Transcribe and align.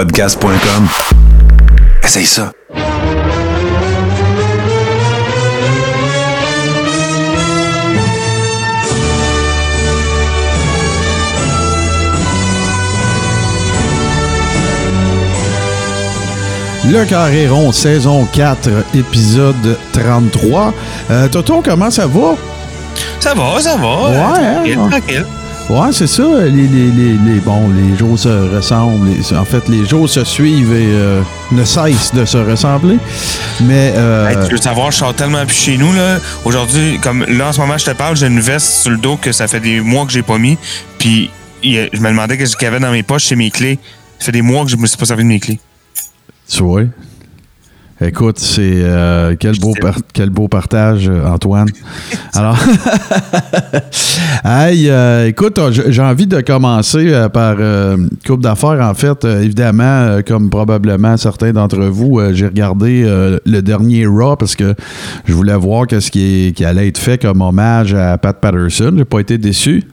podcast.com. 0.00 0.88
Essaye 2.02 2.24
ça. 2.24 2.52
Le 16.88 17.04
Carré 17.04 17.46
rond, 17.48 17.70
saison 17.70 18.26
4, 18.32 18.70
épisode 18.94 19.76
33. 19.92 20.72
Euh, 21.10 21.28
Toto, 21.28 21.60
comment 21.62 21.90
ça 21.90 22.06
va? 22.06 22.36
Ça 23.20 23.34
va, 23.34 23.60
ça 23.60 23.76
va. 23.76 24.08
Ouais, 24.08 24.54
Tranquille, 24.54 24.78
hein? 24.80 24.88
tranquille. 24.90 25.26
Ouais, 25.70 25.92
c'est 25.92 26.08
ça. 26.08 26.24
Les, 26.46 26.50
les, 26.66 26.90
les, 26.90 27.12
les- 27.12 27.38
bon, 27.40 27.70
les 27.70 27.96
jours 27.96 28.18
se 28.18 28.28
ressemblent. 28.28 29.08
Les- 29.08 29.36
en 29.36 29.44
fait, 29.44 29.68
les 29.68 29.86
jours 29.86 30.08
se 30.08 30.24
suivent 30.24 30.72
et 30.72 30.86
euh, 30.88 31.22
ne 31.52 31.64
cessent 31.64 32.12
de 32.12 32.24
se 32.24 32.38
ressembler. 32.38 32.96
Mais 33.62 33.92
euh, 33.94 34.28
Hey, 34.28 34.36
tu 34.48 34.52
veux 34.56 34.60
savoir, 34.60 34.90
je 34.90 34.96
sors 34.98 35.14
tellement 35.14 35.46
plus 35.46 35.54
chez 35.56 35.76
nous, 35.78 35.92
là. 35.92 36.18
Aujourd'hui, 36.44 36.98
comme 37.00 37.24
là, 37.24 37.48
en 37.48 37.52
ce 37.52 37.60
moment, 37.60 37.78
je 37.78 37.84
te 37.84 37.92
parle, 37.92 38.16
j'ai 38.16 38.26
une 38.26 38.40
veste 38.40 38.66
sur 38.82 38.90
le 38.90 38.96
dos 38.96 39.16
que 39.16 39.30
ça 39.30 39.46
fait 39.46 39.60
des 39.60 39.80
mois 39.80 40.04
que 40.06 40.10
j'ai 40.12 40.22
pas 40.24 40.38
mis. 40.38 40.58
Puis, 40.98 41.30
je 41.62 42.00
me 42.00 42.08
demandais 42.08 42.36
qu'est-ce 42.36 42.56
qu'il 42.56 42.64
y 42.66 42.68
avait 42.68 42.80
dans 42.80 42.90
mes 42.90 43.04
poches, 43.04 43.26
c'est 43.26 43.36
mes 43.36 43.50
clés. 43.52 43.78
Ça 44.18 44.26
fait 44.26 44.32
des 44.32 44.42
mois 44.42 44.64
que 44.64 44.70
je 44.72 44.76
me 44.76 44.86
suis 44.88 44.96
pas 44.96 45.06
servi 45.06 45.22
de 45.22 45.28
mes 45.28 45.38
clés. 45.38 45.60
tu 46.48 46.64
vois? 46.64 46.82
Écoute, 48.02 48.38
c'est 48.38 48.62
euh, 48.76 49.36
quel 49.38 49.58
beau 49.58 49.74
par- 49.78 49.98
quel 50.14 50.30
beau 50.30 50.48
partage, 50.48 51.10
Antoine. 51.26 51.68
Alors, 52.34 52.56
hey, 54.44 54.88
euh, 54.88 55.26
écoute, 55.28 55.58
euh, 55.58 55.70
j'ai 55.88 56.00
envie 56.02 56.26
de 56.26 56.40
commencer 56.40 57.12
par 57.32 57.56
euh, 57.58 57.96
une 57.98 58.08
coupe 58.26 58.42
d'affaires. 58.42 58.80
En 58.80 58.94
fait, 58.94 59.24
évidemment, 59.24 60.20
comme 60.26 60.48
probablement 60.48 61.16
certains 61.16 61.52
d'entre 61.52 61.78
vous, 61.86 62.20
j'ai 62.32 62.46
regardé 62.46 63.02
le 63.44 63.60
dernier 63.60 64.06
Raw 64.06 64.36
parce 64.36 64.56
que 64.56 64.74
je 65.26 65.32
voulais 65.34 65.56
voir 65.56 65.86
qu'est-ce 65.86 66.10
qui, 66.10 66.48
est- 66.48 66.52
qui 66.52 66.64
allait 66.64 66.88
être 66.88 66.98
fait 66.98 67.20
comme 67.20 67.42
hommage 67.42 67.92
à 67.94 68.16
Pat 68.18 68.36
Patterson. 68.38 68.94
J'ai 68.96 69.04
pas 69.04 69.20
été 69.20 69.36
déçu. 69.38 69.84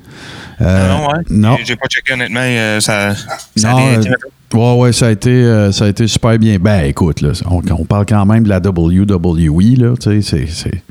Euh, 0.62 0.90
non, 0.90 1.08
ouais. 1.10 1.14
non. 1.30 1.58
J'ai- 1.64 1.76
pas 1.76 1.88
checké, 1.88 2.14
honnêtement. 2.14 2.80
ça, 2.80 3.14
ça 3.56 3.72
Non, 3.74 3.80
Ouais, 4.54 4.74
ouais, 4.78 4.94
ça 4.94 5.08
a 5.08 5.12
été, 5.12 5.30
euh, 5.30 5.72
ça 5.74 5.86
a 5.86 5.88
été 5.90 6.08
super 6.08 6.38
bien. 6.40 6.58
Ben, 6.58 6.86
écoute, 6.86 7.22
là, 7.22 7.30
on, 7.50 7.62
on 7.72 7.84
parle 7.86 8.06
quand 8.06 8.26
même 8.26 8.44
de 8.44 8.50
la 8.50 8.60
WWE, 8.60 9.76
là, 9.78 9.94
tu 10.00 10.22
sais, 10.22 10.46
c'est- 10.50 10.82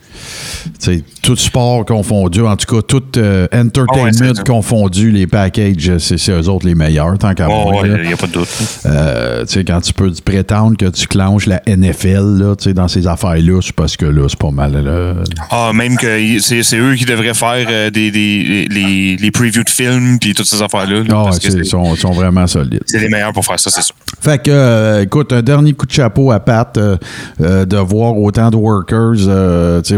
tout 1.22 1.36
sport 1.36 1.84
confondu, 1.84 2.40
en 2.42 2.56
tout 2.56 2.74
cas, 2.76 2.82
tout 2.82 3.02
euh, 3.18 3.46
Ah 3.50 3.56
ouais, 3.56 3.62
entertainment 3.62 4.32
confondu, 4.46 5.10
les 5.10 5.26
packages, 5.26 5.98
c'est 5.98 6.30
eux 6.30 6.48
autres 6.48 6.66
les 6.66 6.74
meilleurs, 6.74 7.18
tant 7.18 7.34
qu'à. 7.34 7.48
Oh, 7.50 7.72
il 7.84 7.92
n'y 8.06 8.12
a 8.12 8.16
pas 8.16 8.26
de 8.26 8.32
doute. 8.32 8.48
Euh, 8.86 9.44
tu 9.44 9.54
sais, 9.54 9.64
quand 9.64 9.80
tu 9.80 9.92
peux 9.92 10.12
prétendre 10.24 10.76
que 10.76 10.86
tu 10.86 11.06
clenches 11.06 11.46
la 11.46 11.60
NFL, 11.66 12.38
là, 12.38 12.56
tu 12.56 12.64
sais, 12.64 12.74
dans 12.74 12.88
ces 12.88 13.06
affaires-là, 13.06 13.60
c'est 13.62 13.74
parce 13.74 13.96
que 13.96 14.06
là, 14.06 14.26
c'est 14.28 14.38
pas 14.38 14.50
mal, 14.50 14.72
là. 14.84 15.14
Ah, 15.50 15.72
même 15.74 15.96
que 15.96 16.38
c'est 16.40 16.76
eux 16.78 16.94
qui 16.94 17.04
devraient 17.04 17.34
faire 17.34 17.90
des, 17.90 18.10
des, 18.10 18.66
les, 18.70 19.16
les 19.16 19.30
previews 19.30 19.64
de 19.64 19.70
films 19.70 20.18
puis 20.20 20.32
toutes 20.34 20.46
ces 20.46 20.62
affaires-là. 20.62 21.00
là, 21.00 21.04
Ah, 21.10 21.24
ouais, 21.30 21.38
que 21.38 21.58
ils 21.58 21.64
sont 21.66 22.12
vraiment 22.12 22.46
solides. 22.46 22.82
c'est 22.86 23.00
les 23.00 23.08
meilleurs 23.08 23.32
pour 23.32 23.44
ça, 23.56 23.70
c'est. 23.70 23.82
Fait 24.20 24.42
que, 24.42 24.50
euh, 24.50 25.02
écoute, 25.02 25.32
un 25.32 25.42
dernier 25.42 25.72
coup 25.72 25.86
de 25.86 25.92
chapeau 25.92 26.32
à 26.32 26.40
Pat 26.40 26.76
euh, 26.78 26.96
euh, 27.40 27.64
de 27.64 27.76
voir 27.76 28.18
autant 28.18 28.50
de 28.50 28.56
workers 28.56 29.16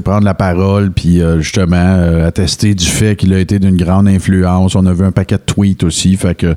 prendre 0.02 0.24
la 0.24 0.34
parole 0.34 0.90
puis 0.90 1.20
justement 1.38 2.24
attester 2.24 2.74
du 2.74 2.84
fait 2.84 3.16
qu'il 3.16 3.32
a 3.34 3.38
été 3.38 3.58
d'une 3.58 3.76
grande 3.76 4.06
influence. 4.06 4.74
On 4.74 4.86
a 4.86 4.92
vu 4.92 5.04
un 5.04 5.12
paquet 5.12 5.36
de 5.36 5.42
tweets 5.42 5.82
aussi. 5.82 6.16
Fait 6.16 6.34
que 6.34 6.54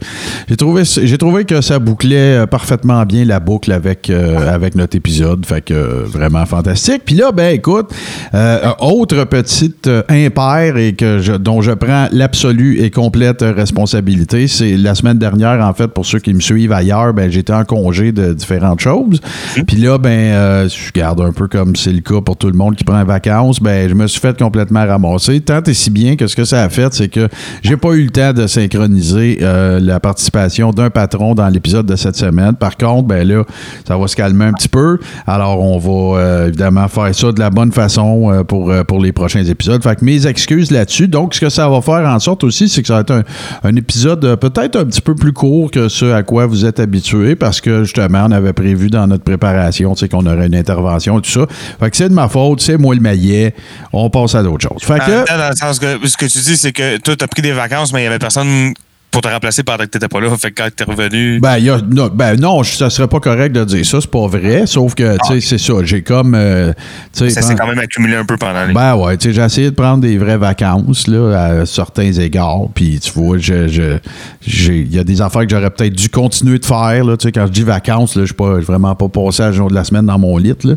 j'ai 0.47 0.57
trouvé, 0.57 0.83
j'ai 0.85 1.17
trouvé 1.17 1.45
que 1.45 1.61
ça 1.61 1.79
bouclait 1.79 2.45
parfaitement 2.47 3.03
bien 3.05 3.25
la 3.25 3.39
boucle 3.39 3.71
avec, 3.71 4.09
avec 4.09 4.75
notre 4.75 4.95
épisode. 4.95 5.45
Fait 5.45 5.61
que 5.61 6.03
vraiment 6.05 6.45
fantastique. 6.45 7.03
Puis 7.05 7.15
là, 7.15 7.31
ben 7.31 7.55
écoute, 7.55 7.91
autre 8.79 9.23
petite 9.25 9.89
impair 10.09 10.77
et 10.77 10.93
que 10.93 11.37
dont 11.37 11.61
je 11.61 11.71
prends 11.71 12.07
l'absolue 12.11 12.81
et 12.81 12.91
complète 12.91 13.41
responsabilité, 13.41 14.47
c'est 14.47 14.77
la 14.77 14.95
semaine 14.95 15.17
dernière, 15.17 15.65
en 15.65 15.73
fait, 15.73 15.87
pour 15.87 16.05
ceux 16.05 16.19
qui 16.19 16.33
me 16.33 16.41
suivent 16.41 16.73
ailleurs, 16.81 17.13
ben 17.13 17.31
j'étais 17.31 17.53
en 17.53 17.63
congé 17.63 18.11
de 18.11 18.33
différentes 18.33 18.79
choses. 18.79 19.19
Puis 19.67 19.77
là, 19.77 19.97
ben, 19.97 20.09
euh, 20.09 20.69
je 20.69 20.91
garde 20.91 21.21
un 21.21 21.31
peu 21.31 21.47
comme 21.47 21.75
c'est 21.75 21.93
le 21.93 22.01
cas 22.01 22.21
pour 22.21 22.37
tout 22.37 22.47
le 22.47 22.57
monde 22.57 22.75
qui 22.75 22.83
prend 22.83 23.03
vacances, 23.03 23.59
ben 23.59 23.89
je 23.89 23.93
me 23.93 24.07
suis 24.07 24.19
fait 24.19 24.37
complètement 24.37 24.85
ramasser. 24.85 25.39
Tant 25.41 25.61
et 25.63 25.73
si 25.73 25.89
bien 25.89 26.15
que 26.15 26.27
ce 26.27 26.35
que 26.35 26.45
ça 26.45 26.63
a 26.63 26.69
fait, 26.69 26.93
c'est 26.93 27.09
que 27.09 27.27
j'ai 27.61 27.77
pas 27.77 27.93
eu 27.93 28.03
le 28.03 28.09
temps 28.09 28.33
de 28.33 28.47
synchroniser 28.47 29.39
euh, 29.41 29.79
la 29.79 29.99
participation 29.99 30.71
d'un 30.71 30.89
patron 30.89 31.35
dans 31.35 31.47
l'épisode 31.49 31.85
de 31.85 31.95
cette 31.95 32.15
semaine. 32.15 32.55
Par 32.55 32.77
contre, 32.77 33.07
ben 33.07 33.27
là, 33.27 33.43
ça 33.87 33.97
va 33.97 34.07
se 34.07 34.15
calmer 34.15 34.45
un 34.45 34.53
petit 34.53 34.69
peu. 34.69 34.99
Alors, 35.27 35.61
on 35.61 35.77
va 35.77 36.19
euh, 36.19 36.47
évidemment 36.47 36.87
faire 36.87 37.13
ça 37.13 37.31
de 37.31 37.39
la 37.39 37.49
bonne 37.49 37.71
façon 37.71 38.31
euh, 38.31 38.43
pour, 38.43 38.71
euh, 38.71 38.83
pour 38.83 38.99
les 38.99 39.11
prochains 39.11 39.43
épisodes. 39.43 39.81
Fait 39.83 39.95
que 39.95 40.05
mes 40.05 40.27
excuses 40.27 40.71
là-dessus. 40.71 41.07
Donc, 41.07 41.33
ce 41.33 41.41
que 41.41 41.49
ça 41.49 41.69
va 41.69 41.81
faire 41.81 42.07
en 42.07 42.19
sorte 42.19 42.43
aussi, 42.43 42.69
c'est 42.69 42.81
que 42.81 42.87
ça 42.87 42.95
va 42.95 43.01
être 43.01 43.11
un, 43.11 43.23
un 43.63 43.75
épisode 43.75 44.35
peut-être 44.35 44.77
un 44.77 44.85
petit 44.85 45.01
peu 45.01 45.15
plus 45.15 45.33
court 45.33 45.71
que 45.71 45.89
ce 45.89 46.05
à 46.11 46.23
quoi 46.23 46.45
vous 46.45 46.65
êtes 46.65 46.70
habitués 46.79 47.35
parce 47.35 47.61
que 47.61 47.83
justement, 47.83 48.25
on 48.27 48.31
avait 48.31 48.53
prévu 48.53 48.89
dans 48.89 49.07
notre 49.07 49.23
préparation, 49.23 49.93
qu'on 50.09 50.25
aurait 50.25 50.47
une 50.47 50.55
intervention 50.55 51.19
et 51.19 51.21
tout 51.21 51.29
ça. 51.29 51.45
Fait 51.79 51.89
que 51.89 51.97
c'est 51.97 52.09
de 52.09 52.13
ma 52.13 52.27
faute, 52.27 52.61
c'est 52.61 52.77
moi 52.77 52.95
le 52.95 53.01
maillet. 53.01 53.53
On 53.93 54.09
passe 54.09 54.35
à 54.35 54.43
d'autres 54.43 54.67
choses. 54.67 54.83
Fait 54.83 54.99
que. 54.99 55.37
dans 55.37 55.49
le 55.49 55.55
sens 55.55 55.79
que 55.79 56.07
ce 56.07 56.17
que 56.17 56.25
tu 56.25 56.39
dis, 56.39 56.57
c'est 56.57 56.71
que 56.71 56.97
toi, 56.97 57.15
tu 57.15 57.23
as 57.23 57.27
pris 57.27 57.41
des 57.41 57.51
vacances, 57.51 57.93
mais 57.93 57.99
il 57.99 58.03
n'y 58.03 58.07
avait 58.07 58.19
personne 58.19 58.73
pour 59.11 59.21
te 59.21 59.27
remplacer 59.27 59.63
pendant 59.63 59.83
que 59.83 59.89
tu 59.89 59.97
n'étais 59.97 60.07
pas 60.07 60.21
là. 60.21 60.29
Fait 60.37 60.51
que 60.51 60.61
quand 60.61 60.69
tu 60.75 60.83
es 60.83 60.85
revenu. 60.85 61.39
Ben, 61.41 61.57
y 61.57 61.69
a- 61.69 61.81
non, 61.81 62.09
ben 62.13 62.39
non, 62.39 62.63
ça 62.63 62.89
serait 62.89 63.07
pas 63.09 63.19
correct 63.19 63.51
de 63.51 63.63
dire 63.65 63.85
ça, 63.85 63.99
c'est 63.99 64.09
pas 64.09 64.25
vrai. 64.27 64.65
Sauf 64.65 64.95
que, 64.95 65.17
tu 65.27 65.39
sais, 65.41 65.41
c'est 65.41 65.57
ça. 65.57 65.73
J'ai 65.83 66.01
comme. 66.01 66.33
euh, 66.33 66.71
tu 67.13 67.19
sais, 67.25 67.29
ça 67.29 67.41
s'est 67.41 67.55
quand 67.55 67.67
même 67.67 67.79
accumulé 67.79 68.15
un 68.15 68.23
peu 68.25 68.37
pendant 68.37 68.65
les. 68.65 68.73
Ben 68.73 68.95
ouais, 68.95 69.17
tu 69.17 69.27
sais, 69.29 69.33
j'ai 69.33 69.41
essayé 69.41 69.69
de 69.69 69.75
prendre 69.75 69.99
des 70.01 70.17
vraies 70.17 70.37
vacances, 70.37 71.07
là, 71.07 71.35
à 71.61 71.65
certains 71.65 72.11
égards. 72.13 72.67
Puis, 72.73 72.99
tu 73.01 73.11
vois, 73.11 73.37
je, 73.37 73.67
je- 73.67 73.97
j'ai- 74.45 74.79
il 74.79 74.95
y 74.95 74.99
a 74.99 75.03
des 75.03 75.21
affaires 75.21 75.41
que 75.43 75.49
j'aurais 75.49 75.69
peut-être 75.71 75.93
dû 75.93 76.07
continuer 76.09 76.57
de 76.59 76.65
faire, 76.65 77.03
là. 77.03 77.17
Tu 77.17 77.27
sais, 77.27 77.31
quand 77.33 77.45
je 77.47 77.51
dis 77.51 77.63
vacances, 77.63 78.15
là, 78.15 78.21
je 78.21 78.27
suis 78.27 78.35
pas 78.35 78.59
vraiment 78.59 78.95
pas 78.95 79.09
passé 79.09 79.43
à 79.43 79.51
jour 79.51 79.69
de 79.69 79.75
la 79.75 79.83
semaine 79.83 80.05
dans 80.05 80.17
mon 80.19 80.37
lit, 80.37 80.53
là. 80.63 80.75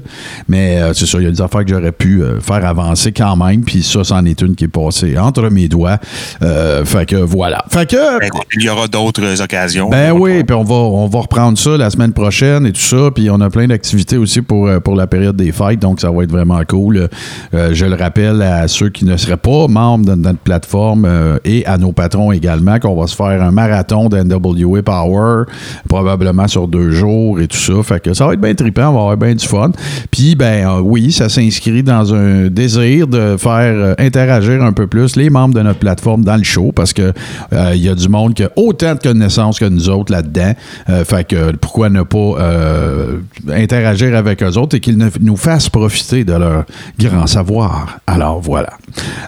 Mais, 0.48 0.82
euh, 0.82 0.92
c'est 0.92 1.06
ça, 1.06 1.18
il 1.18 1.24
y 1.24 1.28
a 1.28 1.30
des 1.30 1.40
affaires 1.40 1.64
que 1.64 1.70
j'aurais 1.70 1.92
pu 1.92 2.20
euh, 2.22 2.40
faire 2.40 2.66
avancer 2.66 3.12
quand 3.12 3.36
même. 3.36 3.62
Puis, 3.62 3.82
ça, 3.84 4.02
c'en 4.02 4.24
est 4.24 4.40
une 4.42 4.56
qui 4.56 4.64
est 4.64 4.68
passée 4.68 5.16
entre 5.18 5.48
mes 5.50 5.68
doigts. 5.68 5.98
Euh, 6.42 6.84
fait 6.84 7.06
que, 7.06 7.16
voilà. 7.16 7.64
Fait 7.70 7.88
que. 7.88 8.23
Ben, 8.24 8.28
écoute, 8.28 8.46
il 8.56 8.62
y 8.62 8.70
aura 8.70 8.88
d'autres 8.88 9.42
occasions. 9.42 9.90
Ben 9.90 10.12
oui, 10.12 10.44
puis 10.44 10.56
on 10.56 10.64
va, 10.64 10.74
on 10.74 11.08
va 11.08 11.20
reprendre 11.20 11.58
ça 11.58 11.76
la 11.76 11.90
semaine 11.90 12.14
prochaine 12.14 12.64
et 12.64 12.72
tout 12.72 12.80
ça. 12.80 13.10
Puis 13.14 13.28
on 13.28 13.38
a 13.42 13.50
plein 13.50 13.66
d'activités 13.66 14.16
aussi 14.16 14.40
pour, 14.40 14.66
euh, 14.66 14.80
pour 14.80 14.96
la 14.96 15.06
période 15.06 15.36
des 15.36 15.52
fêtes, 15.52 15.80
donc 15.80 16.00
ça 16.00 16.10
va 16.10 16.22
être 16.22 16.30
vraiment 16.30 16.62
cool. 16.66 17.10
Euh, 17.52 17.74
je 17.74 17.84
le 17.84 17.94
rappelle 17.96 18.40
à 18.40 18.66
ceux 18.66 18.88
qui 18.88 19.04
ne 19.04 19.18
seraient 19.18 19.36
pas 19.36 19.68
membres 19.68 20.06
de 20.06 20.14
notre 20.14 20.38
plateforme 20.38 21.04
euh, 21.04 21.36
et 21.44 21.66
à 21.66 21.76
nos 21.76 21.92
patrons 21.92 22.32
également 22.32 22.78
qu'on 22.78 22.98
va 22.98 23.06
se 23.08 23.14
faire 23.14 23.42
un 23.42 23.50
marathon 23.50 24.08
d'NWA 24.08 24.82
Power, 24.82 25.42
probablement 25.86 26.48
sur 26.48 26.66
deux 26.66 26.92
jours 26.92 27.40
et 27.40 27.46
tout 27.46 27.58
ça. 27.58 27.74
Fait 27.82 28.00
que 28.00 28.14
ça 28.14 28.26
va 28.26 28.32
être 28.32 28.40
bien 28.40 28.54
trippant, 28.54 28.88
on 28.88 28.94
va 28.94 29.00
avoir 29.00 29.16
bien 29.18 29.34
du 29.34 29.46
fun. 29.46 29.70
Puis 30.10 30.34
ben 30.34 30.66
euh, 30.66 30.80
oui, 30.80 31.12
ça 31.12 31.28
s'inscrit 31.28 31.82
dans 31.82 32.14
un 32.14 32.46
désir 32.46 33.06
de 33.06 33.36
faire 33.36 33.96
interagir 33.98 34.62
un 34.62 34.72
peu 34.72 34.86
plus 34.86 35.14
les 35.14 35.28
membres 35.28 35.52
de 35.52 35.60
notre 35.60 35.80
plateforme 35.80 36.24
dans 36.24 36.36
le 36.36 36.42
show 36.42 36.72
parce 36.74 36.94
que 36.94 37.12
il 37.52 37.82
y 37.82 37.88
a 37.88 37.94
du 37.94 38.08
monde 38.14 38.34
qui 38.34 38.44
a 38.44 38.50
autant 38.56 38.94
de 38.94 39.00
connaissances 39.00 39.58
que 39.58 39.64
nous 39.66 39.88
autres 39.88 40.12
là-dedans. 40.12 40.52
Euh, 40.88 41.04
fait 41.04 41.24
que 41.24 41.52
pourquoi 41.56 41.88
ne 41.90 42.02
pas 42.02 42.18
euh, 42.18 43.18
interagir 43.52 44.16
avec 44.16 44.42
eux 44.42 44.56
autres 44.58 44.76
et 44.76 44.80
qu'ils 44.80 44.96
ne- 44.98 45.08
nous 45.20 45.36
fassent 45.36 45.68
profiter 45.68 46.24
de 46.24 46.32
leur 46.32 46.64
grand 46.98 47.26
savoir. 47.26 47.98
Alors 48.06 48.40
voilà. 48.40 48.70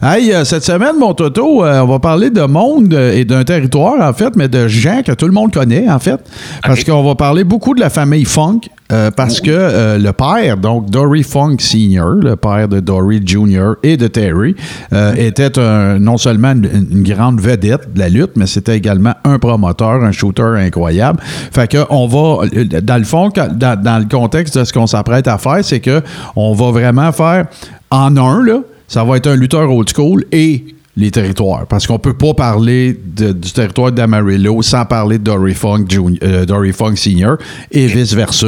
Hey, 0.03 0.33
euh, 0.33 0.45
cette 0.45 0.65
semaine, 0.65 0.97
mon 0.99 1.15
Toto, 1.15 1.65
on 1.65 1.87
va 1.87 1.99
parler 1.99 2.31
de 2.31 2.43
monde 2.43 2.93
et 2.95 3.25
d'un 3.25 3.45
territoire, 3.45 4.01
en 4.01 4.13
fait, 4.13 4.35
mais 4.37 4.49
de 4.49 4.69
gens 4.69 5.03
que 5.05 5.13
tout 5.13 5.27
le 5.27 5.33
monde 5.33 5.53
connaît, 5.53 5.89
en 5.91 5.99
fait. 5.99 6.21
Parce 6.63 6.85
qu'on 6.85 7.03
va 7.03 7.15
parler 7.15 7.45
beaucoup 7.45 7.75
de 7.75 7.81
la 7.81 7.91
famille 7.91 8.25
Funk. 8.25 8.61
Euh, 8.93 9.11
parce 9.11 9.41
que 9.41 9.51
euh, 9.51 9.99
le 9.99 10.13
père, 10.13 10.57
donc 10.57 10.91
Dory 10.91 11.23
Funk 11.23 11.57
Sr., 11.59 12.05
le 12.23 12.37
père 12.37 12.69
de 12.69 12.81
Dory 12.81 13.21
Jr. 13.25 13.75
et 13.83 13.97
de 13.97 14.07
Terry, 14.07 14.55
euh, 14.93 15.15
était 15.17 15.59
un- 15.59 15.99
non 15.99 16.17
seulement 16.19 16.53
une, 16.53 17.03
grande 17.03 17.41
vedette 17.41 17.93
de 17.93 17.99
la 17.99 18.09
lutte, 18.09 18.33
mais 18.37 18.47
c'était 18.47 18.77
également 18.77 19.15
un 19.25 19.39
promoteur, 19.39 20.03
un 20.05 20.13
shooter 20.13 20.55
incroyable. 20.57 21.21
Fait 21.53 21.69
que 21.71 21.79
on 21.91 22.07
va, 22.07 22.47
dans 22.83 22.99
le 22.99 23.05
fond, 23.05 23.31
dans, 23.35 23.81
dans 23.83 23.99
le 23.99 24.05
contexte 24.05 24.59
de 24.59 24.65
ce 24.65 24.73
qu'on 24.73 24.87
s'apprête 24.87 25.27
à 25.29 25.39
faire, 25.39 25.65
c'est 25.65 25.81
que 25.81 26.03
on 26.37 26.53
va 26.55 26.71
vraiment 26.71 27.11
faire 27.13 27.47
en 27.91 28.17
un, 28.17 28.45
là, 28.45 28.61
ça 28.89 29.03
va 29.03 29.17
être 29.17 29.27
un 29.27 29.37
lutteur 29.37 29.71
old 29.71 29.89
school 29.93 30.25
et 30.31 30.65
les 30.97 31.11
territoires. 31.11 31.67
Parce 31.67 31.87
qu'on 31.87 31.99
peut 31.99 32.17
pas 32.17 32.33
parler 32.33 32.99
de- 33.05 33.33
du 33.33 33.53
territoire 33.53 33.93
d'Amarillo 33.93 34.63
sans 34.63 34.85
parler 34.87 35.19
de 35.19 35.25
Dory 35.25 35.53
Funk, 35.55 35.85
Junior- 35.89 36.19
euh, 36.23 36.45
Dory 36.47 36.73
Funk 36.73 36.97
Senior 36.97 37.37
et 37.71 37.87
vice-versa. 37.87 38.47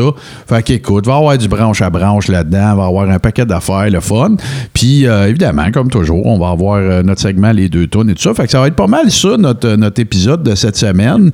Fait 0.48 0.62
qu'écoute, 0.62 1.06
va 1.06 1.16
avoir 1.16 1.36
du 1.36 1.46
branche 1.48 1.82
à 1.82 1.90
branche 1.90 2.28
là-dedans, 2.28 2.76
va 2.76 2.86
avoir 2.86 3.10
un 3.10 3.18
paquet 3.18 3.44
d'affaires, 3.44 3.90
le 3.90 4.00
fun. 4.00 4.36
Puis, 4.72 5.06
euh, 5.06 5.28
évidemment, 5.28 5.70
comme 5.72 5.90
toujours, 5.90 6.24
on 6.26 6.38
va 6.38 6.48
avoir 6.50 6.76
euh, 6.78 7.02
notre 7.02 7.20
segment 7.20 7.52
Les 7.52 7.68
deux 7.68 7.86
tonnes 7.86 8.10
et 8.10 8.14
tout 8.14 8.22
ça. 8.22 8.32
Fait 8.34 8.44
que 8.46 8.50
ça 8.50 8.60
va 8.60 8.68
être 8.68 8.76
pas 8.76 8.86
mal 8.86 9.10
ça, 9.10 9.36
notre, 9.36 9.74
notre 9.76 10.00
épisode 10.00 10.42
de 10.42 10.54
cette 10.54 10.76
semaine. 10.76 11.30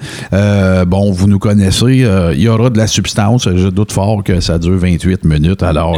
Bon, 0.87 1.12
vous 1.12 1.28
nous 1.28 1.38
connaissez, 1.38 2.05
il 2.34 2.40
y 2.40 2.49
aura 2.49 2.70
de 2.70 2.78
la 2.78 2.87
substance. 2.87 3.49
Je 3.55 3.69
doute 3.69 3.93
fort 3.93 4.22
que 4.25 4.40
ça 4.40 4.58
dure 4.58 4.76
28 4.78 5.25
minutes. 5.25 5.62
Alors, 5.62 5.96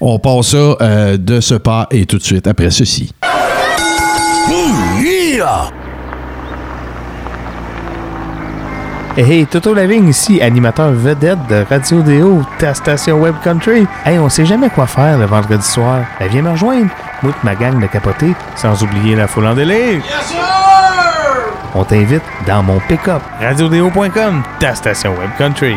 on 0.00 0.18
passe 0.18 0.48
ça 0.48 1.16
de 1.16 1.40
ce 1.40 1.54
pas 1.54 1.88
et 1.90 2.06
tout 2.06 2.18
de 2.18 2.22
suite 2.22 2.46
après 2.46 2.70
ceci. 2.70 3.12
Hey, 9.16 9.24
hey, 9.24 9.46
Toto 9.46 9.74
Lavigne 9.74 10.08
ici, 10.08 10.40
animateur 10.40 10.92
vedette 10.92 11.46
de 11.48 11.64
Radio 11.68 12.00
Déo, 12.02 12.42
ta 12.58 12.74
station 12.74 13.20
Web 13.20 13.34
Country. 13.44 13.86
Hey, 14.04 14.18
on 14.18 14.28
sait 14.28 14.46
jamais 14.46 14.70
quoi 14.70 14.86
faire 14.86 15.18
le 15.18 15.26
vendredi 15.26 15.66
soir. 15.66 16.04
Ben, 16.18 16.28
viens 16.28 16.42
me 16.42 16.50
rejoindre. 16.50 16.90
Moi 17.22 17.32
ma 17.42 17.54
gang 17.54 17.80
de 17.80 17.86
capoter, 17.86 18.34
sans 18.56 18.82
oublier 18.82 19.16
la 19.16 19.26
foule 19.26 19.46
en 19.46 19.54
délire. 19.54 20.02
On 21.74 21.84
t'invite 21.84 22.22
dans 22.46 22.62
mon 22.62 22.80
pick-up. 22.88 23.22
RadioDéo.com, 23.40 24.42
ta 24.58 24.74
station 24.74 25.10
Web 25.10 25.30
Country. 25.38 25.76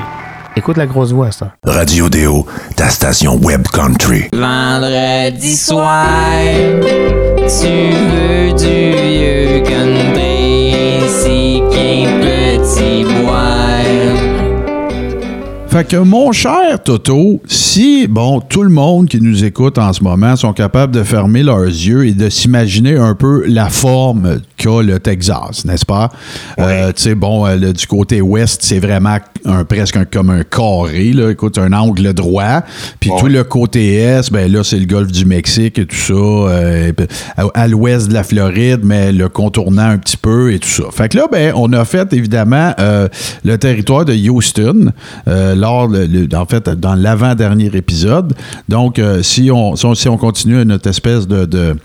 Écoute 0.55 0.77
la 0.77 0.85
grosse 0.85 1.11
voix, 1.11 1.31
ça. 1.31 1.53
Radio 1.65 2.09
Déo, 2.09 2.45
ta 2.75 2.89
station 2.89 3.39
Web 3.41 3.63
Country. 3.73 4.25
Vendredi 4.33 5.55
soir, 5.57 6.05
tu 7.41 7.89
veux 7.89 8.53
du 8.53 8.91
vieux 9.01 9.63
country, 9.63 10.75
si 11.09 11.59
qu'un 11.71 12.19
petit 12.21 13.03
boire. 13.03 13.32
Fait 15.73 15.85
que 15.87 15.97
mon 15.97 16.31
cher 16.31 16.83
Toto, 16.83 17.41
si, 17.47 18.05
bon, 18.05 18.41
tout 18.41 18.61
le 18.61 18.69
monde 18.69 19.07
qui 19.09 19.19
nous 19.19 19.43
écoute 19.43 19.79
en 19.79 19.91
ce 19.91 20.03
moment 20.03 20.35
sont 20.35 20.53
capables 20.53 20.93
de 20.93 21.01
fermer 21.01 21.41
leurs 21.41 21.63
yeux 21.65 22.05
et 22.05 22.11
de 22.13 22.29
s'imaginer 22.29 22.95
un 22.95 23.15
peu 23.15 23.43
la 23.47 23.69
forme 23.69 24.37
qu'a 24.55 24.83
le 24.83 24.99
Texas, 24.99 25.65
n'est-ce 25.65 25.83
pas? 25.85 26.11
Euh, 26.59 26.91
tu 26.95 27.01
sais, 27.01 27.15
bon, 27.15 27.47
euh, 27.47 27.55
le- 27.55 27.73
du 27.73 27.87
côté 27.87 28.21
ouest, 28.21 28.61
c'est 28.63 28.77
vraiment 28.77 29.17
un, 29.45 29.65
presque 29.65 29.97
un- 29.97 30.05
comme 30.05 30.29
un 30.29 30.43
carré, 30.43 31.11
là. 31.11 31.31
Écoute, 31.31 31.57
un 31.57 31.73
angle 31.73 32.13
droit. 32.13 32.61
Puis 32.99 33.09
tout 33.17 33.25
le 33.27 33.43
côté 33.43 33.95
est, 33.95 34.31
ben 34.31 34.51
là, 34.51 34.63
c'est 34.63 34.77
le 34.77 34.85
golfe 34.85 35.11
du 35.11 35.25
Mexique 35.25 35.79
et 35.79 35.87
tout 35.87 35.95
ça. 35.95 36.13
euh, 36.13 36.91
à, 37.35 37.45
à 37.55 37.67
l'ouest 37.67 38.09
de 38.09 38.13
la 38.13 38.23
Floride, 38.23 38.81
mais 38.83 39.11
le 39.11 39.27
contournant 39.27 39.89
un 39.89 39.97
petit 39.97 40.17
peu 40.17 40.53
et 40.53 40.59
tout 40.59 40.69
ça. 40.69 40.83
Fait 40.91 41.09
que 41.09 41.17
là, 41.17 41.25
ben, 41.31 41.51
on 41.55 41.73
a 41.73 41.83
fait 41.83 42.13
évidemment 42.13 42.73
le 43.43 43.57
territoire 43.57 44.05
de 44.05 44.13
Houston 44.29 44.91
lors, 45.63 45.88
le- 45.88 46.06
le- 46.06 46.27
en 46.38 46.45
fait, 46.45 46.68
dans 46.69 46.95
l'avant-dernier 46.95 47.69
épisode. 47.74 48.33
Donc, 48.68 49.00
euh, 49.00 49.24
si, 49.24 49.50
on, 49.51 49.75
si, 49.77 49.86
on, 49.86 49.95
si 49.95 50.07
on 50.10 50.18
continue 50.18 50.63
notre 50.65 50.89
espèce 50.89 51.27
de, 51.27 51.45
de, 51.45 51.75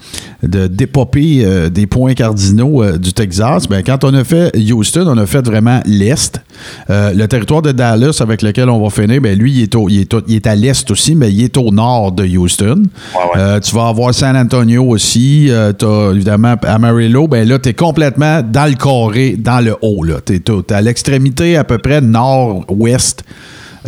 de 0.43 0.67
d'épopée 0.67 1.43
euh, 1.45 1.69
des 1.69 1.87
points 1.87 2.15
cardinaux 2.15 2.83
euh, 2.83 2.99
du 2.99 3.13
Texas, 3.13 3.69
ben, 3.69 3.83
quand 3.85 4.03
on 4.05 4.13
a 4.15 4.25
fait 4.25 4.51
Houston, 4.73 5.05
on 5.07 5.17
a 5.19 5.27
fait 5.27 5.45
vraiment 5.47 5.81
l'Est. 5.87 6.41
Le 6.89 7.27
territoire 7.27 7.63
de 7.63 7.71
Dallas 7.73 8.19
avec 8.21 8.43
lequel 8.43 8.69
on 8.69 8.83
va 8.83 8.91
finir, 8.91 9.21
ben, 9.21 9.39
lui, 9.39 9.53
il 9.53 9.63
est, 9.63 9.75
au- 9.77 9.89
il 9.89 10.01
est 10.01 10.13
au- 10.15 10.23
il 10.27 10.35
est 10.37 10.47
à 10.47 10.55
l'Est 10.57 10.91
aussi, 10.91 11.15
mais 11.15 11.31
il 11.33 11.43
est 11.45 11.57
au 11.57 11.71
nord 11.71 12.11
de 12.13 12.25
Houston. 12.27 12.83
Ouais, 13.15 13.41
ouais. 13.41 13.61
Tu 13.61 13.75
vas 13.77 13.89
avoir 13.89 14.13
San 14.13 14.37
Antonio 14.37 14.85
aussi. 14.85 15.51
Tu 15.79 15.85
as 15.87 16.11
évidemment 16.15 16.55
Amarillo. 16.65 17.29
Ben 17.29 17.47
là, 17.49 17.59
tu 17.59 17.69
es 17.69 17.75
complètement 17.75 18.43
dans 18.43 18.67
le 18.69 18.75
carré, 18.75 19.37
dans 19.39 19.61
le 19.65 19.77
haut. 19.83 20.05
Tu 20.27 20.35
es, 20.35 20.73
à 20.73 20.81
l'extrémité 20.81 21.57
à 21.57 21.65
peu 21.65 21.79
près 21.79 22.01
nord-ouest 22.01 23.23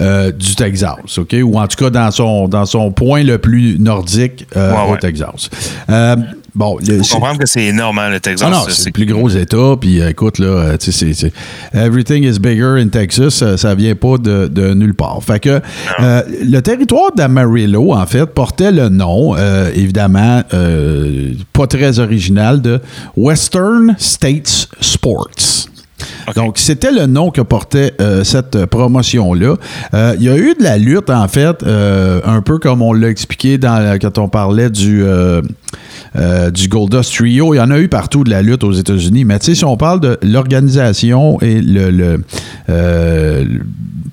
euh, 0.00 0.32
du 0.32 0.54
Texas, 0.54 1.18
OK? 1.18 1.36
Ou 1.42 1.58
en 1.58 1.66
tout 1.66 1.76
cas 1.76 1.90
dans 1.90 2.10
son, 2.10 2.48
dans 2.48 2.66
son 2.66 2.90
point 2.92 3.22
le 3.22 3.38
plus 3.38 3.78
nordique 3.78 4.46
euh, 4.56 4.72
Ouais, 4.72 4.92
au. 4.92 4.96
Texas. 4.96 5.48
Euh, 5.88 6.16
bon, 6.54 6.78
le- 6.86 7.02
Faut 7.02 7.14
comprendre 7.16 7.38
que 7.40 7.46
c'est 7.46 7.64
énorme, 7.64 7.98
hein, 7.98 8.10
le 8.10 8.20
Texas. 8.20 8.46
ah 8.46 8.54
non, 8.54 8.64
c'est 8.68 8.86
le 8.86 8.92
plus 8.92 9.06
gros 9.06 9.28
État. 9.28 9.76
Puis 9.80 10.00
euh, 10.00 10.10
écoute, 10.10 10.38
là, 10.38 10.76
tu 10.78 10.92
sais, 10.92 11.32
everything 11.74 12.24
is 12.24 12.38
bigger 12.38 12.80
in 12.80 12.88
Texas. 12.88 13.34
Ça, 13.34 13.56
ça 13.56 13.74
vient 13.74 13.94
pas 13.94 14.18
de, 14.18 14.48
de 14.48 14.74
nulle 14.74 14.94
part. 14.94 15.18
Fait 15.22 15.40
que 15.40 15.60
euh, 16.00 16.22
le 16.44 16.60
territoire 16.60 17.12
d'Amarillo, 17.14 17.92
en 17.92 18.06
fait, 18.06 18.26
portait 18.26 18.72
le 18.72 18.88
nom, 18.88 19.34
euh, 19.36 19.70
évidemment, 19.74 20.42
euh, 20.54 21.32
pas 21.52 21.66
très 21.66 21.98
original, 21.98 22.60
de 22.62 22.80
Western 23.16 23.94
States 23.98 24.68
Sports. 24.80 25.66
Donc, 26.34 26.58
c'était 26.58 26.92
le 26.92 27.06
nom 27.06 27.30
que 27.30 27.40
portait 27.40 27.94
euh, 28.00 28.24
cette 28.24 28.56
euh, 28.56 28.66
promotion-là. 28.66 29.56
Euh, 29.94 30.14
Il 30.18 30.24
y 30.24 30.28
a 30.28 30.36
eu 30.36 30.54
de 30.58 30.62
la 30.62 30.78
lutte, 30.78 31.10
en 31.10 31.28
fait, 31.28 31.64
un 31.64 32.42
peu 32.42 32.58
comme 32.58 32.82
on 32.82 32.92
l'a 32.92 33.08
expliqué 33.08 33.58
dans, 33.58 33.98
quand 34.00 34.18
on 34.18 34.28
parlait 34.28 34.70
du, 34.70 35.04
du 36.52 36.68
Goldust 36.68 37.14
Trio. 37.14 37.54
Il 37.54 37.58
y 37.58 37.60
en 37.60 37.70
a 37.70 37.78
eu 37.78 37.88
partout 37.88 38.24
de 38.24 38.30
la 38.30 38.42
lutte 38.42 38.64
aux 38.64 38.72
États-Unis. 38.72 39.24
Mais 39.24 39.38
tu 39.38 39.46
sais, 39.46 39.54
si 39.54 39.64
on 39.64 39.76
parle 39.76 40.00
de 40.00 40.18
l'organisation 40.22 41.40
et 41.40 41.60
le, 41.60 42.20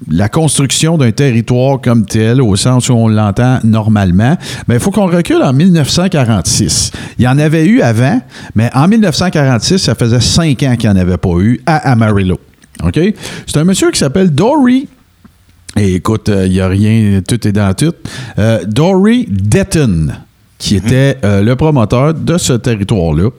la 0.09 0.29
construction 0.29 0.97
d'un 0.97 1.11
territoire 1.11 1.81
comme 1.81 2.05
tel, 2.05 2.41
au 2.41 2.55
sens 2.55 2.89
où 2.89 2.93
on 2.93 3.07
l'entend 3.07 3.59
normalement, 3.63 4.37
ben, 4.67 4.75
il 4.75 4.79
faut 4.79 4.91
qu'on 4.91 5.07
recule 5.07 5.41
en 5.43 5.53
1946. 5.53 6.91
Il 7.19 7.25
y 7.25 7.27
en 7.27 7.37
avait 7.37 7.65
eu 7.65 7.81
avant, 7.81 8.21
mais 8.55 8.69
en 8.73 8.87
1946, 8.87 9.77
ça 9.79 9.95
faisait 9.95 10.21
cinq 10.21 10.63
ans 10.63 10.75
qu'il 10.77 10.89
n'y 10.89 10.97
en 10.97 11.01
avait 11.01 11.17
pas 11.17 11.37
eu 11.39 11.61
à 11.65 11.91
Amarillo. 12.07 12.39
OK? 12.83 12.99
C'est 13.45 13.57
un 13.57 13.63
monsieur 13.63 13.91
qui 13.91 13.99
s'appelle 13.99 14.31
Dory 14.31 14.87
et 15.75 15.95
écoute, 15.95 16.31
il 16.33 16.51
n'y 16.51 16.59
a 16.59 16.67
rien, 16.67 17.21
tout 17.27 17.47
est 17.47 17.51
dans 17.51 17.71
tout. 17.75 17.93
Euh, 18.39 18.63
Dory 18.65 19.27
Detton, 19.29 20.07
qui 20.57 20.75
était 20.75 21.17
euh, 21.23 21.43
le 21.43 21.55
promoteur 21.55 22.15
de 22.15 22.37
ce 22.37 22.53
territoire-là. 22.53 23.29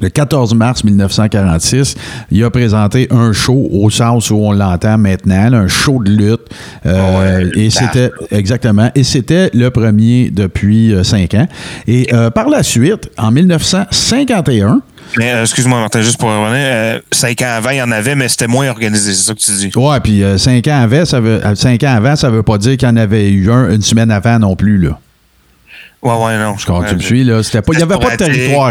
Le 0.00 0.10
14 0.10 0.54
mars 0.54 0.84
1946, 0.84 1.96
il 2.30 2.44
a 2.44 2.50
présenté 2.50 3.08
un 3.10 3.32
show 3.32 3.66
au 3.72 3.88
sens 3.88 4.30
où 4.30 4.36
on 4.36 4.52
l'entend 4.52 4.98
maintenant, 4.98 5.48
là, 5.48 5.58
un 5.58 5.68
show 5.68 6.02
de 6.02 6.10
lutte. 6.10 6.42
Euh, 6.84 7.06
Ouais, 7.18 7.50
et 7.56 7.70
c'était 7.70 8.10
exactement, 8.30 8.90
et 8.94 9.04
c'était 9.04 9.50
le 9.54 9.70
premier 9.70 10.28
depuis 10.30 10.92
euh, 10.92 11.02
cinq 11.02 11.32
ans. 11.32 11.48
Et 11.86 12.08
euh, 12.12 12.30
par 12.30 12.50
la 12.50 12.62
suite, 12.62 13.10
en 13.16 13.32
1951, 13.32 14.82
Mais 15.18 15.32
euh, 15.32 15.42
excuse-moi, 15.42 15.80
Martin, 15.80 16.02
juste 16.02 16.18
pour 16.18 16.28
revenir, 16.28 16.58
euh, 16.60 16.98
cinq 17.12 17.40
ans 17.42 17.54
avant, 17.56 17.70
il 17.70 17.78
y 17.78 17.82
en 17.82 17.90
avait, 17.90 18.14
mais 18.14 18.28
c'était 18.28 18.46
moins 18.46 18.68
organisé, 18.68 19.12
c'est 19.14 19.22
ça 19.24 19.34
que 19.34 19.38
tu 19.40 19.50
dis? 19.52 19.70
ouais, 19.74 20.00
puis 20.00 20.22
euh, 20.22 20.36
cinq 20.38 20.66
ans 20.68 20.80
avant, 20.82 21.04
ça 21.04 21.20
veut, 21.20 21.44
euh, 21.44 21.54
cinq 21.54 21.82
ans 21.84 21.94
avant, 21.96 22.16
ça 22.16 22.28
veut 22.30 22.42
pas 22.42 22.58
dire 22.58 22.76
qu'il 22.76 22.88
y 22.88 22.90
en 22.90 22.96
avait 22.96 23.30
eu 23.30 23.50
un 23.50 23.70
une 23.70 23.82
semaine 23.82 24.10
avant 24.10 24.38
non 24.38 24.56
plus 24.56 24.78
là. 24.78 24.98
Ouais, 26.02 26.12
ouais, 26.12 26.38
non. 26.38 26.54
Quand 26.66 26.84
tu 26.84 26.94
me 26.94 27.00
suis, 27.00 27.24
là, 27.24 27.42
c'était 27.42 27.62
pas, 27.62 27.72
il 27.72 27.78
n'y 27.78 27.82
avait 27.82 27.98
pas 27.98 28.12
de 28.12 28.16
territoire. 28.16 28.70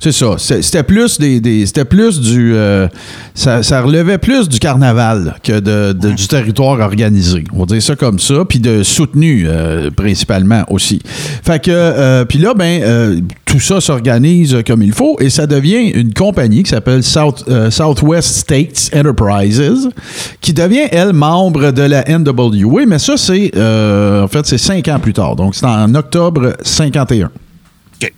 C'est 0.00 0.12
ça. 0.12 0.34
C'était 0.36 0.82
plus 0.82 1.18
des, 1.18 1.40
des- 1.40 1.64
c'était 1.64 1.84
plus 1.86 2.20
du, 2.20 2.52
euh, 2.54 2.88
ça, 3.32 3.62
ça 3.62 3.80
relevait 3.80 4.18
plus 4.18 4.48
du 4.50 4.58
carnaval 4.58 5.36
que 5.42 5.60
de, 5.60 5.92
de- 5.92 6.10
du 6.10 6.26
territoire 6.26 6.78
organisé. 6.80 7.44
On 7.54 7.60
va 7.60 7.64
dire 7.66 7.80
ça 7.82 7.96
comme 7.96 8.18
ça, 8.18 8.44
puis 8.46 8.58
de 8.58 8.82
soutenu 8.82 9.44
euh, 9.46 9.90
principalement 9.90 10.64
aussi. 10.68 11.00
Fait 11.06 11.62
que, 11.62 11.70
euh, 11.70 12.24
puis 12.26 12.38
là, 12.38 12.52
ben, 12.54 13.22
tout 13.48 13.60
ça 13.60 13.80
s'organise 13.80 14.58
comme 14.66 14.82
il 14.82 14.92
faut 14.92 15.16
et 15.20 15.30
ça 15.30 15.46
devient 15.46 15.90
une 15.94 16.12
compagnie 16.12 16.62
qui 16.62 16.70
s'appelle 16.70 17.02
South, 17.02 17.44
euh, 17.48 17.70
Southwest 17.70 18.36
States 18.36 18.90
Enterprises, 18.94 19.88
qui 20.42 20.52
devient 20.52 20.86
elle 20.90 21.14
membre 21.14 21.70
de 21.70 21.82
la 21.82 22.04
NWA. 22.06 22.84
Mais 22.86 22.98
ça, 22.98 23.16
c'est, 23.16 23.52
euh, 23.56 24.24
en 24.24 24.28
fait, 24.28 24.44
c'est 24.46 24.58
cinq 24.58 24.86
ans 24.88 24.98
plus 24.98 25.14
tard. 25.14 25.34
Donc, 25.34 25.54
c'est 25.54 25.64
en 25.64 25.94
octobre 25.94 26.56
51. 26.62 27.26
OK. 27.26 28.12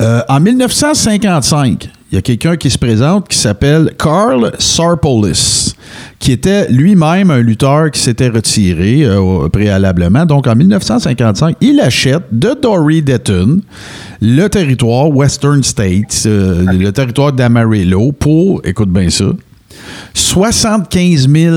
Euh, 0.00 0.22
en 0.28 0.40
1955, 0.40 1.88
il 2.10 2.14
y 2.16 2.18
a 2.18 2.22
quelqu'un 2.22 2.56
qui 2.56 2.70
se 2.70 2.78
présente 2.78 3.28
qui 3.28 3.38
s'appelle 3.38 3.92
Carl 3.96 4.52
Sarpolis, 4.58 5.76
qui 6.18 6.32
était 6.32 6.68
lui-même 6.68 7.30
un 7.30 7.40
lutteur 7.40 7.90
qui 7.90 8.00
s'était 8.00 8.28
retiré 8.28 9.04
euh, 9.04 9.48
préalablement. 9.48 10.26
Donc, 10.26 10.46
en 10.46 10.56
1955, 10.56 11.56
il 11.60 11.80
achète 11.80 12.24
de 12.32 12.56
Dory 12.60 13.02
Detton 13.02 13.60
le 14.20 14.48
territoire 14.48 15.10
Western 15.10 15.62
States, 15.62 16.24
euh, 16.26 16.64
le 16.72 16.90
territoire 16.90 17.32
d'Amarillo, 17.32 18.12
pour, 18.12 18.60
écoute 18.64 18.90
bien 18.90 19.10
ça, 19.10 19.26
75 20.14 21.28
000 21.28 21.56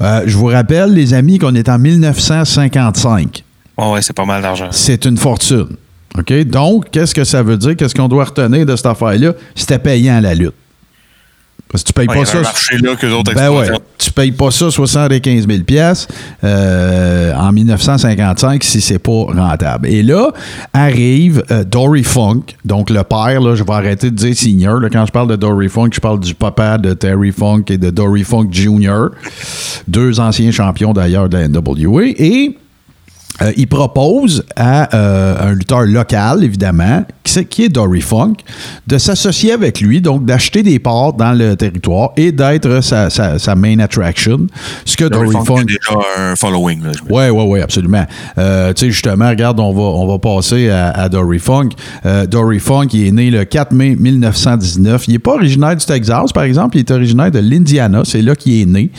Euh, 0.00 0.22
je 0.26 0.36
vous 0.36 0.46
rappelle, 0.46 0.94
les 0.94 1.12
amis, 1.12 1.38
qu'on 1.38 1.54
est 1.54 1.68
en 1.68 1.78
1955. 1.78 3.44
Ouais, 3.76 3.92
ouais, 3.92 4.02
c'est 4.02 4.14
pas 4.14 4.24
mal 4.24 4.40
d'argent. 4.40 4.68
C'est 4.70 5.04
une 5.04 5.18
fortune. 5.18 5.68
OK? 6.16 6.32
Donc, 6.44 6.90
qu'est-ce 6.90 7.14
que 7.14 7.24
ça 7.24 7.42
veut 7.42 7.58
dire? 7.58 7.76
Qu'est-ce 7.76 7.94
qu'on 7.94 8.08
doit 8.08 8.24
retenir 8.24 8.64
de 8.64 8.76
cette 8.76 8.86
affaire-là? 8.86 9.32
C'était 9.54 9.78
payant 9.78 10.20
la 10.20 10.34
lutte. 10.34 10.54
Parce 11.74 11.82
que 11.82 11.88
tu 11.88 11.92
payes 11.92 12.06
Ouais, 12.06 12.14
y 12.14 12.18
pas 12.20 12.24
ça. 12.24 12.38
là 12.38 12.94
que 12.94 13.34
Ben 13.34 13.50
ouais, 13.50 13.68
tu 13.98 14.12
payes 14.12 14.30
pas 14.30 14.52
ça 14.52 14.70
75 14.70 15.48
000 15.48 15.64
pièces 15.64 16.06
en 16.40 17.50
1955 17.50 18.62
si 18.62 18.80
c'est 18.80 19.00
pas 19.00 19.24
rentable. 19.24 19.88
Et 19.88 20.04
là 20.04 20.30
arrive 20.72 21.42
euh, 21.50 21.64
Dory 21.64 22.04
Funk, 22.04 22.42
donc 22.64 22.90
le 22.90 23.02
père. 23.02 23.40
Là, 23.40 23.56
je 23.56 23.64
vais 23.64 23.72
arrêter 23.72 24.12
de 24.12 24.16
dire 24.16 24.36
senior. 24.36 24.78
là. 24.78 24.88
quand 24.88 25.04
je 25.04 25.10
parle 25.10 25.28
de 25.28 25.34
Dory 25.34 25.68
Funk, 25.68 25.90
je 25.92 26.00
parle 26.00 26.20
du 26.20 26.32
papa 26.32 26.78
de 26.78 26.94
Terry 26.94 27.32
Funk 27.32 27.64
et 27.70 27.76
de 27.76 27.90
Dory 27.90 28.22
Funk 28.22 28.50
Jr., 28.52 29.08
deux 29.88 30.20
anciens 30.20 30.52
champions 30.52 30.92
d'ailleurs 30.92 31.28
de 31.28 31.38
la 31.38 31.48
NWA. 31.48 32.04
Et 32.04 32.56
euh, 33.42 33.52
il 33.56 33.66
propose 33.66 34.44
à 34.54 34.94
euh, 34.94 35.48
un 35.50 35.52
lutteur 35.54 35.82
local, 35.82 36.44
évidemment, 36.44 37.04
qui, 37.24 37.64
est 37.64 37.68
Dory 37.68 38.00
Funk, 38.00 38.34
de 38.86 38.96
s'associer 38.98 39.52
avec 39.52 39.80
lui, 39.80 40.00
donc 40.00 40.24
d'acheter 40.24 40.62
des 40.62 40.78
parts 40.78 41.14
dans 41.14 41.32
le 41.32 41.56
territoire 41.56 42.10
et 42.16 42.30
d'être 42.30 42.80
sa, 42.82 43.10
sa- 43.10 43.38
sa 43.40 43.54
main 43.56 43.78
attraction. 43.80 44.46
Ce 44.84 44.96
que 44.96 45.06
Dory, 45.06 45.32
Dory 45.32 45.44
Funk, 45.46 45.56
a 45.58 45.64
déjà 45.64 45.98
un 46.18 46.36
following. 46.36 46.80
Oui, 47.10 47.24
oui, 47.30 47.44
oui, 47.48 47.60
absolument. 47.60 48.04
Euh, 48.38 48.72
tu 48.72 48.86
sais, 48.86 48.90
justement, 48.92 49.28
regarde, 49.28 49.58
on 49.58 49.72
va, 49.72 49.82
on 49.82 50.06
va 50.06 50.18
passer 50.18 50.68
à, 50.70 50.90
à 50.90 51.08
Dory 51.08 51.38
Funk. 51.40 51.70
Dory 52.30 52.60
Funk, 52.60 52.88
il 52.92 53.08
est 53.08 53.12
né 53.12 53.30
le 53.30 53.44
4 53.44 53.72
mai 53.72 53.96
1919. 53.98 55.08
Il 55.08 55.12
n'est 55.14 55.18
pas 55.18 55.34
originaire 55.34 55.74
du 55.76 55.84
Texas, 55.84 56.32
par 56.32 56.44
exemple. 56.44 56.76
Il 56.76 56.80
est 56.80 56.90
originaire 56.90 57.30
de 57.30 57.40
l'Indiana. 57.40 58.02
C'est 58.04 58.22
là 58.22 58.34
qu'il 58.36 58.60
est 58.62 58.66
né. 58.66 58.90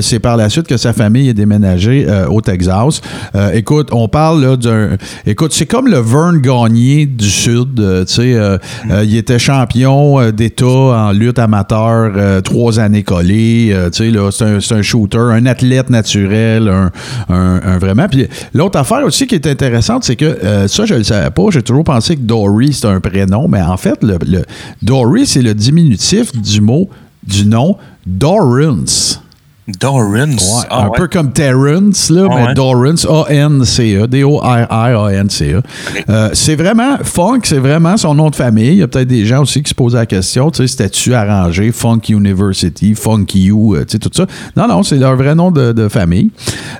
C'est 0.00 0.20
par 0.20 0.36
la 0.36 0.48
suite 0.48 0.66
que 0.66 0.76
sa 0.76 0.92
famille 0.92 1.28
est 1.28 1.34
déménagée 1.34 2.06
au 2.30 2.40
Texas. 2.40 3.00
Euh, 3.34 3.50
écoute, 3.74 3.88
on 3.92 4.08
parle 4.08 4.42
là 4.44 4.56
d'un... 4.56 4.96
Écoute, 5.26 5.52
c'est 5.52 5.66
comme 5.66 5.88
le 5.88 5.98
Vern 5.98 6.38
Gagné 6.40 7.06
du 7.06 7.28
Sud. 7.28 7.78
euh, 7.80 8.04
tu 8.04 8.14
sais, 8.14 8.34
euh, 8.34 8.58
euh, 8.90 9.04
il 9.04 9.16
était 9.16 9.38
champion 9.38 10.30
d'État 10.30 10.64
en 10.66 11.12
lutte 11.12 11.38
amateur 11.38 12.42
trois 12.42 12.78
années 12.80 13.02
collées. 13.02 13.74
tu 13.92 14.04
sais, 14.04 14.10
là, 14.10 14.30
c'est 14.30 14.74
un, 14.74 14.82
shooter, 14.82 15.18
un 15.18 15.46
athlète 15.46 15.90
naturel, 15.90 16.68
un, 16.68 16.90
un- 17.28 17.60
un 17.64 17.78
vraiment. 17.78 18.06
Puis 18.08 18.26
l'autre 18.52 18.78
affaire 18.78 19.04
aussi 19.04 19.26
qui 19.26 19.34
est 19.34 19.46
intéressante, 19.46 20.04
c'est 20.04 20.16
que 20.16 20.38
ça, 20.68 20.84
je 20.86 20.94
le 20.94 21.02
savais 21.04 21.30
pas. 21.30 21.42
J'ai 21.50 21.62
toujours 21.62 21.84
pensé 21.84 22.16
que 22.16 22.22
Dory, 22.22 22.72
c'est 22.72 22.86
un 22.86 23.00
prénom, 23.00 23.48
mais 23.48 23.62
en 23.62 23.76
fait, 23.76 24.02
le, 24.02 24.18
le- 24.26 24.44
Dory, 24.82 25.26
c'est 25.26 25.42
le 25.42 25.54
diminutif 25.54 26.32
du 26.40 26.60
mot, 26.60 26.88
du 27.26 27.46
nom 27.46 27.76
Dorrance. 28.06 29.20
Dorrance. 29.66 30.42
Ouais, 30.60 30.66
Ah, 30.70 30.82
un 30.82 30.88
ouais. 30.88 30.98
peu 30.98 31.08
comme 31.08 31.32
Terrence, 31.32 32.10
là, 32.10 32.26
Ah 32.30 32.34
mais 32.36 32.46
ouais. 32.48 32.54
Dorrance, 32.54 33.06
A-N-C-E, 33.06 34.06
D-O-R-R-A-N-C-E. 34.06 35.62
Euh, 36.10 36.30
c'est 36.34 36.56
vraiment, 36.56 36.98
Funk, 37.02 37.40
c'est 37.44 37.58
vraiment 37.58 37.96
son 37.96 38.14
nom 38.14 38.28
de 38.30 38.36
famille. 38.36 38.68
Il 38.72 38.76
y 38.76 38.82
a 38.82 38.88
peut-être 38.88 39.08
des 39.08 39.24
gens 39.24 39.42
aussi 39.42 39.62
qui 39.62 39.70
se 39.70 39.74
posent 39.74 39.94
la 39.94 40.06
question, 40.06 40.50
tu 40.50 40.58
sais, 40.58 40.66
c'était-tu 40.68 41.14
arrangé, 41.14 41.72
Funk 41.72 42.00
University, 42.10 42.94
Funk 42.94 43.26
You, 43.34 43.74
euh, 43.76 43.84
tu 43.84 43.92
sais, 43.92 43.98
tout 43.98 44.10
ça. 44.14 44.26
Non, 44.56 44.68
non, 44.68 44.82
c'est 44.82 44.96
leur 44.96 45.16
vrai 45.16 45.34
nom 45.34 45.50
de, 45.50 45.72
de 45.72 45.88
famille. 45.88 46.30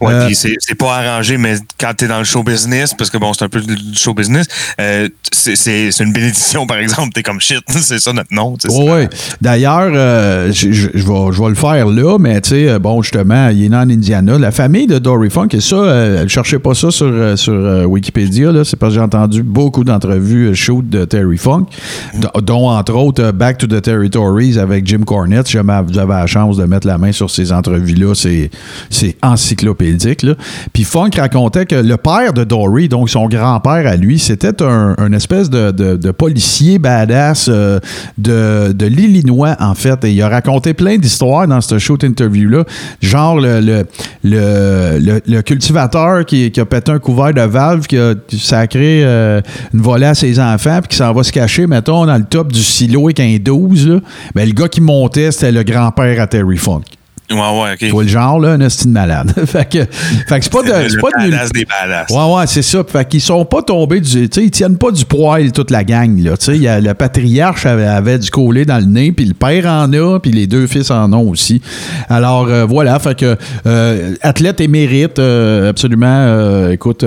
Ouais, 0.01 0.13
Euh, 0.13 0.27
puis 0.27 0.35
c'est 0.37 0.75
pas 0.75 0.97
arrangé, 0.99 1.39
mais 1.39 1.57
quand 1.81 1.93
t'es 1.97 2.07
dans 2.07 2.19
le 2.19 2.25
show 2.25 2.43
business, 2.43 2.93
parce 2.95 3.11
que 3.11 3.17
bon, 3.19 3.33
c'est 3.33 3.45
un 3.45 3.49
peu 3.49 3.61
du 3.61 3.77
show 3.95 4.13
business, 4.15 4.47
euh, 4.81 5.09
c'est- 5.33 5.55
une 6.01 6.13
bénédiction, 6.13 6.67
par 6.67 6.79
exemple. 6.79 7.11
T'es 7.15 7.23
comme 7.23 7.41
shit, 7.41 7.61
c'est 7.69 7.99
ça 7.99 8.13
notre 8.13 8.33
nom. 8.35 8.57
tu 8.57 8.69
sais, 8.69 8.75
Oui, 8.77 8.91
oui. 8.91 9.07
D'ailleurs, 9.41 9.91
je 10.53 10.69
vais 11.43 11.49
le 11.49 11.55
faire 11.55 11.87
là, 11.87 12.19
mais 12.19 12.41
tu 12.41 12.51
sais, 12.51 12.74
euh, 12.75 12.79
bon, 12.79 13.03
justement, 13.03 13.49
il 13.49 13.65
est 13.65 13.69
né 13.69 13.77
en 13.77 13.89
Indiana. 13.89 14.39
La 14.39 14.51
famille 14.51 14.87
de 14.87 14.99
Dory 14.99 15.31
Funk, 15.31 15.49
et 15.53 15.61
ça, 15.61 15.77
euh, 15.77 16.25
ne 16.25 16.29
cherchez 16.29 16.59
pas 16.59 16.75
ça 16.75 16.91
sur, 16.91 17.07
euh, 17.07 17.37
sur 17.37 17.53
euh, 17.53 17.85
Wikipédia, 17.85 18.53
là, 18.53 18.65
c'est 18.65 18.77
parce 18.77 18.93
que 18.93 18.99
j'ai 18.99 19.05
entendu 19.05 19.43
beaucoup 19.43 19.85
d'entrevues 19.85 20.55
shoot 20.55 20.89
de 20.89 21.05
Terry 21.05 21.37
Funk, 21.39 21.67
dont 22.43 22.69
entre 22.69 22.95
autres 22.95 23.33
Back 23.33 23.59
to 23.59 23.67
the 23.67 23.81
Territories 23.81 24.59
avec 24.59 24.87
Jim 24.87 25.01
Cornette. 25.07 25.47
Si 25.47 25.55
jamais 25.55 25.81
vous 25.87 25.99
avez 25.99 26.13
la 26.13 26.27
chance 26.27 26.57
de 26.57 26.65
mettre 26.65 26.87
la 26.87 26.99
main 26.99 27.13
sur 27.13 27.31
ces 27.31 27.53
entrevues-là, 27.53 28.15
c'est 28.15 28.51
c'est 28.91 29.17
encyclopédique. 29.23 30.23
Là. 30.23 30.35
Puis 30.73 30.85
Funk 30.85 31.11
racontait 31.17 31.67
que 31.67 31.77
le 31.77 31.97
père 31.97 32.33
de 32.33 32.45
Dory, 32.45 32.89
donc 32.89 33.11
son 33.11 33.29
grand-père 33.29 33.87
à 33.87 33.97
lui, 33.97 34.19
c'était 34.19 34.63
un, 34.63 35.13
espèce 35.13 35.51
de, 35.51 35.71
de- 35.71 36.11
policier 36.11 36.79
badass 36.79 37.49
de, 37.49 38.73
de 38.73 38.87
l'Illinois, 38.87 39.57
en 39.61 39.75
fait. 39.75 40.05
Et 40.05 40.13
il 40.13 40.23
a 40.23 40.29
raconté 40.29 40.75
plein 40.75 40.97
d'histoires 40.97 41.47
dans 41.47 41.61
ce 41.61 41.79
shoot 41.79 42.03
interview-là. 42.05 42.64
Genre 43.01 43.41
le, 43.41 43.85
cultivateur 45.43 46.25
qui, 46.25 46.51
qui 46.51 46.61
a 46.61 46.65
pété 46.65 46.93
un 46.93 46.99
couvert 46.99 47.33
de 47.33 47.43
valve, 47.43 47.87
qui 47.87 47.99
a 47.99 48.15
sacré 48.33 49.05
euh, 49.05 49.41
une 49.73 49.81
volée 49.81 50.07
à 50.07 50.15
ses 50.15 50.41
enfants, 50.41 50.81
puis 50.81 50.89
qui 50.89 50.97
s'en 50.97 51.13
va 51.13 51.23
se 51.23 51.33
cacher, 51.33 51.67
mettons, 51.67 52.07
dans 52.07 52.17
le 52.17 52.25
top 52.25 52.53
du 52.53 52.63
silo 52.63 53.07
avec 53.07 53.21
un 53.21 53.37
12. 53.41 53.89
Là. 53.89 54.01
Ben, 54.35 54.47
le 54.47 54.55
gars 54.55 54.69
qui 54.69 54.81
montait, 54.81 55.33
c'était 55.33 55.53
le 55.53 55.63
grand-père 55.63 56.21
à 56.21 56.27
Terry 56.27 56.57
Funk. 56.57 56.83
Ouais, 57.31 57.39
ouais, 57.39 57.73
ok. 57.73 57.79
Tu 57.79 57.89
vois 57.89 58.03
le 58.03 58.09
genre, 58.09 58.39
là, 58.39 58.51
un 58.51 58.61
hostie 58.61 58.87
de 58.87 58.93
malade. 58.93 59.33
fait 59.47 59.69
que, 59.69 59.79
fait 60.29 60.39
que 60.39 60.45
c'est 60.45 60.53
pas 60.53 60.63
de. 60.63 60.89
C'est 60.89 61.01
pas 61.01 61.09
de 61.25 61.31
badass 61.31 61.51
des 61.53 61.65
badass. 61.65 62.11
Ouais, 62.11 62.35
ouais, 62.37 62.47
c'est 62.47 62.63
ça. 62.63 62.83
Fait 62.87 63.09
qu'ils 63.09 63.21
sont 63.23 63.45
pas 63.47 63.63
tombés 63.63 64.01
du. 64.01 64.29
Tu 64.29 64.41
sais, 64.41 64.45
ils 64.47 64.51
tiennent 64.51 64.77
pas 64.77 64.91
du 64.91 65.05
poil, 65.07 65.51
toute 65.53 65.71
la 65.71 65.85
gang, 65.85 66.19
là. 66.23 66.37
Tu 66.37 66.59
sais, 66.61 66.81
le 66.81 66.93
patriarche 66.93 67.65
avait, 67.65 67.87
avait 67.87 68.19
du 68.19 68.31
collé 68.31 68.67
dans 68.67 68.77
le 68.79 68.85
nez, 68.85 69.11
puis 69.13 69.25
le 69.25 69.33
père 69.35 69.65
en 69.67 69.91
a, 69.95 70.19
puis 70.21 70.33
les 70.33 70.47
deux 70.47 70.67
fils 70.67 70.91
en 70.91 71.13
ont 71.15 71.29
aussi. 71.31 71.63
Alors, 72.11 72.49
euh, 72.49 72.67
voilà. 72.67 72.99
Fait 72.99 73.19
que, 73.19 73.37
euh, 73.67 74.15
athlète 74.21 74.61
émérite, 74.61 75.19
euh, 75.19 75.71
absolument. 75.71 76.07
euh, 76.07 76.73
écoute, 76.73 77.05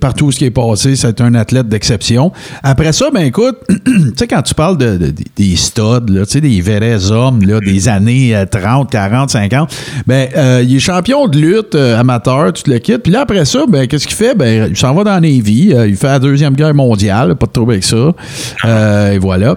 partout 0.00 0.26
où 0.26 0.32
ce 0.32 0.38
qui 0.38 0.46
est 0.46 0.50
passé, 0.50 0.96
c'est 0.96 1.20
un 1.20 1.34
athlète 1.34 1.68
d'exception. 1.68 2.32
Après 2.62 2.92
ça, 2.94 3.10
ben, 3.12 3.24
écoute, 3.24 3.56
tu 3.68 4.12
sais, 4.16 4.26
quand 4.26 4.40
tu 4.42 4.54
parles 4.54 4.78
de, 4.78 4.96
de- 4.96 5.14
des 5.36 5.56
studs, 5.56 5.82
là, 6.08 6.24
tu 6.24 6.32
sais, 6.32 6.40
des 6.40 6.60
vrais 6.62 7.10
hommes, 7.12 7.42
là, 7.42 7.60
des 7.60 7.88
années 7.88 8.34
euh, 8.34 8.46
30, 8.46 8.90
40, 8.90 9.33
50, 9.34 9.74
ben, 10.06 10.28
euh, 10.36 10.62
il 10.64 10.76
est 10.76 10.80
champion 10.80 11.26
de 11.26 11.38
lutte 11.38 11.74
euh, 11.74 11.98
amateur, 11.98 12.52
tu 12.52 12.62
te 12.62 12.70
le 12.70 12.78
quittes. 12.78 13.02
Puis 13.02 13.12
là, 13.12 13.22
après 13.22 13.44
ça, 13.44 13.64
ben, 13.68 13.86
qu'est-ce 13.86 14.06
qu'il 14.06 14.16
fait? 14.16 14.34
Ben, 14.34 14.68
il 14.70 14.76
s'en 14.76 14.94
va 14.94 15.04
dans 15.04 15.12
la 15.12 15.20
Navy, 15.20 15.72
euh, 15.74 15.88
il 15.88 15.96
fait 15.96 16.06
la 16.06 16.18
Deuxième 16.18 16.54
Guerre 16.54 16.74
mondiale, 16.74 17.34
pas 17.34 17.46
de 17.46 17.52
trouble 17.52 17.72
avec 17.72 17.84
ça. 17.84 18.12
Et 19.12 19.18
voilà. 19.18 19.56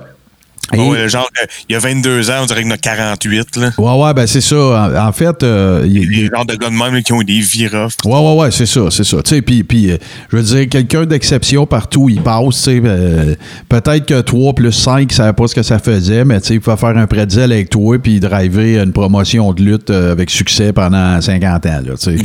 Et- 0.74 0.80
Ouais, 0.80 1.08
genre, 1.10 1.30
euh, 1.42 1.46
il 1.70 1.74
y 1.74 1.76
a 1.76 1.80
22 1.80 2.30
ans, 2.30 2.36
on 2.42 2.46
dirait 2.46 2.62
qu'il 2.62 2.70
y 2.70 2.72
en 2.72 2.76
a 2.76 2.78
48. 2.78 3.56
Là. 3.58 3.70
Ouais, 3.78 4.04
ouais, 4.04 4.14
ben 4.14 4.28
c'est 4.28 4.42
ça. 4.42 4.92
En, 5.08 5.12
fait, 5.12 5.44
euh, 5.44 5.84
il- 5.86 5.98
il- 5.98 6.10
Les 6.10 6.30
genres 6.34 6.46
de 6.46 6.56
gars 6.56 6.70
de 6.70 6.74
même 6.76 6.94
là, 6.94 7.02
qui 7.02 7.14
ont 7.14 7.22
eu 7.22 7.26
des 7.26 7.40
viras. 7.40 7.88
Ouais, 8.06 8.12
ouais, 8.20 8.36
ouais, 8.36 8.52
c'est 8.52 8.66
ça, 8.66 8.82
c'est 8.90 9.04
ça. 9.04 9.22
Tu 9.24 9.36
sais, 9.36 9.42
puis, 9.42 9.64
puis, 9.64 9.92
euh, 9.92 9.98
je 10.32 10.38
veux 10.38 10.44
dire, 10.44 10.70
quelqu'un 10.70 11.06
d'exception 11.06 11.66
partout 11.66 12.10
il 12.10 12.22
passe, 12.22 12.56
tu 12.56 12.62
sais, 12.62 12.82
euh, 12.84 13.36
peut-être 13.70 14.06
que 14.06 14.22
3 14.22 14.54
plus 14.54 14.72
5, 14.72 15.12
ça 15.12 15.18
savait 15.18 15.34
pas 15.34 15.48
ce 15.48 15.56
que 15.56 15.64
ça 15.64 15.80
faisait, 15.80 16.24
mais 16.26 16.40
tu 16.42 16.48
sais, 16.48 16.54
il 16.56 16.62
pouvait 16.62 16.78
faire 16.78 16.98
un 16.98 17.08
pretzel 17.08 17.52
avec 17.52 17.70
toi 17.70 17.98
puis 18.00 18.20
driver 18.20 18.84
une 18.84 18.92
promotion 18.94 19.54
de 19.54 19.62
lutte 19.64 19.90
avec 19.90 20.30
succès 20.30 20.74
pendant 20.74 21.20
50 21.22 21.66
ans, 21.66 21.82
là, 21.86 21.94
tu 21.98 22.18
sais. 22.18 22.24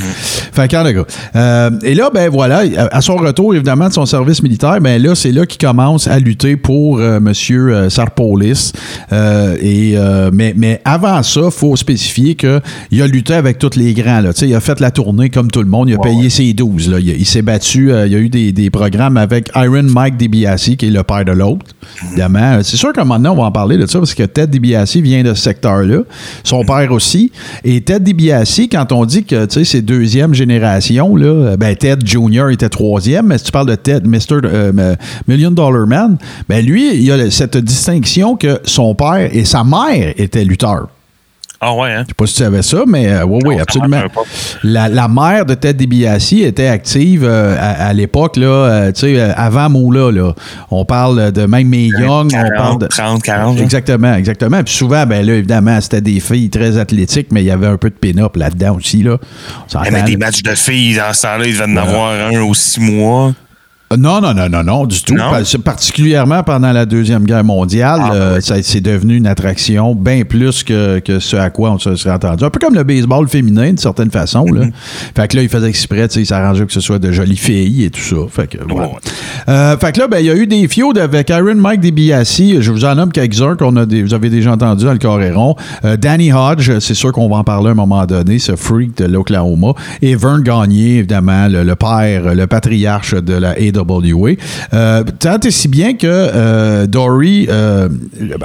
Fait 0.52 0.68
qu'en 0.68 0.84
tout 0.84 0.92
cas. 1.04 1.04
euh, 1.36 1.70
et 1.82 1.94
là, 1.94 2.10
ben 2.12 2.28
voilà, 2.28 2.62
à 2.90 3.00
son 3.00 3.16
retour, 3.16 3.54
évidemment, 3.54 3.88
de 3.88 3.92
son 3.94 4.06
service 4.06 4.42
militaire, 4.42 4.80
ben 4.80 5.00
là, 5.02 5.14
c'est 5.14 5.32
là 5.32 5.46
qu'il 5.46 5.58
commence 5.64 6.06
à 6.08 6.18
lutter 6.18 6.56
pour 6.56 6.98
Monsieur 6.98 7.74
euh, 7.74 7.90
Euh, 9.12 9.56
et, 9.60 9.92
euh, 9.96 10.30
mais, 10.32 10.54
mais 10.56 10.80
avant 10.84 11.22
ça, 11.22 11.40
il 11.44 11.50
faut 11.50 11.76
spécifier 11.76 12.34
qu'il 12.34 13.02
a 13.02 13.06
lutté 13.06 13.34
avec 13.34 13.58
tous 13.58 13.76
les 13.76 13.94
grands. 13.94 14.20
Là. 14.20 14.30
Il 14.42 14.54
a 14.54 14.60
fait 14.60 14.80
la 14.80 14.90
tournée 14.90 15.30
comme 15.30 15.50
tout 15.50 15.60
le 15.62 15.68
monde. 15.68 15.88
Il 15.88 15.94
a 15.94 15.98
payé 15.98 16.30
ses 16.30 16.52
12. 16.52 16.90
Là. 16.90 16.98
Il, 17.00 17.08
il 17.10 17.26
s'est 17.26 17.42
battu. 17.42 17.92
euh, 17.92 18.06
il 18.06 18.12
y 18.12 18.16
a 18.16 18.18
eu 18.18 18.28
des, 18.28 18.52
des 18.52 18.70
programmes 18.70 19.16
avec 19.16 19.50
Iron 19.54 19.82
Mike 19.84 20.16
DiBiase, 20.16 20.76
qui 20.76 20.86
est 20.86 20.90
le 20.90 21.02
père 21.02 21.24
de 21.24 21.32
l'autre. 21.32 21.66
Évidemment. 22.08 22.58
C'est 22.62 22.76
sûr 22.76 22.92
qu'à 22.92 23.02
un 23.02 23.04
moment 23.04 23.18
donné, 23.18 23.28
on 23.30 23.36
va 23.42 23.48
en 23.48 23.52
parler 23.52 23.76
de 23.76 23.86
ça 23.86 23.98
parce 23.98 24.14
que 24.14 24.22
Ted 24.22 24.48
DiBiase 24.48 24.96
vient 24.96 25.22
de 25.22 25.34
ce 25.34 25.42
secteur-là. 25.42 26.00
Son 26.44 26.64
père 26.64 26.90
aussi. 26.92 27.32
Et 27.64 27.80
Ted 27.80 28.00
DiBiase, 28.04 28.60
quand 28.70 28.92
on 28.92 29.04
dit 29.04 29.24
que 29.24 29.46
c'est 29.48 29.82
deuxième 29.82 30.34
génération, 30.34 31.16
là, 31.16 31.56
ben 31.56 31.74
Ted 31.76 32.04
Jr. 32.06 32.50
était 32.50 32.68
troisième, 32.68 33.26
mais 33.26 33.38
si 33.38 33.44
tu 33.44 33.52
parles 33.52 33.68
de 33.68 33.74
Ted, 33.74 34.06
Mr. 34.06 34.40
Million 35.28 35.50
Dollar 35.50 35.86
Man, 35.86 36.18
ben 36.48 36.64
lui, 36.64 36.94
il 36.96 37.10
a 37.10 37.30
cette 37.30 37.56
distinction 37.56 38.21
que 38.38 38.60
son 38.64 38.94
père 38.94 39.28
et 39.32 39.44
sa 39.44 39.64
mère 39.64 40.14
étaient 40.16 40.44
lutteurs. 40.44 40.88
Ah 41.64 41.74
ouais, 41.74 41.92
hein? 41.92 42.02
Je 42.02 42.08
sais 42.08 42.14
pas 42.14 42.26
si 42.26 42.34
tu 42.34 42.42
savais 42.42 42.62
ça, 42.62 42.78
mais 42.88 43.06
euh, 43.08 43.24
oui, 43.24 43.38
oui, 43.44 43.60
absolument. 43.60 44.02
La, 44.64 44.88
la 44.88 45.06
mère 45.06 45.46
de 45.46 45.54
Ted 45.54 45.74
DiBiase 45.74 46.32
était 46.32 46.66
active 46.66 47.22
euh, 47.24 47.54
à, 47.56 47.86
à 47.86 47.92
l'époque, 47.92 48.36
là, 48.36 48.46
euh, 48.48 48.90
tu 48.92 49.02
sais, 49.14 49.20
avant 49.20 49.70
Moula, 49.70 50.10
là. 50.10 50.34
On 50.72 50.84
parle 50.84 51.30
de 51.30 51.46
même 51.46 51.68
May 51.68 51.86
Young, 51.86 52.32
on 52.34 52.56
parle 52.56 52.78
de... 52.80 52.86
30, 52.88 53.22
40. 53.22 53.56
là. 53.58 53.62
Exactement, 53.62 54.14
exactement. 54.16 54.60
Puis 54.64 54.74
souvent, 54.74 55.06
ben 55.06 55.24
là, 55.24 55.34
évidemment, 55.34 55.80
c'était 55.80 56.00
des 56.00 56.18
filles 56.18 56.50
très 56.50 56.78
athlétiques, 56.78 57.28
mais 57.30 57.42
il 57.44 57.46
y 57.46 57.50
avait 57.52 57.68
un 57.68 57.76
peu 57.76 57.90
de 57.90 57.94
pin-up 57.94 58.34
là-dedans 58.34 58.74
aussi, 58.74 59.04
là. 59.04 59.18
On 59.20 59.64
Eh, 59.68 59.70
s'entend, 59.70 59.90
mais 59.92 60.02
des 60.02 60.16
matchs 60.16 60.42
de 60.42 60.56
filles, 60.56 60.96
dans 60.96 61.12
ce 61.12 61.22
temps-là, 61.22 61.46
ils 61.46 61.52
devaient 61.56 61.72
en 61.72 61.76
avoir 61.76 62.10
un 62.34 62.40
ou 62.40 62.54
six 62.56 62.80
mois. 62.80 63.34
Non, 63.96 64.20
non, 64.20 64.34
non, 64.34 64.48
non, 64.48 64.62
non, 64.64 64.86
du 64.86 65.02
tout. 65.02 65.14
Non? 65.14 65.30
Particulièrement 65.64 66.42
pendant 66.42 66.72
la 66.72 66.86
Deuxième 66.86 67.24
Guerre 67.24 67.44
mondiale, 67.44 68.00
Ah, 68.02 68.12
euh, 68.14 68.40
ça 68.40 68.56
c'est 68.62 68.80
devenu 68.80 69.16
une 69.16 69.26
attraction 69.26 69.94
bien 69.94 70.22
plus 70.24 70.62
que, 70.62 70.98
que 71.00 71.18
ce 71.18 71.36
à 71.36 71.50
quoi 71.50 71.70
on 71.72 71.78
se 71.78 71.96
serait 71.96 72.14
entendu. 72.14 72.44
Un 72.44 72.50
peu 72.50 72.58
comme 72.58 72.74
le 72.74 72.84
baseball 72.84 73.26
féminin, 73.28 73.66
d'une 73.68 73.78
certaine 73.78 74.10
façon. 74.10 74.44
Là. 74.46 74.66
Fait 75.16 75.28
que 75.28 75.36
là, 75.36 75.42
il 75.42 75.48
faisait 75.48 75.68
exprès, 75.68 76.06
il 76.06 76.26
s'arrangeait 76.26 76.66
que 76.66 76.72
ce 76.72 76.80
soit 76.80 76.98
de 76.98 77.10
jolies 77.12 77.36
filles 77.36 77.84
et 77.84 77.90
tout 77.90 78.00
ça. 78.00 78.16
Fait 78.30 78.46
que, 78.46 78.58
voilà. 78.68 78.88
Ouais. 78.88 78.94
Euh, 79.48 79.76
fait 79.78 79.92
que 79.92 80.00
là, 80.00 80.08
ben, 80.08 80.18
il 80.18 80.26
y 80.26 80.30
a 80.30 80.36
eu 80.36 80.46
des 80.46 80.68
feuds 80.68 81.00
avec 81.00 81.30
Aaron 81.30 81.54
Mike 81.56 81.80
DiBiase. 81.80 82.42
Je 82.60 82.70
vous 82.70 82.84
en 82.84 82.94
nomme 82.94 83.12
quelques-uns 83.12 83.56
qu'on 83.56 83.76
a 83.76 83.86
des- 83.86 84.02
vous 84.02 84.14
avez 84.14 84.30
déjà 84.30 84.52
entendu 84.52 84.84
dans 84.84 84.92
le 84.92 84.98
Coréron. 84.98 85.56
Euh, 85.84 85.96
Danny 85.96 86.32
Hodge, 86.32 86.78
c'est 86.80 86.94
sûr 86.94 87.12
qu'on 87.12 87.28
va 87.28 87.36
en 87.36 87.44
parler 87.44 87.68
à 87.68 87.72
un 87.72 87.74
moment 87.74 88.04
donné, 88.06 88.38
ce 88.38 88.56
freak 88.56 88.96
de 88.98 89.04
l'Oklahoma. 89.06 89.72
Et 90.00 90.14
Vern 90.14 90.40
Gagné, 90.42 90.98
évidemment, 90.98 91.48
le, 91.48 91.62
le 91.64 91.74
père, 91.76 92.34
le 92.34 92.46
patriarche 92.46 93.14
de 93.14 93.34
la 93.34 93.58
AWA. 93.82 94.32
Euh, 94.72 95.04
tant 95.18 95.38
et 95.38 95.50
si 95.50 95.68
bien 95.68 95.94
que 95.94 96.06
euh, 96.06 96.86
Dory, 96.86 97.46
euh, 97.48 97.88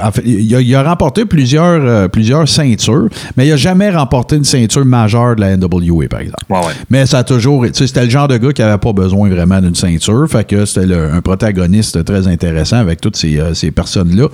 en 0.02 0.12
fait, 0.12 0.22
il, 0.24 0.54
a, 0.54 0.60
il 0.60 0.74
a 0.74 0.82
remporté 0.82 1.24
plusieurs, 1.24 2.08
plusieurs 2.10 2.48
ceintures, 2.48 3.08
mais 3.36 3.46
il 3.46 3.50
n'a 3.50 3.56
jamais 3.56 3.90
remporté 3.90 4.36
une 4.36 4.44
ceinture 4.44 4.84
majeure 4.84 5.36
de 5.36 5.40
la 5.40 5.56
NWA, 5.56 6.08
par 6.08 6.20
exemple. 6.20 6.44
Ouais, 6.48 6.58
ouais. 6.58 6.72
Mais 6.90 7.06
ça 7.06 7.18
a 7.18 7.24
toujours. 7.24 7.66
C'était 7.72 8.04
le 8.04 8.10
genre 8.10 8.28
de 8.28 8.36
gars 8.36 8.52
qui 8.52 8.62
n'avait 8.62 8.78
pas 8.78 8.92
besoin 8.92 9.28
vraiment 9.28 9.60
d'une 9.60 9.74
ceinture. 9.74 10.26
Fait 10.28 10.44
que 10.44 10.64
c'était 10.64 10.94
un 10.94 11.20
protagoniste 11.20 12.04
très 12.04 12.26
intéressant 12.26 12.78
avec 12.78 13.00
toutes 13.00 13.16
ces, 13.16 13.40
ces 13.54 13.70
personnes-là. 13.70 14.28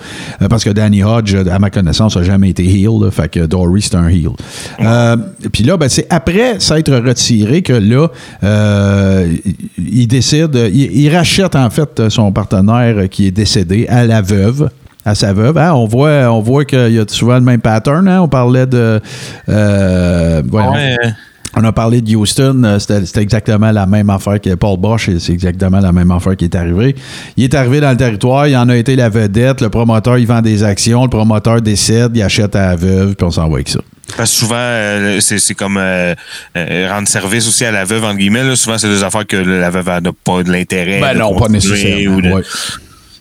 Parce 0.49 0.65
que 0.65 0.71
Danny 0.71 1.03
Hodge, 1.03 1.35
à 1.35 1.59
ma 1.59 1.71
connaissance, 1.71 2.17
n'a 2.17 2.23
jamais 2.23 2.51
été 2.51 2.65
heel. 2.65 3.01
là. 3.01 3.11
fait 3.11 3.29
que 3.29 3.41
Dory, 3.41 3.83
c'est 3.83 3.97
un 3.97 4.09
heel. 4.09 4.31
Puis 5.53 5.65
là, 5.65 5.77
ben, 5.77 5.89
c'est 5.89 6.07
après 6.11 6.61
s'être 6.61 6.93
retiré 6.95 7.63
que 7.63 7.73
là, 7.73 8.09
il 9.79 10.05
il 10.05 10.09
décide. 10.09 10.71
Il, 10.73 10.94
il 10.95 11.15
rachète 11.15 11.57
en 11.57 11.69
fait 11.71 12.09
son 12.09 12.33
partenaire 12.33 13.09
qui 13.11 13.27
est 13.27 13.31
décédé 13.31 13.87
à 13.89 14.05
la 14.07 14.23
veuve 14.23 14.69
à 15.07 15.15
sa 15.15 15.35
veuve. 15.35 15.59
Hein, 15.59 15.73
On 15.75 15.87
voit, 15.87 16.31
on 16.33 16.41
voit 16.41 16.65
qu'il 16.65 16.93
y 16.93 16.99
a 16.99 17.05
souvent 17.07 17.35
le 17.35 17.43
même 17.43 17.61
pattern. 17.61 18.09
hein. 18.09 18.23
On 18.23 18.29
parlait 18.29 18.67
de. 18.67 19.01
euh. 19.51 20.43
Ouais, 20.51 20.97
euh, 21.05 21.09
On 21.57 21.63
a 21.63 21.73
parlé 21.73 22.01
de 22.01 22.17
Houston, 22.17 22.63
euh, 22.65 22.79
c'était 22.79 23.21
exactement 23.23 23.71
la 23.71 23.87
même 23.87 24.09
affaire 24.11 24.41
que 24.41 24.55
Paul 24.55 24.79
Bosch, 24.79 25.11
c'est 25.19 25.33
exactement 25.33 25.79
la 25.81 25.93
même 25.93 26.11
affaire 26.11 26.37
qui 26.37 26.47
est 26.47 26.55
arrivée. 26.57 26.97
Il 27.37 27.45
est 27.45 27.55
arrivé 27.55 27.81
dans 27.81 27.91
le 27.91 27.97
territoire, 27.97 28.49
il 28.49 28.57
en 28.57 28.69
a 28.71 28.77
été 28.77 28.97
la 28.97 29.09
vedette, 29.09 29.61
le 29.61 29.69
promoteur, 29.69 30.19
il 30.19 30.27
vend 30.27 30.41
des 30.43 30.65
actions, 30.65 31.05
le 31.05 31.11
promoteur 31.11 31.61
décède, 31.61 32.13
il 32.17 32.23
achète 32.23 32.57
à 32.57 32.69
la 32.69 32.77
veuve, 32.77 33.15
puis 33.15 33.27
on 33.27 33.31
s'en 33.31 33.47
va 33.49 33.55
avec 33.57 33.69
ça. 33.69 33.81
Parce 34.17 34.31
que 34.31 34.37
souvent, 34.37 34.57
euh, 34.59 35.19
c'est 35.21 35.39
c'est 35.39 35.55
comme 35.55 35.77
euh, 35.79 36.15
euh, 36.57 36.89
rendre 36.91 37.09
service 37.09 37.49
aussi 37.49 37.65
à 37.65 37.71
la 37.73 37.85
veuve, 37.85 38.05
entre 38.05 38.19
guillemets. 38.19 38.43
là. 38.45 38.55
Souvent, 38.57 38.77
c'est 38.79 38.89
des 38.89 39.03
affaires 39.03 39.27
que 39.27 39.37
la 39.37 39.71
veuve 39.71 39.87
n'a 40.03 40.13
pas 40.25 40.43
de 40.43 40.53
l'intérêt. 40.53 41.01
Ben 41.01 41.15
de 41.15 41.19
non, 41.21 41.35
pas 41.39 41.49
nécessairement. 41.49 42.17
ou 42.17 42.21
de- 42.21 42.31
ouais. 42.31 42.43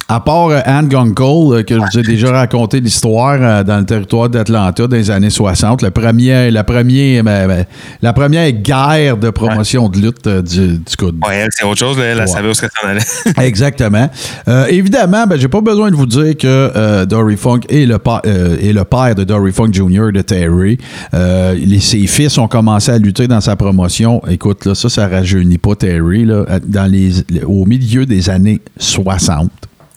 À 0.10 0.20
part 0.20 0.50
euh, 0.50 0.60
Anne 0.66 0.90
Gunkel, 0.90 1.26
euh, 1.26 1.64
que 1.64 1.76
je 1.76 1.80
vous 1.80 2.00
ai 2.00 2.04
déjà 2.04 2.32
raconté 2.32 2.82
l'histoire 2.82 3.38
euh, 3.40 3.64
dans 3.64 3.78
le 3.80 3.86
territoire 3.86 4.30
d'Atlanta 4.30 4.86
dans 4.86 4.96
les 4.96 5.10
années 5.10 5.30
60, 5.30 5.82
le 5.82 5.92
premier, 5.92 6.52
la, 6.52 6.64
première, 6.64 7.24
ben, 7.24 7.48
ben, 7.48 7.66
la 8.02 8.12
première 8.14 8.52
guerre 8.52 9.18
de 9.18 9.30
promotion 9.30 9.88
de 9.90 9.98
lutte 10.00 10.28
du, 10.28 10.78
du 10.78 10.84
elle, 11.32 11.50
c'est 11.52 11.64
autre 11.66 11.80
chose. 11.80 11.98
Là, 11.98 12.04
elle 12.06 12.20
Ouais. 12.20 12.28
savait 12.28 12.50
où 12.50 12.54
ça 12.54 12.68
s'en 12.70 12.88
allait. 12.90 13.02
Exactement. 13.48 14.10
Euh, 14.48 14.66
évidemment, 14.70 15.26
ben, 15.26 15.40
j'ai 15.40 15.48
pas 15.48 15.62
besoin 15.62 15.90
de 15.90 15.96
vous 15.96 16.06
dire 16.06 16.36
que 16.38 16.48
euh, 16.48 17.06
Dory 17.06 17.38
Funk 17.38 17.62
est 17.70 17.86
le, 17.86 17.98
euh, 18.26 18.58
est 18.62 18.74
le 18.74 18.84
père 18.84 19.16
de 19.16 19.24
Dory 19.24 19.52
Funk 19.54 19.72
Jr. 19.72 20.12
de 20.14 20.22
Terry. 20.22 20.78
Les- 21.14 21.80
ses 21.80 22.08
fils 22.08 22.38
ont 22.38 22.48
commencé 22.48 22.92
à 22.92 22.98
lutter 22.98 23.28
dans 23.28 23.42
sa 23.42 23.56
promotion. 23.56 24.22
Écoute, 24.30 24.66
là, 24.66 24.76
ça, 24.76 24.90
ça 24.90 25.08
rajeunit 25.08 25.58
pas 25.58 25.76
Terry. 25.76 26.26
Là, 26.26 26.46
dans 26.66 26.92
les, 26.92 27.24
au 27.46 27.66
milieu 27.66 28.06
des 28.06 28.30
années 28.30 28.60
60. 28.78 29.50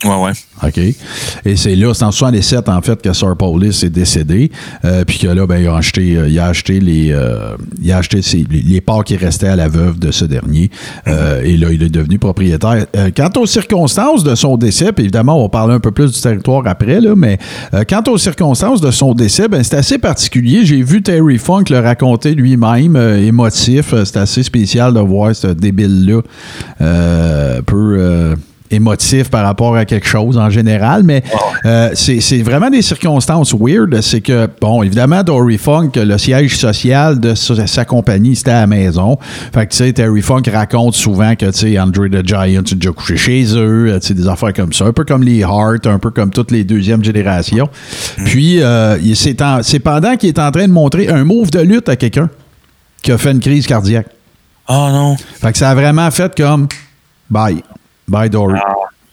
Ouais, 0.04 0.22
ouais. 0.24 0.32
OK. 0.62 0.78
Et 1.44 1.56
c'est 1.56 1.74
là, 1.76 1.92
c'est 1.94 2.04
en 2.04 2.10
67, 2.12 2.68
en 2.68 2.80
fait, 2.82 3.00
que 3.00 3.12
Sir 3.12 3.36
Paulis 3.36 3.80
est 3.82 3.90
décédé. 3.90 4.50
Euh, 4.84 5.04
puis 5.04 5.18
que 5.18 5.28
là, 5.28 5.46
ben, 5.46 5.58
il 5.58 5.66
a 5.68 5.76
acheté, 5.76 6.16
euh, 6.16 6.28
il 6.28 6.38
a 6.38 6.46
acheté 6.46 6.80
les, 6.80 7.12
euh, 7.12 7.56
il 7.80 7.90
a 7.92 7.98
acheté 7.98 8.20
ses- 8.22 8.46
les, 8.50 8.60
les 8.62 8.80
parts 8.80 9.04
qui 9.04 9.16
restaient 9.16 9.48
à 9.48 9.56
la 9.56 9.68
veuve 9.68 9.98
de 9.98 10.10
ce 10.10 10.24
dernier. 10.24 10.70
Euh, 11.08 11.42
et 11.42 11.56
là, 11.56 11.68
il 11.72 11.82
est 11.82 11.88
devenu 11.88 12.18
propriétaire. 12.18 12.86
Quant 13.16 13.30
aux 13.36 13.46
circonstances 13.46 14.22
de 14.24 14.34
son 14.34 14.56
décès, 14.56 14.92
puis 14.92 15.04
évidemment, 15.04 15.38
on 15.38 15.42
va 15.44 15.48
parler 15.48 15.74
un 15.74 15.80
peu 15.80 15.90
plus 15.92 16.12
du 16.12 16.20
territoire 16.20 16.62
après, 16.66 17.00
là, 17.00 17.14
mais 17.16 17.38
quant 17.88 18.02
aux 18.08 18.18
circonstances 18.18 18.80
de 18.80 18.90
son 18.90 19.14
décès, 19.14 19.48
ben, 19.48 19.62
c'est 19.62 19.76
assez 19.76 19.98
particulier. 19.98 20.64
J'ai 20.64 20.82
vu 20.82 21.02
Terry 21.02 21.38
Funk 21.38 21.64
le 21.70 21.78
raconter 21.78 22.34
lui-même, 22.34 22.96
émotif. 22.96 23.94
C'est 24.04 24.16
assez 24.18 24.42
spécial 24.42 24.92
de 24.94 25.00
voir 25.00 25.34
ce 25.34 25.48
débile-là 25.48 26.20
un 26.80 27.62
peu... 27.62 28.34
émotif 28.70 29.30
par 29.30 29.44
rapport 29.44 29.76
à 29.76 29.84
quelque 29.84 30.06
chose 30.06 30.36
en 30.38 30.50
général, 30.50 31.02
mais 31.02 31.22
euh, 31.64 31.90
c'est 31.94 32.42
vraiment 32.42 32.70
des 32.70 32.82
circonstances 32.82 33.54
weird. 33.54 34.00
C'est 34.00 34.20
que, 34.20 34.48
bon, 34.60 34.82
évidemment, 34.82 35.22
Dory 35.22 35.58
Funk, 35.58 35.92
le 35.96 36.18
siège 36.18 36.56
social 36.56 37.18
de 37.20 37.34
sa, 37.34 37.66
sa 37.66 37.84
compagnie, 37.84 38.36
c'était 38.36 38.52
à 38.52 38.60
la 38.60 38.66
maison. 38.66 39.18
Fait 39.52 39.66
que, 39.66 39.72
tu 39.72 39.78
sais, 39.78 39.92
Terry 39.92 40.22
Funk 40.22 40.42
raconte 40.52 40.94
souvent 40.94 41.34
que, 41.34 41.46
tu 41.46 41.52
sais, 41.52 41.78
Andre 41.78 42.08
the 42.08 42.26
Giant 42.26 42.42
a 42.42 42.74
déjà 42.74 42.92
couché 42.92 43.16
chez 43.16 43.44
eux, 43.56 43.88
euh, 43.88 43.98
tu 44.00 44.08
sais, 44.08 44.14
des 44.14 44.28
affaires 44.28 44.52
comme 44.52 44.72
ça, 44.72 44.84
un 44.84 44.92
peu 44.92 45.04
comme 45.04 45.22
les 45.22 45.42
Hart, 45.42 45.86
un 45.86 45.98
peu 45.98 46.10
comme 46.10 46.30
toutes 46.30 46.50
les 46.50 46.64
deuxièmes 46.64 47.04
générations. 47.04 47.68
Puis, 48.24 48.62
euh, 48.62 48.96
c'est 49.14 49.78
pendant 49.80 50.16
qu'il 50.16 50.28
est 50.28 50.38
en 50.38 50.50
train 50.50 50.66
de 50.66 50.72
montrer 50.72 51.08
un 51.08 51.24
move 51.24 51.50
de 51.50 51.60
lutte 51.60 51.88
à 51.88 51.96
quelqu'un 51.96 52.28
qui 53.02 53.12
a 53.12 53.18
fait 53.18 53.30
une 53.30 53.40
crise 53.40 53.66
cardiaque. 53.66 54.08
Oh 54.68 54.88
non. 54.90 55.16
Fait 55.16 55.52
que 55.52 55.58
ça 55.58 55.70
a 55.70 55.74
vraiment 55.74 56.10
fait 56.10 56.34
comme 56.36 56.66
bye. 57.30 57.62
Bye 58.08 58.30
Dory. 58.30 58.58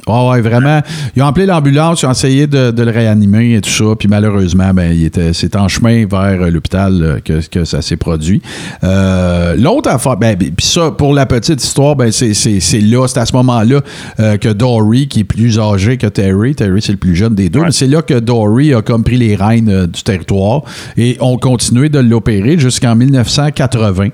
Ouais, 0.07 0.29
ouais, 0.29 0.41
vraiment. 0.41 0.81
Ils 1.15 1.23
ont 1.23 1.27
appelé 1.27 1.45
l'ambulance, 1.45 2.01
ils 2.01 2.07
ont 2.07 2.11
essayé 2.11 2.45
de, 2.45 2.71
de 2.71 2.83
le 2.83 2.91
réanimer 2.91 3.55
et 3.55 3.61
tout 3.61 3.69
ça. 3.69 3.95
Puis 3.97 4.09
malheureusement, 4.09 4.73
ben, 4.73 4.91
il 4.91 5.05
était, 5.05 5.31
c'est 5.33 5.55
en 5.55 5.67
chemin 5.67 6.05
vers 6.05 6.41
euh, 6.41 6.49
l'hôpital 6.49 7.01
euh, 7.01 7.19
que, 7.23 7.45
que 7.47 7.63
ça 7.63 7.81
s'est 7.81 7.95
produit. 7.95 8.41
Euh, 8.83 9.55
l'autre 9.55 9.89
affaire, 9.89 10.17
ben, 10.17 10.35
puis 10.37 10.53
ça, 10.59 10.91
pour 10.91 11.13
la 11.13 11.25
petite 11.25 11.63
histoire, 11.63 11.95
ben, 11.95 12.11
c'est, 12.11 12.33
c'est, 12.33 12.59
c'est 12.59 12.81
là, 12.81 13.07
c'est 13.07 13.19
à 13.19 13.25
ce 13.25 13.33
moment-là 13.33 13.79
euh, 14.19 14.37
que 14.37 14.49
Dory, 14.49 15.07
qui 15.07 15.21
est 15.21 15.25
plus 15.25 15.57
âgé 15.57 15.97
que 15.97 16.07
Terry, 16.07 16.53
Terry 16.53 16.81
c'est 16.81 16.91
le 16.91 16.97
plus 16.97 17.15
jeune 17.15 17.35
des 17.35 17.49
deux, 17.49 17.61
mais 17.61 17.71
c'est 17.71 17.87
là 17.87 18.01
que 18.01 18.19
Dory 18.19 18.73
a 18.73 18.81
comme 18.81 19.03
pris 19.03 19.17
les 19.17 19.35
rênes 19.35 19.69
euh, 19.69 19.87
du 19.87 20.03
territoire 20.03 20.63
et 20.97 21.15
ont 21.21 21.37
continué 21.37 21.87
de 21.87 21.99
l'opérer 21.99 22.57
jusqu'en 22.59 22.95
1980. 22.95 24.09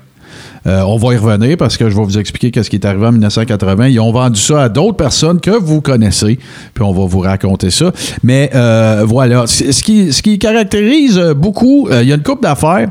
Euh, 0.66 0.82
on 0.82 0.96
va 0.96 1.14
y 1.14 1.16
revenir 1.16 1.56
parce 1.56 1.76
que 1.76 1.88
je 1.88 1.96
vais 1.96 2.04
vous 2.04 2.18
expliquer 2.18 2.50
qu'est-ce 2.50 2.68
qui 2.68 2.76
est 2.76 2.84
arrivé 2.84 3.06
en 3.06 3.12
1980. 3.12 3.88
Ils 3.88 4.00
ont 4.00 4.12
vendu 4.12 4.38
ça 4.38 4.64
à 4.64 4.68
d'autres 4.68 4.96
personnes 4.96 5.40
que 5.40 5.50
vous 5.50 5.80
connaissez, 5.80 6.38
puis 6.74 6.84
on 6.84 6.92
va 6.92 7.06
vous 7.06 7.20
raconter 7.20 7.70
ça. 7.70 7.92
Mais 8.22 8.50
euh, 8.54 9.04
voilà, 9.06 9.46
ce 9.46 9.82
qui, 9.82 10.38
caractérise 10.38 11.18
beaucoup, 11.36 11.88
euh, 11.88 12.02
il 12.02 12.08
y 12.08 12.12
a 12.12 12.16
une 12.16 12.22
coupe 12.22 12.42
d'affaires 12.42 12.90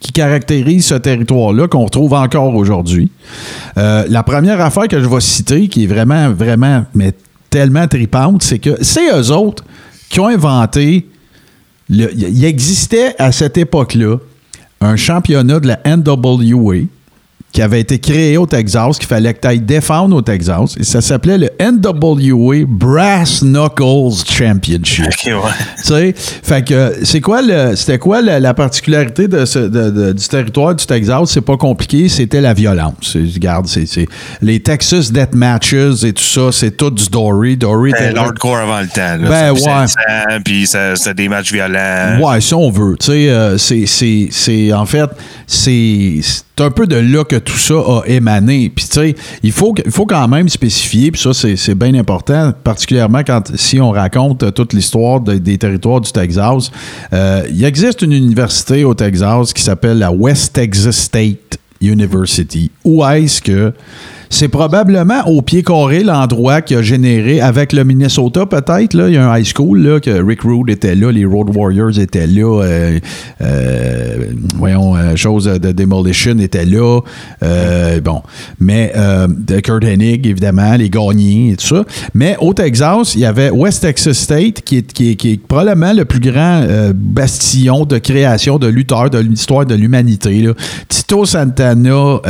qui 0.00 0.12
caractérise 0.12 0.86
ce 0.86 0.94
territoire-là 0.94 1.68
qu'on 1.68 1.84
retrouve 1.84 2.12
encore 2.14 2.54
aujourd'hui. 2.56 3.10
La 3.76 4.22
première 4.24 4.60
affaire 4.60 4.88
que 4.88 5.00
je 5.00 5.06
vais 5.06 5.20
citer, 5.20 5.68
qui 5.68 5.84
est 5.84 5.86
vraiment, 5.86 6.32
vraiment, 6.32 6.84
mais 6.92 7.12
tellement 7.50 7.86
tripante, 7.86 8.42
c'est 8.42 8.58
que 8.58 8.82
c'est 8.82 9.14
eux 9.14 9.30
autres 9.30 9.64
qui 10.10 10.18
ont 10.18 10.26
inventé. 10.26 11.06
Il 11.88 12.44
existait 12.44 13.14
à 13.18 13.30
cette 13.30 13.58
époque-là 13.58 14.16
un 14.82 14.96
championnat 14.96 15.60
de 15.60 15.68
la 15.68 15.80
NWA 15.86 16.86
qui 17.52 17.60
avait 17.60 17.80
été 17.80 17.98
créé 17.98 18.38
au 18.38 18.46
Texas, 18.46 18.98
qu'il 18.98 19.06
fallait 19.06 19.34
que 19.34 19.40
tu 19.40 19.48
ailles 19.48 19.60
défendre 19.60 20.16
au 20.16 20.22
Texas. 20.22 20.74
Et 20.78 20.84
ça 20.84 21.00
s'appelait 21.02 21.36
le 21.38 21.50
NWA 21.60 22.64
Brass 22.66 23.42
Knuckles 23.42 24.24
Championship. 24.26 25.04
Ok, 25.06 25.26
ouais. 25.26 25.50
Tu 25.76 25.82
sais, 25.84 26.14
fait 26.16 26.66
que 26.66 26.94
c'est 27.04 27.20
quoi 27.20 27.42
le, 27.42 27.76
c'était 27.76 27.98
quoi 27.98 28.22
la, 28.22 28.40
la 28.40 28.54
particularité 28.54 29.28
de 29.28 29.44
ce- 29.44 29.58
de- 29.58 29.90
de- 29.90 30.12
du 30.12 30.28
territoire 30.28 30.74
du 30.74 30.86
Texas? 30.86 31.30
C'est 31.30 31.40
pas 31.42 31.56
compliqué, 31.58 32.08
c'était 32.08 32.40
la 32.40 32.54
violence. 32.54 33.16
Regarde, 33.34 33.66
c'est, 33.66 33.84
c'est- 33.86 34.08
les 34.40 34.60
Texas 34.60 35.12
Death 35.12 35.34
Matches 35.34 35.74
et 36.04 36.12
tout 36.14 36.22
ça, 36.22 36.50
c'est 36.52 36.76
tout 36.76 36.90
du 36.90 37.06
Dory. 37.10 37.56
Dory 37.58 37.90
était 37.90 38.12
l'hardcore 38.12 38.56
avant 38.56 38.80
le 38.80 38.86
temps. 38.88 39.18
Là. 39.20 39.28
Ben, 39.28 39.52
ouais. 39.52 40.38
Puis 40.44 40.66
ça- 40.66 40.96
c'était 40.96 41.14
des 41.14 41.28
matchs 41.28 41.52
violents. 41.52 42.18
Ouais, 42.20 42.40
si 42.40 42.54
on 42.54 42.70
veut. 42.70 42.96
Tu 42.98 43.06
sais, 43.06 43.28
euh, 43.28 43.58
c'est, 43.58 43.84
c'est, 43.86 44.28
c'est- 44.30 44.72
en 44.72 44.86
fait, 44.86 45.10
c'est, 45.46 46.20
c'est 46.56 46.64
un 46.64 46.70
peu 46.70 46.86
de 46.86 46.96
là 46.96 47.24
que 47.24 47.36
tout 47.36 47.56
ça 47.56 47.74
a 47.74 48.02
émané. 48.06 48.70
Puis, 48.74 48.84
tu 48.84 48.92
sais, 48.92 49.14
il 49.42 49.52
faut, 49.52 49.74
il 49.84 49.90
faut 49.90 50.04
quand 50.04 50.28
même 50.28 50.48
spécifier, 50.48 51.10
puis 51.10 51.20
ça, 51.20 51.32
c'est, 51.32 51.74
bien 51.74 51.94
important, 51.94 52.52
particulièrement 52.62 53.22
quand, 53.26 53.56
si 53.56 53.80
on 53.80 53.90
raconte 53.90 54.52
toute 54.54 54.74
l'histoire 54.74 55.20
de- 55.20 55.38
des 55.38 55.56
territoires 55.56 56.00
du 56.00 56.12
Texas. 56.12 56.70
Euh, 57.12 57.42
il 57.50 57.64
existe 57.64 58.02
une 58.02 58.12
université 58.12 58.84
au 58.84 58.92
Texas 58.94 59.52
qui 59.52 59.62
s'appelle 59.62 59.98
la 59.98 60.12
West 60.12 60.52
Texas 60.52 60.96
State 60.96 61.58
University. 61.80 62.70
Où 62.84 63.04
est-ce 63.04 63.40
que 63.40 63.72
c'est 64.32 64.48
probablement 64.48 65.26
au 65.26 65.42
pied 65.42 65.62
carré 65.62 66.02
l'endroit 66.02 66.62
qui 66.62 66.74
a 66.74 66.80
généré, 66.80 67.42
avec 67.42 67.74
le 67.74 67.84
Minnesota 67.84 68.46
peut-être, 68.46 68.94
il 68.94 69.12
y 69.12 69.18
a 69.18 69.30
un 69.30 69.38
high 69.38 69.44
school, 69.44 69.78
là, 69.78 70.00
que 70.00 70.10
Rick 70.10 70.42
Rude 70.42 70.70
était 70.70 70.94
là, 70.94 71.12
les 71.12 71.26
Road 71.26 71.54
Warriors 71.54 71.98
étaient 71.98 72.26
là, 72.26 72.62
euh, 72.62 72.98
euh, 73.42 74.16
voyons, 74.56 74.96
euh, 74.96 75.16
chose 75.16 75.44
de 75.44 75.72
Demolition 75.72 76.38
était 76.38 76.64
là, 76.64 77.00
bon, 78.02 78.22
mais 78.58 78.92
de 79.28 79.60
Kurt 79.60 79.84
Hennig, 79.84 80.26
évidemment, 80.26 80.76
les 80.76 80.88
gagnés 80.88 81.50
et 81.52 81.56
tout 81.56 81.66
ça. 81.66 81.84
Mais 82.14 82.36
au 82.40 82.54
Texas, 82.54 83.14
il 83.14 83.20
y 83.20 83.26
avait 83.26 83.50
West 83.50 83.82
Texas 83.82 84.16
State, 84.16 84.62
qui 84.62 84.78
est, 84.78 84.92
qui 84.92 85.10
est, 85.10 85.46
probablement 85.46 85.92
le 85.92 86.06
plus 86.06 86.20
grand 86.20 86.64
bastillon 86.94 87.84
de 87.84 87.98
création 87.98 88.58
de 88.58 88.66
lutteurs 88.66 89.10
de 89.10 89.18
l'histoire 89.18 89.66
de 89.66 89.74
l'humanité. 89.74 90.48
Tito 90.88 91.26
Santana, 91.26 92.20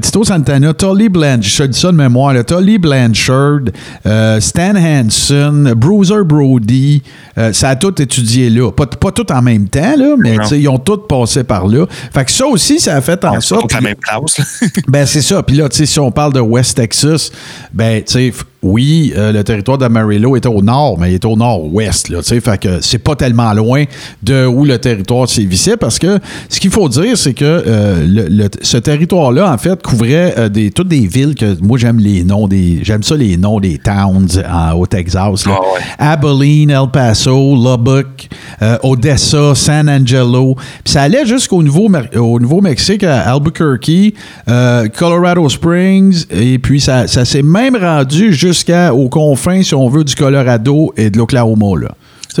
Tito 0.00 0.24
Santana, 0.24 0.72
Tully 0.78 1.08
Blanchard, 1.08 1.42
je 1.42 1.62
te 1.64 1.68
dis 1.68 1.78
ça 1.78 1.88
de 1.88 1.96
mémoire, 1.96 2.32
là, 2.32 2.44
Tully 2.44 2.78
Blanchard, 2.78 3.60
euh, 4.06 4.40
Stan 4.40 4.74
Hansen, 4.76 5.74
Bruiser 5.74 6.22
Brody, 6.24 7.02
euh, 7.36 7.52
ça 7.52 7.70
a 7.70 7.76
tout 7.76 8.00
étudié 8.00 8.48
là. 8.48 8.70
Pas, 8.70 8.86
pas 8.86 9.12
tout 9.12 9.30
en 9.32 9.42
même 9.42 9.68
temps, 9.68 9.96
là, 9.96 10.14
mais 10.18 10.36
ils 10.52 10.68
ont 10.68 10.78
tous 10.78 11.06
passé 11.08 11.44
par 11.44 11.66
là. 11.66 11.86
Fait 12.12 12.24
que 12.24 12.30
ça 12.30 12.46
aussi, 12.46 12.80
ça 12.80 12.96
a 12.96 13.00
fait 13.00 13.22
en 13.24 13.34
pas 13.34 13.40
sorte. 13.40 13.62
toute 13.62 13.74
la 13.74 13.80
même 13.80 13.96
place. 13.96 14.60
Ben, 14.88 15.04
c'est 15.04 15.22
ça. 15.22 15.42
Puis 15.42 15.56
là, 15.56 15.68
si 15.70 16.00
on 16.00 16.10
parle 16.10 16.32
de 16.32 16.40
West 16.40 16.76
Texas, 16.76 17.30
ben, 17.72 18.02
tu 18.02 18.12
sais, 18.12 18.32
oui, 18.62 19.12
euh, 19.16 19.30
le 19.32 19.44
territoire 19.44 19.78
d'Amarillo 19.78 20.34
était 20.36 20.48
au 20.48 20.62
nord, 20.62 20.98
mais 20.98 21.12
il 21.12 21.14
est 21.14 21.24
au 21.24 21.36
nord-ouest, 21.36 22.08
là, 22.08 22.18
tu 22.18 22.24
sais. 22.24 22.40
Fait 22.40 22.58
que 22.60 22.80
c'est 22.80 22.98
pas 22.98 23.14
tellement 23.14 23.52
loin 23.52 23.84
de 24.22 24.46
où 24.46 24.64
le 24.64 24.78
territoire 24.78 25.28
sévissait 25.28 25.76
parce 25.76 25.98
que 25.98 26.18
ce 26.48 26.58
qu'il 26.58 26.70
faut 26.72 26.88
dire, 26.88 27.16
c'est 27.16 27.34
que 27.34 27.44
euh, 27.44 28.04
le- 28.04 28.26
le- 28.28 28.48
ce 28.60 28.76
territoire-là, 28.78 29.52
en 29.52 29.58
fait, 29.58 29.80
couvrait 29.80 30.34
euh, 30.38 30.48
des, 30.48 30.72
toutes 30.72 30.88
des 30.88 31.06
villes 31.06 31.36
que 31.36 31.56
moi, 31.62 31.78
j'aime 31.78 31.98
les 32.00 32.24
noms 32.24 32.48
des. 32.48 32.80
J'aime 32.82 33.02
ça, 33.04 33.14
les 33.16 33.36
noms 33.36 33.60
des 33.60 33.78
towns 33.78 34.26
en- 34.50 34.72
au 34.72 34.86
Texas, 34.86 35.46
là. 35.46 35.52
Ah 35.56 35.60
ouais. 35.74 35.80
Abilene, 36.34 36.70
El 36.70 36.90
Paso, 36.92 37.54
Lubbock, 37.54 38.28
Odessa, 38.82 39.54
San 39.54 39.88
Angelo. 39.88 40.56
Puis 40.84 40.92
ça 40.94 41.02
allait 41.02 41.26
jusqu'au 41.26 41.62
Nouveau, 41.62 41.88
au 42.16 42.40
Nouveau-Mexique, 42.40 43.04
à 43.04 43.32
Albuquerque, 43.32 44.14
Colorado 44.96 45.48
Springs, 45.48 46.24
et 46.30 46.58
puis 46.58 46.80
ça, 46.80 47.06
ça 47.06 47.24
s'est 47.24 47.42
même 47.42 47.76
rendu 47.76 48.32
jusqu'aux 48.52 49.08
confins, 49.08 49.62
si 49.62 49.74
on 49.74 49.88
veut, 49.88 50.04
du 50.04 50.14
Colorado 50.14 50.92
et 50.96 51.10
de 51.10 51.18
l'Oklahoma. 51.18 51.80
Là. 51.80 51.88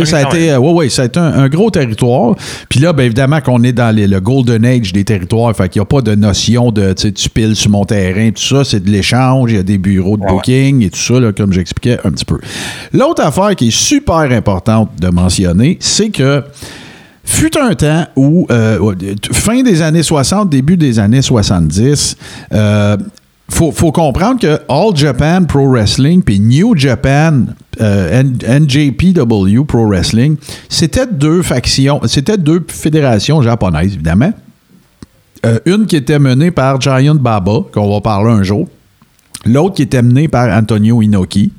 Ça 0.04 0.18
a 0.18 0.22
quand 0.24 0.30
été, 0.34 0.52
euh, 0.52 0.58
ouais, 0.58 0.72
ouais, 0.72 0.88
ça 0.90 1.02
a 1.02 1.04
été 1.06 1.18
un, 1.18 1.32
un 1.32 1.48
gros 1.48 1.70
territoire. 1.70 2.36
Puis 2.68 2.78
là, 2.78 2.92
ben, 2.92 3.02
évidemment 3.04 3.40
qu'on 3.40 3.64
est 3.64 3.72
dans 3.72 3.92
les- 3.94 4.06
le 4.06 4.20
golden 4.20 4.64
age 4.64 4.92
des 4.92 5.02
territoires. 5.02 5.56
Fait 5.56 5.68
qu'il 5.68 5.80
n'y 5.80 5.82
a 5.82 5.86
pas 5.86 6.02
de 6.02 6.14
notion 6.14 6.70
de, 6.70 6.92
tu 6.92 7.28
piles 7.30 7.56
sur 7.56 7.70
mon 7.70 7.84
terrain, 7.84 8.30
tout 8.30 8.42
ça. 8.42 8.62
C'est 8.64 8.78
de 8.84 8.90
l'échange. 8.90 9.50
Il 9.50 9.56
y 9.56 9.58
a 9.58 9.62
des 9.64 9.78
bureaux 9.78 10.16
de 10.16 10.22
Ouais, 10.22 10.28
ouais. 10.28 10.34
booking 10.36 10.82
et 10.84 10.90
tout 10.90 11.00
ça, 11.00 11.18
là, 11.18 11.32
comme 11.32 11.52
j'expliquais 11.52 11.98
un 12.04 12.10
petit 12.12 12.24
peu. 12.26 12.38
L'autre 12.92 13.22
affaire 13.22 13.56
qui 13.56 13.68
est 13.68 13.76
super 13.76 14.18
importante 14.30 14.90
de 15.00 15.08
mentionner, 15.08 15.78
c'est 15.80 16.10
que 16.10 16.44
fut 17.24 17.58
un 17.58 17.74
temps 17.74 18.06
où, 18.14 18.46
euh, 18.50 18.78
fin 19.32 19.62
des 19.62 19.82
années 19.82 20.02
60, 20.04 20.48
début 20.48 20.76
des 20.76 20.98
années 21.00 21.22
70, 21.22 22.16
euh, 22.52 22.96
faut, 23.50 23.72
faut 23.72 23.92
comprendre 23.92 24.40
que 24.40 24.60
All 24.68 24.94
Japan 24.94 25.44
Pro 25.44 25.68
Wrestling 25.68 26.22
puis 26.22 26.38
New 26.38 26.76
Japan 26.76 27.46
euh, 27.80 28.22
NJPW 28.22 29.64
Pro 29.64 29.86
Wrestling, 29.86 30.36
c'était 30.68 31.06
deux 31.06 31.42
factions, 31.42 32.00
c'était 32.06 32.36
deux 32.36 32.64
fédérations 32.68 33.40
japonaises, 33.42 33.94
évidemment. 33.94 34.32
Euh, 35.46 35.60
une 35.66 35.86
qui 35.86 35.96
était 35.96 36.18
menée 36.18 36.50
par 36.50 36.80
Giant 36.80 37.14
Baba, 37.14 37.60
qu'on 37.72 37.92
va 37.92 38.00
parler 38.00 38.32
un 38.32 38.42
jour. 38.42 38.68
L'autre 39.46 39.76
qui 39.76 39.82
était 39.82 40.02
menée 40.02 40.26
par 40.26 40.56
Antonio 40.56 41.00
Inoki. 41.00 41.52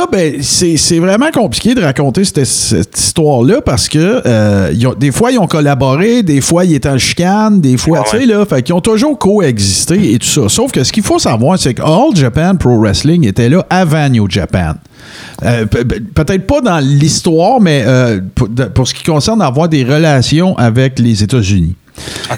Ça, 0.00 0.06
ben, 0.10 0.42
c'est 0.42 0.98
vraiment 0.98 1.30
compliqué 1.30 1.74
de 1.74 1.82
raconter 1.82 2.24
cette, 2.24 2.46
cette 2.46 2.98
histoire-là 2.98 3.60
parce 3.60 3.86
que 3.86 4.22
euh, 4.24 4.72
ont- 4.86 4.94
des 4.98 5.12
fois, 5.12 5.30
ils 5.30 5.38
ont 5.38 5.46
collaboré, 5.46 6.22
des 6.22 6.40
fois, 6.40 6.64
ils 6.64 6.72
étaient 6.72 6.88
en 6.88 6.96
chicane, 6.96 7.60
des 7.60 7.76
fois, 7.76 7.98
Ah 8.00 8.08
tu 8.10 8.16
sais, 8.18 8.24
là, 8.24 8.46
fait 8.46 8.62
qu'ils 8.62 8.74
ont 8.74 8.80
toujours 8.80 9.18
coexisté 9.18 10.14
et 10.14 10.18
tout 10.18 10.26
ça. 10.26 10.48
Sauf 10.48 10.72
que 10.72 10.84
ce 10.84 10.90
qu'il 10.90 11.02
faut 11.02 11.18
savoir, 11.18 11.58
c'est 11.58 11.74
que 11.74 11.82
All 11.82 12.16
Japan 12.16 12.56
Pro 12.56 12.78
Wrestling 12.80 13.26
était 13.26 13.50
là 13.50 13.66
avant 13.68 14.08
New 14.08 14.24
Japan. 14.30 14.72
Euh, 15.42 15.66
pe- 15.66 15.84
pe- 15.84 16.00
Peut-être 16.14 16.46
pas 16.46 16.62
dans 16.62 16.78
l'histoire, 16.78 17.60
mais 17.60 17.84
euh, 17.86 18.20
pour 18.74 18.88
ce 18.88 18.94
qui 18.94 19.04
concerne 19.04 19.42
avoir 19.42 19.68
des 19.68 19.84
relations 19.84 20.56
avec 20.56 20.98
les 20.98 21.22
États-Unis. 21.22 21.74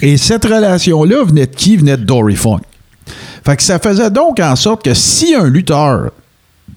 Et 0.01 0.17
cette 0.17 0.47
relation-là 0.47 1.23
venait 1.25 1.47
de 1.47 1.55
qui? 1.55 1.77
Venait 1.77 1.97
de 1.97 2.03
Dory 2.03 2.35
Funk. 2.35 2.59
Fait 3.47 3.57
que 3.57 3.63
ça 3.63 3.79
faisait 3.79 4.11
donc 4.11 4.41
en 4.41 4.57
sorte 4.57 4.85
que 4.85 4.95
si 4.95 5.37
un 5.37 5.49
lutteur 5.49 6.11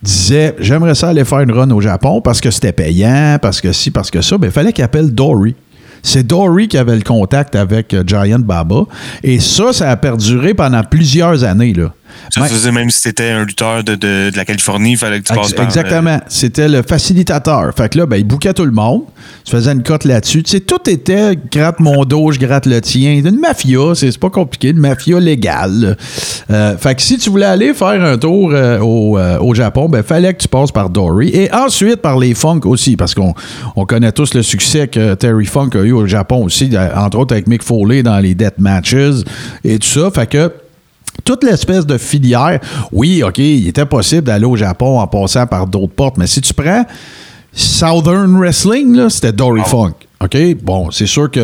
disait 0.06 0.56
j'aimerais 0.60 0.96
ça 0.96 1.10
aller 1.10 1.26
faire 1.26 1.40
une 1.40 1.52
run 1.52 1.70
au 1.72 1.82
Japon 1.82 2.22
parce 2.22 2.40
que 2.40 2.52
c'était 2.52 2.72
payant, 2.72 3.38
parce 3.42 3.60
que 3.60 3.72
si, 3.74 3.92
parce 3.92 4.12
que 4.12 4.22
ça, 4.22 4.38
ben, 4.38 4.48
il 4.48 4.54
fallait 4.54 4.72
qu'il 4.72 4.84
appelle 4.84 5.14
Dory. 5.14 5.56
C'est 6.04 6.26
Dory 6.26 6.68
qui 6.68 6.78
avait 6.78 6.96
le 6.96 7.02
contact 7.02 7.56
avec 7.56 7.94
euh, 7.94 8.04
Giant 8.06 8.40
Baba. 8.40 8.84
Et 9.24 9.40
ça, 9.40 9.74
ça 9.74 9.90
a 9.90 9.98
perduré 9.98 10.54
pendant 10.54 10.84
plusieurs 10.84 11.44
années. 11.44 11.74
Là. 11.74 11.92
Ça 12.30 12.42
Ouais. 12.42 12.48
faisait 12.50 12.72
même 12.72 12.90
si 12.90 13.00
c'était 13.02 13.30
un 13.30 13.46
lutteur 13.46 13.84
de, 13.84 13.96
de, 13.96 14.30
de 14.32 14.38
la 14.38 14.46
Californie, 14.46 14.92
il 14.92 14.98
fallait 14.98 15.20
que 15.22 15.28
tu 15.28 15.34
passes 15.34 15.54
par. 15.54 15.64
euh, 15.64 15.68
Exactement. 15.68 16.20
C'était 16.28 16.68
le 16.68 16.82
facilitateur. 16.82 17.72
Fait 17.76 17.90
que 17.90 17.98
là, 18.00 18.06
ben, 18.06 18.18
il 18.18 18.24
bouquait 18.26 18.54
tout 18.54 18.66
le 18.66 18.72
monde. 18.72 19.02
Il 19.46 19.50
se 19.52 19.56
faisait 19.56 19.72
une 19.72 19.84
cote 19.84 20.06
là-dessus. 20.06 20.44
Tu 20.44 20.52
sais, 20.52 20.60
tout 20.60 20.90
était 20.90 21.38
gratte 21.52 21.80
mon 21.80 22.04
dos, 22.06 22.32
je 22.32 22.40
gratte 22.40 22.66
le 22.66 22.82
tien. 22.82 23.14
Une 23.24 23.40
mafia, 23.40 23.94
c'est 23.96 24.12
c'est 24.12 24.20
pas 24.20 24.30
compliqué, 24.30 24.70
une 24.70 24.78
mafia 24.80 25.20
légale. 25.20 25.98
Euh, 26.52 26.78
fait 26.78 26.96
que 26.96 27.02
si 27.02 27.18
tu 27.18 27.30
voulais 27.30 27.46
aller 27.46 27.74
faire 27.74 28.04
un 28.04 28.18
tour 28.18 28.52
euh, 28.54 28.80
au, 28.80 29.18
euh, 29.18 29.38
au 29.40 29.54
Japon, 29.54 29.90
ben, 29.90 30.04
fallait 30.04 30.34
que 30.34 30.42
tu 30.42 30.48
passes 30.48 30.72
par 30.72 30.90
Dory. 30.90 31.30
Et 31.34 31.52
ensuite 31.54 31.98
par 31.98 32.18
les 32.20 32.34
Funk 32.34 32.62
aussi, 32.66 32.96
parce 32.96 33.14
qu'on 33.14 33.34
on 33.76 33.86
connaît 33.86 34.12
tous 34.12 34.34
le 34.34 34.42
succès 34.44 34.88
que 34.88 35.14
Terry 35.16 35.46
Funk 35.46 35.70
a 35.76 35.80
eu 35.84 35.92
au 35.92 36.06
Japon 36.08 36.44
aussi, 36.46 36.70
euh, 36.74 36.88
entre 36.96 37.18
autres 37.20 37.34
avec 37.34 37.48
Mick 37.48 37.64
Foley 37.64 38.04
dans 38.04 38.20
les 38.20 38.36
Death 38.36 38.58
Matches 38.58 38.96
et 39.64 39.80
tout 39.80 39.88
ça. 39.88 40.10
Fait 40.12 40.28
que 40.30 40.52
toute 41.24 41.44
l'espèce 41.44 41.86
de 41.86 41.98
filière, 41.98 42.60
oui, 42.92 43.24
OK, 43.24 43.38
il 43.38 43.68
était 43.68 43.86
possible 43.86 44.24
d'aller 44.24 44.46
au 44.46 44.56
Japon 44.56 45.00
en 45.00 45.08
passant 45.08 45.48
par 45.48 45.68
d'autres 45.68 45.94
portes, 45.94 46.18
mais 46.18 46.28
si 46.28 46.42
tu 46.42 46.54
prends 46.54 46.86
Southern 47.54 48.38
Wrestling, 48.38 49.10
c'était 49.10 49.32
Dory 49.32 49.62
Funk. 49.66 49.94
OK? 50.24 50.38
Bon, 50.64 50.92
c'est 50.92 51.06
sûr 51.06 51.30
que, 51.30 51.40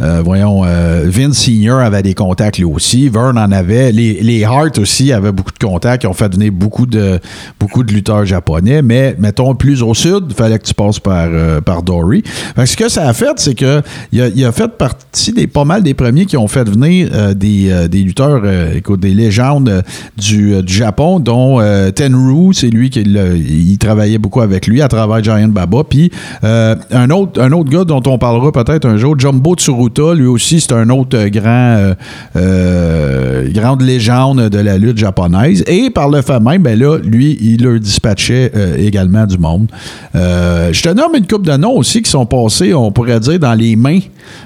euh, 0.00 0.22
voyons, 0.24 0.62
euh, 0.64 1.04
Vince 1.06 1.36
Senior 1.38 1.80
avait 1.80 2.02
des 2.02 2.14
contacts 2.14 2.56
lui 2.56 2.64
aussi. 2.64 3.08
Vern 3.08 3.36
en 3.36 3.52
avait. 3.52 3.92
Les, 3.92 4.20
les 4.22 4.42
Hart 4.44 4.78
aussi 4.78 5.12
avaient 5.12 5.32
beaucoup 5.32 5.52
de 5.52 5.64
contacts. 5.64 6.04
Ils 6.04 6.06
ont 6.06 6.14
fait 6.14 6.32
venir 6.32 6.50
beaucoup 6.50 6.86
de, 6.86 7.20
beaucoup 7.58 7.84
de 7.84 7.92
lutteurs 7.92 8.24
japonais. 8.24 8.80
Mais, 8.80 9.14
mettons, 9.18 9.54
plus 9.54 9.82
au 9.82 9.92
sud, 9.92 10.24
il 10.30 10.34
fallait 10.34 10.58
que 10.58 10.64
tu 10.64 10.72
passes 10.72 10.98
par, 10.98 11.26
euh, 11.28 11.60
par 11.60 11.82
Dory. 11.82 12.22
Que 12.56 12.64
ce 12.64 12.76
que 12.76 12.88
ça 12.88 13.06
a 13.06 13.12
fait, 13.12 13.34
c'est 13.36 13.54
que 13.54 13.82
il 14.12 14.44
a, 14.44 14.52
fait 14.52 14.68
partie 14.68 15.32
des 15.32 15.46
pas 15.46 15.64
mal 15.64 15.82
des 15.82 15.94
premiers 15.94 16.24
qui 16.24 16.36
ont 16.36 16.48
fait 16.48 16.68
venir 16.68 17.34
des, 17.34 17.88
lutteurs, 17.92 18.42
écoute, 18.74 19.00
des 19.00 19.14
légendes 19.14 19.82
du, 20.16 20.62
du 20.62 20.72
Japon, 20.72 21.20
dont 21.20 21.58
Tenru, 21.94 22.54
c'est 22.54 22.68
lui 22.70 22.90
qui 22.90 23.04
l'a- 23.04 23.34
il 23.34 23.76
travaillait 23.78 24.18
beaucoup 24.18 24.40
avec 24.40 24.66
lui 24.66 24.80
à 24.80 24.88
travers 24.88 25.22
Giant 25.22 25.48
Baba. 25.48 25.84
Puis 25.88 26.10
un, 26.42 27.10
autre, 27.10 27.40
un 27.40 27.52
autre 27.52 27.70
gars 27.70 27.84
dont 27.90 28.02
on 28.06 28.18
parlera 28.18 28.52
peut-être 28.52 28.86
un 28.86 28.96
jour, 28.96 29.18
Jumbo 29.18 29.54
Tsuruta, 29.56 30.14
lui 30.14 30.26
aussi, 30.26 30.60
c'est 30.60 30.72
un 30.72 30.88
autre 30.90 31.16
euh, 31.16 31.28
grand, 31.28 31.76
euh, 31.76 31.94
euh, 32.36 33.48
grande 33.52 33.82
légende 33.82 34.48
de 34.48 34.58
la 34.58 34.78
lutte 34.78 34.96
japonaise. 34.96 35.64
Et 35.66 35.90
par 35.90 36.08
le 36.08 36.22
fait 36.22 36.38
même, 36.38 36.62
ben 36.62 36.78
là, 36.78 36.98
lui, 36.98 37.36
il 37.40 37.64
leur 37.64 37.80
dispatchait 37.80 38.52
également 38.78 39.26
du 39.26 39.38
monde. 39.38 39.68
Je 40.14 40.82
te 40.82 40.88
nomme 40.88 41.16
une 41.16 41.26
coupe 41.26 41.46
de 41.46 41.56
noms 41.56 41.76
aussi 41.76 42.02
qui 42.02 42.10
sont 42.10 42.26
passés, 42.26 42.72
on 42.74 42.92
pourrait 42.92 43.20
dire, 43.20 43.38
dans 43.38 43.54
les 43.54 43.74
mains 43.74 44.00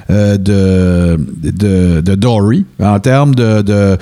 de, 0.09 1.18
de, 1.18 2.14
Dory 2.14 2.64
en 2.80 2.98
termes 3.00 3.35
de 3.35 3.98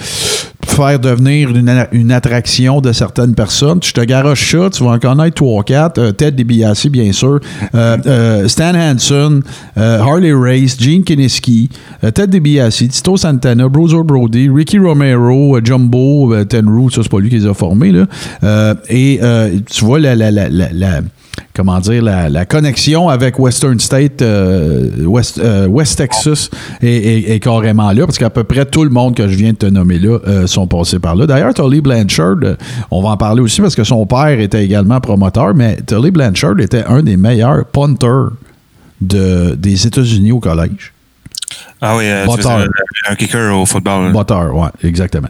faire 0.72 0.98
devenir 0.98 1.50
une, 1.92 2.12
attraction 2.12 2.80
de 2.80 2.92
certaines 2.92 3.34
personnes. 3.34 3.80
Je 3.82 3.92
te 3.92 4.00
garoche 4.00 4.52
ça, 4.52 4.70
tu 4.70 4.84
vas 4.84 4.90
en 4.90 4.98
connaître 4.98 5.36
trois 5.36 5.60
ou 5.60 5.62
quatre. 5.62 5.98
Euh, 5.98 6.12
Ted 6.12 6.32
DiBiase, 6.32 6.86
bien 6.86 7.12
sûr. 7.12 7.40
Euh, 7.74 7.96
euh, 8.06 8.48
Stan 8.48 8.74
Hansen, 8.74 9.42
Harley 9.76 10.32
Race, 10.32 10.76
Gene 10.78 11.04
Kineski, 11.04 11.70
Ted 12.14 12.28
DiBiase, 12.28 12.88
Tito 12.88 13.16
Santana, 13.16 13.68
Bruiser 13.68 14.02
Brody, 14.04 14.48
Ricky 14.48 14.78
Romero, 14.78 15.58
Jumbo, 15.62 16.34
Tenru, 16.44 16.90
ça 16.90 17.02
c'est 17.02 17.10
pas 17.10 17.20
lui 17.20 17.28
qui 17.28 17.38
les 17.38 17.46
a 17.46 17.54
formés. 17.54 17.92
Là. 17.92 18.74
Et 18.88 19.20
tu 19.70 19.84
vois 19.84 20.00
la, 20.00 20.14
la, 20.14 20.30
la- 20.30 21.00
comment 21.54 21.78
dire, 21.80 22.02
la, 22.02 22.28
la 22.28 22.44
connexion 22.46 23.08
avec 23.08 23.38
Western 23.38 23.78
State, 23.78 24.22
euh, 24.22 24.88
West, 25.04 25.38
euh, 25.38 25.66
West 25.66 25.98
Texas 25.98 26.48
est, 26.80 26.86
est- 26.88 27.30
est 27.30 27.40
carrément 27.40 27.92
là, 27.92 28.06
parce 28.06 28.18
qu'à 28.18 28.30
peu 28.30 28.44
près 28.44 28.64
tout 28.64 28.84
le 28.84 28.90
monde 28.90 29.14
que 29.14 29.28
je 29.28 29.36
viens 29.36 29.52
de 29.52 29.56
te 29.58 29.66
nommer 29.66 29.98
là 29.98 30.18
euh, 30.26 30.46
sont 30.46 30.66
passés 30.66 30.98
par 30.98 31.14
là. 31.14 31.26
D'ailleurs, 31.26 31.52
Tully 31.54 31.80
Blanchard, 31.80 32.36
on 32.90 33.02
va 33.02 33.10
en 33.10 33.16
parler 33.16 33.42
aussi 33.42 33.60
parce 33.60 33.74
que 33.74 33.84
son 33.84 34.06
père 34.06 34.38
était 34.40 34.64
également 34.64 35.00
promoteur, 35.00 35.54
mais 35.54 35.76
Tully 35.86 36.10
Blanchard 36.10 36.58
était 36.60 36.84
un 36.84 37.02
des 37.02 37.16
meilleurs 37.16 37.64
punters 37.66 38.30
de, 39.00 39.54
des 39.54 39.86
États-Unis 39.86 40.32
au 40.32 40.40
collège. 40.40 40.92
Ah 41.80 41.96
oui, 41.96 42.04
un, 42.08 42.24
un 43.10 43.14
kicker 43.16 43.54
au 43.60 43.66
football. 43.66 44.10
Moteur, 44.12 44.54
ouais, 44.56 44.68
exactement. 44.84 45.28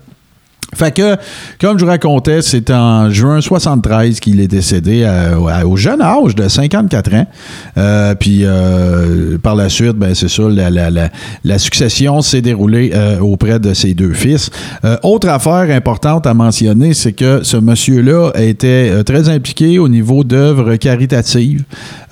Fait 0.75 0.91
que, 0.95 1.17
comme 1.61 1.79
je 1.79 1.85
vous 1.85 1.91
racontais, 1.91 2.41
c'est 2.41 2.71
en 2.71 3.11
juin 3.11 3.43
73 3.43 4.21
qu'il 4.21 4.41
est 4.41 4.49
décédé 4.49 5.05
à- 5.05 5.35
à- 5.37 5.67
au 5.67 5.77
jeune 5.77 6.01
âge 6.01 6.35
de 6.35 6.49
54 6.49 7.13
ans. 7.15 7.27
Euh, 7.77 8.15
puis 8.15 8.41
euh, 8.45 9.37
par 9.37 9.55
la 9.55 9.69
suite, 9.69 9.93
ben 9.97 10.15
c'est 10.15 10.29
ça, 10.31 10.45
la, 10.49 10.71
la- 10.71 10.89
la- 10.91 11.11
la 11.45 11.59
succession 11.59 12.23
s'est 12.23 12.41
déroulée 12.41 12.91
euh, 12.95 13.19
auprès 13.21 13.59
de 13.59 13.75
ses 13.75 13.93
deux 13.93 14.15
fils. 14.15 14.49
Euh, 14.85 14.97
autre 15.03 15.29
affaire 15.29 15.69
importante 15.77 16.27
à 16.27 16.33
mentionner, 16.33 16.95
c'est 16.95 17.13
que 17.13 17.41
ce 17.43 17.59
monsieur-là 17.59 18.31
était 18.37 18.89
euh, 18.93 19.03
très 19.03 19.29
impliqué 19.29 19.79
au 19.79 19.89
niveau 19.89 20.25
d'œuvres 20.25 20.77
caritatives. 20.77 21.65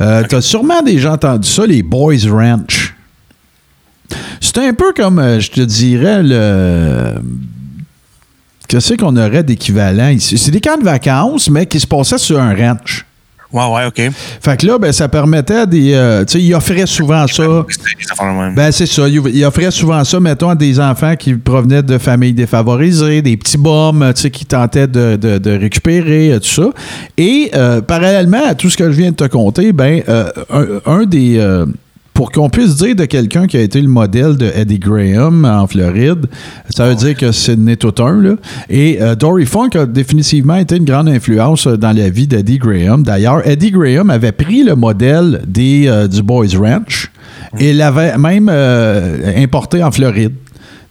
Euh, 0.02 0.22
T'as 0.28 0.42
sûrement 0.42 0.82
déjà 0.82 1.12
entendu 1.14 1.48
ça, 1.48 1.64
les 1.66 1.82
Boys 1.82 2.28
Ranch. 2.30 2.94
C'est 4.40 4.58
un 4.58 4.74
peu 4.74 4.92
comme, 4.94 5.18
euh, 5.18 5.40
je 5.40 5.50
te 5.50 5.60
dirais, 5.60 6.22
le 6.22 7.14
Qu'est-ce 8.70 8.94
qu'on 8.94 9.16
aurait 9.16 9.42
d'équivalent 9.42 10.10
ici? 10.10 10.38
C'est 10.38 10.52
des 10.52 10.60
camps 10.60 10.78
de 10.78 10.84
vacances, 10.84 11.50
mais 11.50 11.66
qui 11.66 11.80
se 11.80 11.88
passaient 11.88 12.18
sur 12.18 12.38
un 12.40 12.54
ranch. 12.54 13.04
Ouais, 13.52 13.64
ouais, 13.66 13.84
OK. 13.86 14.00
Fait 14.40 14.56
que 14.60 14.64
là, 14.64 14.78
ben, 14.78 14.92
ça 14.92 15.08
permettait 15.08 15.66
des. 15.66 15.92
euh, 15.92 16.24
tu 16.24 16.34
sais, 16.34 16.40
ils 16.40 16.54
offraient 16.54 16.86
souvent 16.86 17.26
ça. 17.26 17.42
Ben, 18.54 18.70
c'est 18.70 18.86
ça. 18.86 19.08
Ils 19.08 19.44
offraient 19.44 19.72
souvent 19.72 20.04
ça, 20.04 20.20
mettons, 20.20 20.50
à 20.50 20.54
des 20.54 20.78
enfants 20.78 21.16
qui 21.16 21.34
provenaient 21.34 21.82
de 21.82 21.98
familles 21.98 22.32
défavorisées, 22.32 23.22
des 23.22 23.36
petits 23.36 23.58
bums, 23.58 24.12
tu 24.14 24.22
sais, 24.22 24.30
qui 24.30 24.46
tentaient 24.46 24.86
de, 24.86 25.16
de- 25.16 25.38
de 25.38 25.50
récupérer, 25.50 26.34
euh, 26.34 26.38
tout 26.38 26.46
ça. 26.62 26.70
Et, 27.18 27.50
euh, 27.56 27.80
parallèlement 27.80 28.46
à 28.46 28.54
tout 28.54 28.70
ce 28.70 28.76
que 28.76 28.84
je 28.84 28.96
viens 28.96 29.10
de 29.10 29.16
te 29.16 29.24
conter, 29.26 29.72
ben, 29.72 30.00
euh, 30.08 30.30
un, 30.52 30.66
un 31.00 31.04
des. 31.06 31.38
Pour 32.20 32.30
qu'on 32.30 32.50
puisse 32.50 32.76
dire 32.76 32.94
de 32.94 33.06
quelqu'un 33.06 33.46
qui 33.46 33.56
a 33.56 33.62
été 33.62 33.80
le 33.80 33.88
modèle 33.88 34.36
de 34.36 34.52
Eddie 34.54 34.78
Graham 34.78 35.46
en 35.46 35.66
Floride, 35.66 36.26
ça 36.68 36.86
veut 36.86 36.94
dire 36.94 37.16
que 37.16 37.32
c'est 37.32 37.56
né 37.56 37.78
tout 37.78 37.94
un. 38.02 38.36
Et 38.68 39.00
euh, 39.00 39.14
Dory 39.14 39.46
Funk 39.46 39.70
a 39.72 39.86
définitivement 39.86 40.56
été 40.56 40.76
une 40.76 40.84
grande 40.84 41.08
influence 41.08 41.66
euh, 41.66 41.78
dans 41.78 41.96
la 41.96 42.10
vie 42.10 42.26
d'Eddie 42.26 42.58
Graham. 42.58 43.04
D'ailleurs, 43.04 43.48
Eddie 43.48 43.70
Graham 43.70 44.10
avait 44.10 44.32
pris 44.32 44.64
le 44.64 44.74
modèle 44.74 45.40
des, 45.46 45.86
euh, 45.88 46.08
du 46.08 46.22
Boys 46.22 46.58
Ranch 46.58 47.10
et 47.58 47.72
l'avait 47.72 48.18
même 48.18 48.50
importé 48.50 49.82
en 49.82 49.90
Floride. 49.90 50.34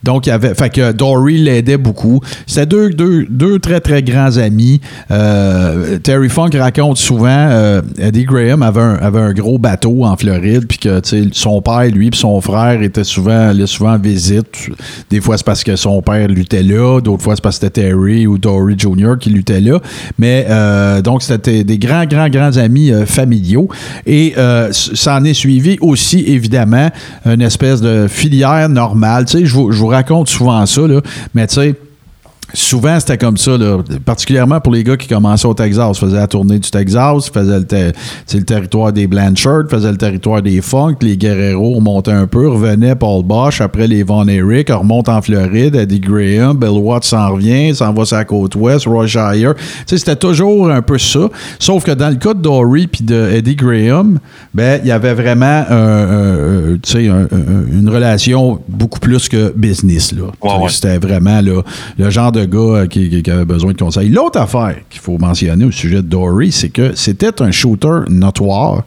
Donc, 0.03 0.27
il 0.27 0.29
y 0.29 0.31
avait, 0.31 0.53
fait 0.53 0.69
que 0.69 0.91
Dory 0.91 1.37
l'aidait 1.37 1.77
beaucoup. 1.77 2.21
C'était 2.47 2.65
deux, 2.65 2.89
deux, 2.89 3.25
deux 3.29 3.59
très, 3.59 3.81
très 3.81 4.01
grands 4.01 4.37
amis. 4.37 4.79
Euh, 5.11 5.97
Terry 5.99 6.29
Funk 6.29 6.51
raconte 6.57 6.97
souvent, 6.97 7.27
euh, 7.27 7.81
Eddie 7.97 8.23
Graham 8.23 8.63
avait 8.63 8.79
un, 9.19 9.33
gros 9.33 9.59
bateau 9.59 10.05
en 10.05 10.15
Floride, 10.15 10.65
puis 10.67 10.77
que 10.77 11.01
son 11.33 11.61
père, 11.61 11.87
lui, 11.87 12.09
puis 12.09 12.19
son 12.19 12.39
frère 12.41 12.81
étaient 12.81 13.03
souvent, 13.03 13.49
allaient 13.49 13.67
souvent 13.67 13.93
en 13.93 13.99
visite. 13.99 14.69
Des 15.09 15.19
fois, 15.19 15.37
c'est 15.37 15.45
parce 15.45 15.63
que 15.63 15.75
son 15.75 16.01
père 16.01 16.27
luttait 16.27 16.63
là, 16.63 17.01
d'autres 17.01 17.23
fois, 17.23 17.35
c'est 17.35 17.41
parce 17.41 17.59
que 17.59 17.65
c'était 17.65 17.81
Terry 17.81 18.25
ou 18.25 18.37
Dory 18.37 18.75
Jr. 18.77 19.15
qui 19.19 19.29
luttait 19.29 19.61
là. 19.61 19.79
Mais 20.17 20.45
euh, 20.49 21.01
donc, 21.01 21.23
c'était 21.23 21.63
des 21.63 21.77
grands, 21.77 22.05
grands, 22.05 22.29
grands 22.29 22.57
amis 22.57 22.91
familiaux. 23.05 23.67
Et 24.05 24.35
ça 24.71 25.17
en 25.17 25.23
est 25.25 25.33
suivi 25.33 25.77
aussi, 25.81 26.23
évidemment, 26.27 26.89
une 27.25 27.41
espèce 27.41 27.81
de 27.81 28.07
filière 28.07 28.69
normale. 28.69 29.25
Tu 29.25 29.39
sais, 29.39 29.45
je 29.45 29.53
vous 29.53 29.88
raconte 29.89 30.29
souvent 30.29 30.65
ça, 30.65 30.81
là, 30.87 31.01
mais 31.33 31.47
tu 31.47 31.55
sais, 31.55 31.75
Souvent, 32.53 32.99
c'était 32.99 33.17
comme 33.17 33.37
ça, 33.37 33.57
là, 33.57 33.77
particulièrement 34.05 34.59
pour 34.59 34.73
les 34.73 34.83
gars 34.83 34.97
qui 34.97 35.07
commençaient 35.07 35.47
au 35.47 35.53
Texas. 35.53 35.97
faisaient 35.99 36.17
la 36.17 36.27
tournée 36.27 36.57
du 36.59 36.69
Texas, 36.71 37.29
faisaient 37.31 37.59
le, 37.59 37.91
le 38.33 38.43
territoire 38.43 38.91
des 38.91 39.07
Blanchard, 39.07 39.63
faisaient 39.69 39.91
le 39.91 39.97
territoire 39.97 40.41
des 40.41 40.59
Funk, 40.61 40.95
les 41.01 41.15
Guerrero 41.17 41.75
remontaient 41.75 42.11
un 42.11 42.25
peu, 42.27 42.47
revenaient 42.49 42.95
Paul 42.95 43.23
Bosch, 43.23 43.61
après 43.61 43.87
les 43.87 44.03
Von 44.03 44.27
Erich, 44.27 44.69
remontent 44.69 45.15
en 45.15 45.21
Floride, 45.21 45.75
Eddie 45.75 45.99
Graham, 45.99 46.57
Bill 46.57 46.69
Watts 46.69 47.03
s'en 47.05 47.33
revient, 47.33 47.75
s'en 47.75 47.93
va 47.93 48.05
sur 48.05 48.17
la 48.17 48.25
côte 48.25 48.55
ouest, 48.55 48.85
Roy 48.85 49.05
Shire. 49.07 49.53
C'était 49.85 50.15
toujours 50.15 50.69
un 50.71 50.81
peu 50.81 50.97
ça. 50.97 51.29
Sauf 51.59 51.83
que 51.83 51.91
dans 51.91 52.09
le 52.09 52.15
cas 52.15 52.33
de 52.33 52.41
Dory 52.41 52.87
puis 52.87 53.03
de 53.03 53.29
Eddie 53.33 53.55
Graham, 53.55 54.19
ben, 54.53 54.79
il 54.83 54.87
y 54.87 54.91
avait 54.91 55.13
vraiment 55.13 55.63
un- 55.69 56.77
une 57.71 57.89
relation 57.89 58.59
beaucoup 58.67 58.99
plus 58.99 59.29
que 59.29 59.53
business, 59.55 60.11
là. 60.11 60.23
Ouais, 60.23 60.31
Tu 60.41 60.47
sais, 60.49 60.63
ouais. 60.63 60.69
c'était 60.69 60.97
vraiment 61.07 61.41
là, 61.41 61.61
le 61.97 62.09
genre 62.09 62.31
de 62.31 62.38
gars 62.45 62.57
euh, 62.59 62.87
qui, 62.87 63.09
qui- 63.09 63.23
qui 63.23 63.31
avait 63.31 63.45
besoin 63.45 63.73
de 63.73 63.77
conseils. 63.77 64.09
L'autre 64.09 64.39
affaire 64.39 64.75
qu'il 64.89 65.01
faut 65.01 65.17
mentionner 65.17 65.65
au 65.65 65.71
sujet 65.71 65.97
de 65.97 66.01
Dory, 66.07 66.51
c'est 66.51 66.69
que 66.69 66.95
c'était 66.95 67.41
un 67.41 67.51
shooter 67.51 68.01
notoire 68.09 68.83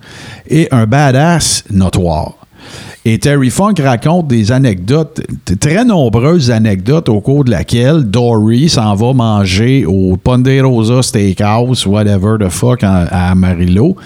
et 0.48 0.68
un 0.70 0.86
badass 0.86 1.64
notoire. 1.70 2.34
Et 3.05 3.18
Terry 3.18 3.51
Funk 3.51 3.75
raconte 3.83 4.29
des 4.29 4.53
anecdotes, 4.53 5.20
très 5.59 5.85
nombreuses 5.85 6.53
anecdotes 6.53 7.09
au 7.09 7.20
cours 7.20 7.42
de 7.42 7.51
laquelle 7.51 8.05
Dory 8.05 8.68
s'en 8.68 8.94
va 8.94 9.12
manger 9.12 9.85
au 9.85 10.16
Ponderosa 10.16 11.03
Steakhouse, 11.03 11.85
whatever 11.85 12.37
the 12.38 12.48
fuck, 12.48 12.85
à 12.85 13.31
Amarillo, 13.31 13.96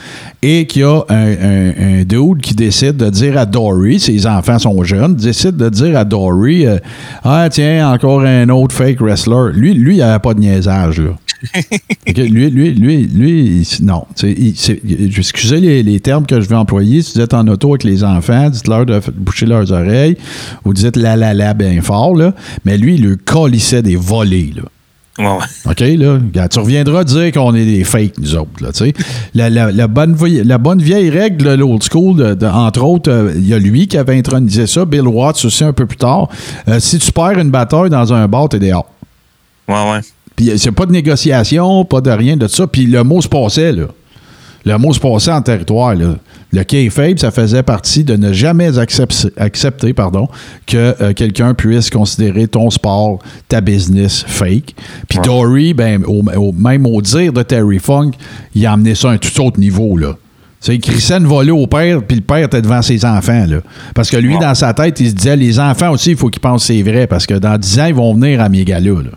et 0.40 0.66
qu'il 0.66 0.83
y 0.83 0.85
a 0.85 1.05
un, 1.11 2.05
dude 2.05 2.40
qui 2.40 2.55
décide 2.55 2.97
de 2.97 3.11
dire 3.11 3.37
à 3.37 3.45
Dory, 3.45 4.01
ses 4.01 4.27
enfants 4.27 4.59
sont 4.59 4.83
jeunes, 4.83 5.14
décide 5.14 5.57
de 5.57 5.69
dire 5.69 5.99
à 5.99 6.05
Dory, 6.05 6.66
euh, 6.66 6.79
ah 7.23 7.49
tiens, 7.51 7.92
encore 7.92 8.23
un 8.23 8.49
autre 8.49 8.75
fake 8.75 9.01
wrestler. 9.01 9.53
Lui, 9.53 9.75
lui, 9.75 9.97
il 9.97 9.99
n'avait 9.99 10.19
pas 10.21 10.33
de 10.33 10.40
niaisage, 10.40 11.01
là. 11.01 11.11
Lui, 12.16 12.51
lui, 12.51 12.70
lui, 12.75 13.07
lui, 13.07 13.68
non. 13.83 14.07
Excusez 14.22 15.61
les, 15.61 15.83
les 15.83 16.01
termes 16.01 16.25
que 16.27 16.40
je 16.40 16.49
vais 16.49 16.55
employer. 16.57 17.03
Si 17.03 17.14
vous 17.14 17.20
êtes 17.20 17.35
en 17.35 17.46
auto 17.49 17.70
avec 17.70 17.85
les 17.85 18.05
enfants, 18.05 18.49
dites-leur 18.49 18.87
de 18.87 19.01
boucher 19.16 19.46
leurs 19.46 19.70
oreilles 19.72 20.16
ou 20.64 20.72
dites 20.72 20.96
la 20.96 21.16
la 21.16 21.35
la 21.35 21.55
bien 21.55 21.81
fort, 21.83 22.14
là. 22.16 22.33
Mais 22.64 22.79
lui, 22.79 22.94
il 22.94 23.03
lui 23.07 23.16
colissait 23.18 23.83
des 23.83 23.96
volets, 23.96 24.51
là. 24.57 24.62
Ouais. 25.18 25.44
OK, 25.70 25.81
là, 25.81 26.46
tu 26.49 26.59
reviendras 26.59 27.03
dire 27.05 27.33
qu'on 27.33 27.55
est 27.55 27.64
des 27.64 27.85
fakes, 27.85 28.18
nous 28.18 28.37
autres, 28.37 28.51
là. 28.61 28.68
La, 29.35 29.49
la- 29.49 29.72
la 29.72 29.88
bonne, 29.88 30.14
vie- 30.14 30.44
la 30.44 30.59
bonne 30.59 30.81
vieille 30.83 31.09
règle 31.11 31.42
de 31.44 31.51
l'old 31.55 31.83
school, 31.83 32.16
de- 32.16 32.35
de- 32.35 32.46
entre 32.46 32.83
autres, 32.83 33.11
euh, 33.11 33.33
il 33.35 33.46
y 33.49 33.55
a 33.55 33.59
lui 33.59 33.88
qui 33.88 33.96
avait 33.96 34.16
intronisé 34.18 34.66
ça, 34.66 34.85
Bill 34.85 35.07
Watts 35.09 35.42
aussi 35.46 35.64
un 35.64 35.72
peu 35.72 35.87
plus 35.87 35.96
tard. 35.96 36.29
Euh, 36.68 36.81
si 36.81 36.99
tu 36.99 37.11
perds 37.12 37.38
une 37.38 37.51
bataille 37.51 37.88
dans 37.88 38.12
un 38.12 38.29
bar, 38.29 38.49
t'es 38.51 38.59
dehors. 38.59 38.90
Ouais, 39.68 39.75
ouais. 39.92 40.01
Puis 40.37 40.53
c'est 40.59 40.70
pas 40.72 40.87
de 40.87 40.92
négociation, 40.92 41.85
pas 41.85 42.01
de 42.01 42.11
rien 42.11 42.37
de 42.37 42.46
ça. 42.46 42.66
Puis 42.66 42.87
le 42.87 43.03
mot 43.03 43.20
se 43.22 43.29
passait, 43.29 43.72
là. 43.72 43.85
Le 44.64 44.79
mot 44.79 44.92
se 44.92 44.99
passait 45.01 45.31
en 45.33 45.40
territoire, 45.42 45.94
là. 45.94 46.16
Le 46.53 46.62
kayfabe, 46.64 47.18
ça 47.18 47.31
faisait 47.31 47.62
partie 47.62 48.03
de 48.05 48.16
ne 48.16 48.33
jamais 48.33 48.79
accepter, 48.79 49.29
accepter 49.37 49.92
pardon, 49.92 50.29
que 50.66 50.94
euh, 51.01 51.12
quelqu'un 51.12 51.55
puisse 51.55 51.88
considérer 51.90 52.49
ton 52.49 52.70
sport, 52.70 53.18
ta 53.49 53.61
business 53.61 54.25
fake. 54.27 54.75
Puis 55.09 55.18
Dory, 55.22 55.72
ben, 55.75 56.03
au- 56.05 56.22
au- 56.37 56.53
même 56.53 56.87
au 56.87 57.01
dire 57.01 57.33
de 57.33 57.42
Terry 57.42 57.79
Funk, 57.79 58.12
il 58.55 58.66
a 58.66 58.72
amené 58.72 58.94
ça 58.94 59.11
à 59.11 59.12
un 59.12 59.18
tout 59.18 59.40
autre 59.40 59.61
niveau, 59.61 59.96
là. 59.96 60.14
Crissait 60.83 61.18
une 61.18 61.27
volée 61.27 61.53
au 61.53 61.68
père, 61.68 62.03
puis 62.03 62.16
le 62.16 62.22
père 62.22 62.38
était 62.44 62.61
devant 62.62 62.83
ses 62.83 63.05
enfants. 63.05 63.44
Là. 63.46 63.59
Parce 63.94 64.11
que 64.11 64.16
lui, 64.16 64.35
Ouais. 64.35 64.40
dans 64.40 64.55
sa 64.55 64.75
tête, 64.75 64.99
il 64.99 65.11
se 65.11 65.14
disait 65.14 65.37
les 65.37 65.61
enfants 65.61 65.92
aussi, 65.92 66.11
il 66.12 66.16
faut 66.16 66.29
qu'ils 66.29 66.40
pensent 66.40 66.66
que 66.66 66.75
c'est 66.75 66.83
vrai, 66.83 67.07
parce 67.07 67.25
que 67.25 67.35
dans 67.35 67.57
10 67.57 67.79
ans, 67.79 67.85
ils 67.87 67.94
vont 67.94 68.14
venir 68.14 68.40
à 68.40 68.49
mes 68.49 68.64
galas. 68.64 69.03
Là. 69.03 69.11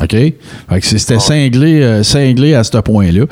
OK? 0.00 0.10
Fait 0.10 0.34
que 0.80 0.86
c'était 0.86 1.18
cinglé, 1.18 1.82
euh, 1.82 2.02
cinglé 2.02 2.54
à 2.54 2.64
ce 2.64 2.78
point-là. 2.78 3.24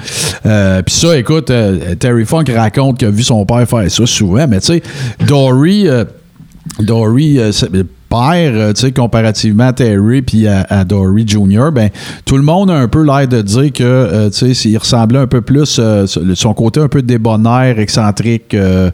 Euh, 0.46 0.82
Puis 0.82 0.94
ça, 0.94 1.16
écoute, 1.18 1.50
euh, 1.50 1.94
Terry 1.94 2.24
Funk 2.24 2.44
raconte 2.54 2.98
qu'il 2.98 3.08
a 3.08 3.10
vu 3.10 3.22
son 3.22 3.44
père 3.46 3.68
faire 3.68 3.90
ça 3.90 4.06
souvent, 4.06 4.46
mais 4.46 4.60
tu 4.60 4.66
sais, 4.66 4.82
Dory, 5.26 5.88
Dory, 6.78 7.38
père, 8.10 8.52
euh, 8.54 8.72
tu 8.72 8.80
sais, 8.82 8.92
comparativement 8.92 9.68
à 9.68 9.72
Terry 9.72 10.20
puis 10.20 10.48
à, 10.48 10.66
à 10.68 10.84
Dory 10.84 11.24
Jr., 11.26 11.70
ben, 11.72 11.90
tout 12.24 12.36
le 12.36 12.42
monde 12.42 12.70
a 12.70 12.74
un 12.74 12.88
peu 12.88 13.04
l'air 13.04 13.28
de 13.28 13.40
dire 13.40 13.72
que, 13.72 13.84
euh, 13.84 14.30
tu 14.30 14.52
sais, 14.52 14.68
il 14.68 14.76
ressemblait 14.76 15.20
un 15.20 15.28
peu 15.28 15.40
plus, 15.40 15.78
euh, 15.78 16.06
son 16.34 16.52
côté 16.52 16.80
un 16.80 16.88
peu 16.88 17.02
débonnaire, 17.02 17.78
excentrique, 17.78 18.52
euh, 18.52 18.90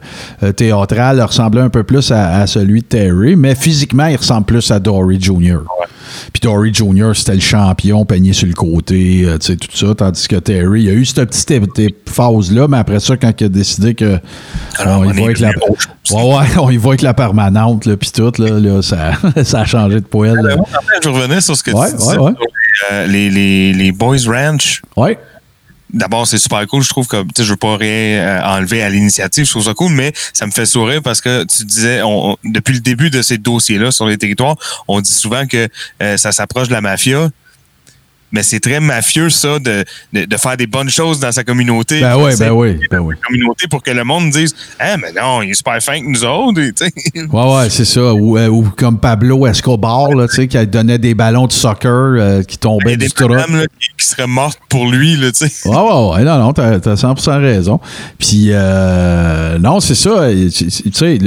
théâtral, 0.55 1.19
ressemblait 1.19 1.61
un 1.61 1.69
peu 1.69 1.83
plus 1.83 2.11
à, 2.11 2.41
à 2.41 2.47
celui 2.47 2.81
de 2.81 2.85
Terry, 2.85 3.35
mais 3.35 3.55
physiquement, 3.55 4.05
il 4.05 4.17
ressemble 4.17 4.45
plus 4.45 4.69
à 4.69 4.79
Dory 4.79 5.19
Jr. 5.19 5.61
Puis 6.31 6.41
Dory 6.41 6.73
Jr., 6.73 7.11
c'était 7.15 7.35
le 7.35 7.41
champion, 7.41 8.05
peigné 8.05 8.33
sur 8.33 8.47
le 8.47 8.53
côté, 8.53 9.27
tu 9.39 9.45
sais, 9.45 9.55
tout 9.55 9.75
ça. 9.75 9.95
Tandis 9.95 10.27
que 10.27 10.35
Terry, 10.35 10.83
il 10.83 10.89
a 10.89 10.93
eu 10.93 11.05
cette 11.05 11.29
petite 11.29 11.95
phase-là, 12.07 12.67
mais 12.67 12.77
après 12.77 12.99
ça, 12.99 13.17
quand 13.17 13.31
il 13.39 13.45
a 13.45 13.49
décidé 13.49 13.95
que 13.95 14.19
Alors, 14.77 15.01
on, 15.01 15.11
y 15.11 15.13
va 15.13 15.23
avec 15.25 15.39
la, 15.39 15.49
ouais, 15.49 15.55
ouais, 16.11 16.45
on 16.59 16.69
y 16.69 16.77
va 16.77 16.89
avec 16.89 17.01
la 17.01 17.13
permanente, 17.13 17.93
puis 17.95 18.11
tout, 18.13 18.31
là, 18.39 18.59
là, 18.59 18.81
ça, 18.81 19.06
ça 19.43 19.61
a 19.61 19.65
changé 19.65 19.95
de 20.01 20.05
poil. 20.05 20.37
Euh, 20.45 20.55
en 20.57 20.65
fait, 20.65 21.03
je 21.03 21.09
revenais 21.09 21.41
sur 21.41 21.55
ce 21.55 21.63
que 21.63 21.71
Ouais, 21.71 21.89
tu 21.91 21.97
disais 21.97 22.17
ouais, 22.17 22.29
ouais. 22.29 22.31
sur 22.33 22.87
euh, 22.91 23.07
les, 23.07 23.29
les, 23.29 23.73
les 23.73 23.91
Boys 23.91 24.17
Ranch. 24.27 24.81
Ouais. 24.95 25.17
D'abord, 25.93 26.27
c'est 26.27 26.37
super 26.37 26.67
cool. 26.67 26.83
Je 26.83 26.89
trouve 26.89 27.07
que, 27.07 27.23
je 27.37 27.43
veux 27.43 27.55
pas 27.55 27.77
rien 27.77 27.89
euh, 28.19 28.41
enlever 28.43 28.83
à 28.83 28.89
l'initiative. 28.89 29.45
Je 29.45 29.51
trouve 29.51 29.63
ça 29.63 29.73
cool, 29.73 29.93
mais 29.93 30.11
ça 30.33 30.45
me 30.45 30.51
fait 30.51 30.65
sourire 30.65 31.01
parce 31.01 31.21
que 31.21 31.45
tu 31.45 31.63
disais, 31.63 32.01
on, 32.01 32.31
on- 32.31 32.37
depuis 32.43 32.73
le 32.73 32.81
début 32.81 33.09
de 33.09 33.21
ces 33.21 33.37
dossiers-là 33.37 33.91
sur 33.91 34.05
les 34.05 34.17
territoires, 34.17 34.57
on 34.89 34.99
dit 34.99 35.13
souvent 35.13 35.47
que 35.47 35.69
euh, 36.03 36.17
ça 36.17 36.31
s'approche 36.33 36.67
de 36.67 36.73
la 36.73 36.81
mafia. 36.81 37.29
Mais 38.31 38.43
c'est 38.43 38.59
très 38.59 38.79
mafieux, 38.79 39.29
ça, 39.29 39.59
de, 39.59 39.83
de, 40.13 40.25
de 40.25 40.37
faire 40.37 40.57
des 40.57 40.67
bonnes 40.67 40.89
choses 40.89 41.19
dans 41.19 41.31
sa 41.31 41.43
communauté. 41.43 42.01
Ben 42.01 42.15
oui, 42.17 42.31
ben 42.37 42.51
oui, 42.51 42.77
ben 42.91 42.99
oui. 42.99 43.15
communauté 43.25 43.67
pour 43.69 43.81
que 43.81 43.91
le 43.91 44.03
monde 44.03 44.29
dise 44.31 44.53
Ah, 44.79 44.97
mais 44.97 45.11
non, 45.13 45.41
il 45.41 45.51
est 45.51 45.53
super 45.53 45.81
fin 45.81 45.99
que 45.99 46.05
nous 46.05 46.23
autres. 46.25 46.59
et, 46.61 46.73
tu 46.73 46.85
sais. 46.85 47.21
Ouais, 47.31 47.55
ouais, 47.55 47.69
c'est 47.69 47.85
ça. 47.85 48.13
Ou, 48.13 48.37
euh, 48.37 48.47
ou 48.47 48.63
comme 48.75 48.99
Pablo 48.99 49.47
Escobar, 49.47 50.11
là, 50.13 50.27
qui 50.27 50.47
donnait 50.67 50.97
des 50.99 51.13
ballons 51.13 51.47
de 51.47 51.51
soccer 51.53 51.91
euh, 52.17 52.43
qui 52.43 52.57
tombaient 52.57 52.93
a 52.93 52.95
du 52.97 53.07
là, 53.29 53.45
qui, 53.79 53.87
qui 53.97 54.05
seraient 54.05 54.27
mortes 54.27 54.59
pour 54.69 54.89
lui, 54.91 55.15
là, 55.15 55.31
tu 55.31 55.47
sais. 55.47 55.69
Ouais, 55.69 55.75
ouais, 55.75 56.15
ouais. 56.15 56.23
Non, 56.23 56.37
non, 56.39 56.53
t'as, 56.53 56.79
t'as 56.79 56.95
100% 56.95 57.39
raison. 57.41 57.79
Puis, 58.19 58.47
euh, 58.51 59.57
non, 59.59 59.79
c'est 59.79 59.95
ça. 59.95 60.27
Sais, 60.93 61.17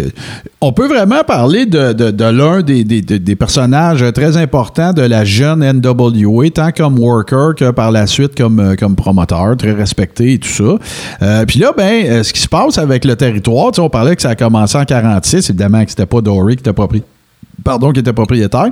on 0.60 0.72
peut 0.72 0.86
vraiment 0.88 1.22
parler 1.24 1.66
de, 1.66 1.92
de, 1.92 2.24
l'un 2.24 2.62
des, 2.62 2.84
des, 2.84 3.00
des- 3.02 3.18
des 3.18 3.36
personnages 3.36 4.04
très 4.14 4.36
importants 4.36 4.92
de 4.92 5.02
la 5.02 5.24
jeune 5.24 5.60
NWA, 5.80 6.50
tant 6.50 6.70
comme 6.72 6.89
worker 6.98 7.54
que 7.54 7.70
par 7.70 7.90
la 7.90 8.06
suite 8.06 8.36
comme, 8.36 8.60
euh, 8.60 8.74
comme 8.76 8.96
promoteur, 8.96 9.56
très 9.56 9.72
respecté 9.72 10.34
et 10.34 10.38
tout 10.38 10.48
ça. 10.48 10.78
Euh, 11.22 11.44
puis 11.46 11.58
là, 11.58 11.72
ben, 11.76 12.04
euh, 12.06 12.22
ce 12.22 12.32
qui 12.32 12.40
se 12.40 12.48
passe 12.48 12.78
avec 12.78 13.04
le 13.04 13.16
territoire, 13.16 13.72
on 13.78 13.90
parlait 13.90 14.16
que 14.16 14.22
ça 14.22 14.30
a 14.30 14.34
commencé 14.34 14.76
en 14.76 14.84
46, 14.84 15.50
évidemment 15.50 15.84
que 15.84 15.90
c'était 15.90 16.06
pas 16.06 16.20
Dory 16.20 16.56
qui 16.56 16.68
était 16.68 16.72
pardon, 17.64 17.92
qui 17.92 18.00
était 18.00 18.12
propriétaire. 18.12 18.70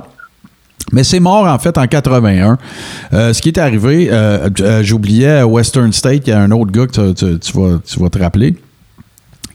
Mais 0.91 1.03
c'est 1.03 1.19
mort 1.19 1.45
en 1.45 1.59
fait 1.59 1.77
en 1.77 1.85
81. 1.85 2.57
Euh, 3.13 3.33
ce 3.33 3.41
qui 3.41 3.49
est 3.49 3.59
arrivé, 3.59 4.09
j'oubliais 4.81 5.43
Western 5.43 5.93
State, 5.93 6.27
il 6.27 6.29
y 6.31 6.33
a 6.33 6.39
un 6.41 6.51
autre 6.51 6.71
gars 6.71 6.87
que 6.87 7.11
tu, 7.13 7.51
vas, 7.53 7.79
tu 7.85 7.99
vas 7.99 8.09
te 8.09 8.19
rappeler 8.19 8.55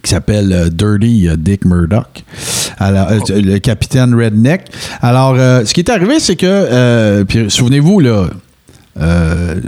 qui 0.03 0.11
s'appelle 0.11 0.69
Dirty 0.71 1.31
Dick 1.39 1.65
Murdoch, 1.65 2.25
Alors, 2.77 3.09
le 3.31 3.57
capitaine 3.57 4.15
Redneck. 4.15 4.67
Alors, 5.01 5.35
ce 5.37 5.73
qui 5.73 5.81
est 5.81 5.89
arrivé, 5.89 6.21
c'est 6.21 6.37
que, 6.37 7.23
puis 7.23 7.51
souvenez-vous, 7.51 8.01
là, 8.01 8.27
euh, 9.01 9.61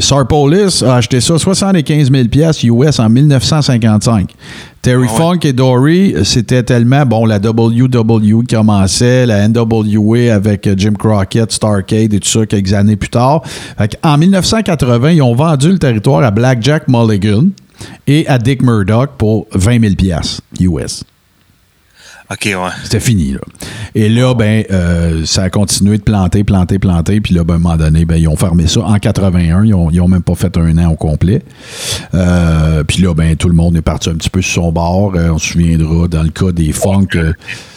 Sarpolis 0.00 0.82
a 0.84 0.96
acheté 0.96 1.20
ça 1.20 1.38
75 1.38 2.10
000 2.10 2.28
pièces 2.28 2.62
US 2.64 2.98
en 2.98 3.08
1955. 3.08 4.34
Terry 4.82 5.06
Ah 5.08 5.12
ouais. 5.12 5.18
Funk 5.18 5.40
et 5.44 5.52
Dory, 5.52 6.14
c'était 6.24 6.62
tellement 6.62 7.04
bon 7.04 7.26
la 7.26 7.38
WWE 7.38 8.44
commençait, 8.48 9.26
la 9.26 9.48
NWA 9.48 10.34
avec 10.34 10.68
Jim 10.76 10.94
Crockett, 10.98 11.50
Starcade 11.50 12.14
et 12.14 12.20
tout 12.20 12.28
ça 12.28 12.46
quelques 12.46 12.72
années 12.72 12.96
plus 12.96 13.10
tard. 13.10 13.42
En 14.02 14.18
1980, 14.18 15.10
ils 15.12 15.22
ont 15.22 15.34
vendu 15.34 15.72
le 15.72 15.78
territoire 15.78 16.22
à 16.22 16.30
Blackjack 16.30 16.88
Mulligan 16.88 17.46
et 18.06 18.26
à 18.28 18.38
Dick 18.38 18.62
Murdoch 18.62 19.10
pour 19.18 19.46
20 19.52 19.80
000 19.80 19.94
pièces 19.94 20.40
US. 20.60 21.04
OK, 22.30 22.44
ouais. 22.44 22.70
C'était 22.84 23.00
fini, 23.00 23.32
là. 23.32 23.40
Et 23.94 24.10
là, 24.10 24.34
ben, 24.34 24.62
euh, 24.70 25.24
ça 25.24 25.44
a 25.44 25.50
continué 25.50 25.96
de 25.96 26.02
planter, 26.02 26.44
planter, 26.44 26.78
planter. 26.78 27.20
Puis 27.22 27.34
là, 27.34 27.42
ben, 27.42 27.54
à 27.54 27.56
un 27.56 27.60
moment 27.60 27.76
donné, 27.76 28.04
ben, 28.04 28.16
ils 28.16 28.28
ont 28.28 28.36
fermé 28.36 28.66
ça 28.66 28.80
en 28.80 28.98
81. 28.98 29.64
Ils 29.64 29.74
ont, 29.74 29.90
ils 29.90 30.00
ont 30.02 30.08
même 30.08 30.22
pas 30.22 30.34
fait 30.34 30.54
un 30.58 30.76
an 30.76 30.90
au 30.90 30.96
complet. 30.96 31.42
Euh, 32.14 32.84
puis 32.84 33.02
là, 33.02 33.14
ben, 33.14 33.34
tout 33.36 33.48
le 33.48 33.54
monde 33.54 33.76
est 33.76 33.82
parti 33.82 34.10
un 34.10 34.14
petit 34.14 34.28
peu 34.28 34.42
sur 34.42 34.64
son 34.64 34.72
bord. 34.72 35.14
Euh, 35.14 35.30
on 35.30 35.38
se 35.38 35.52
souviendra, 35.52 36.06
dans 36.06 36.22
le 36.22 36.28
cas 36.28 36.52
des 36.52 36.72
funk, 36.72 37.08
euh, 37.14 37.32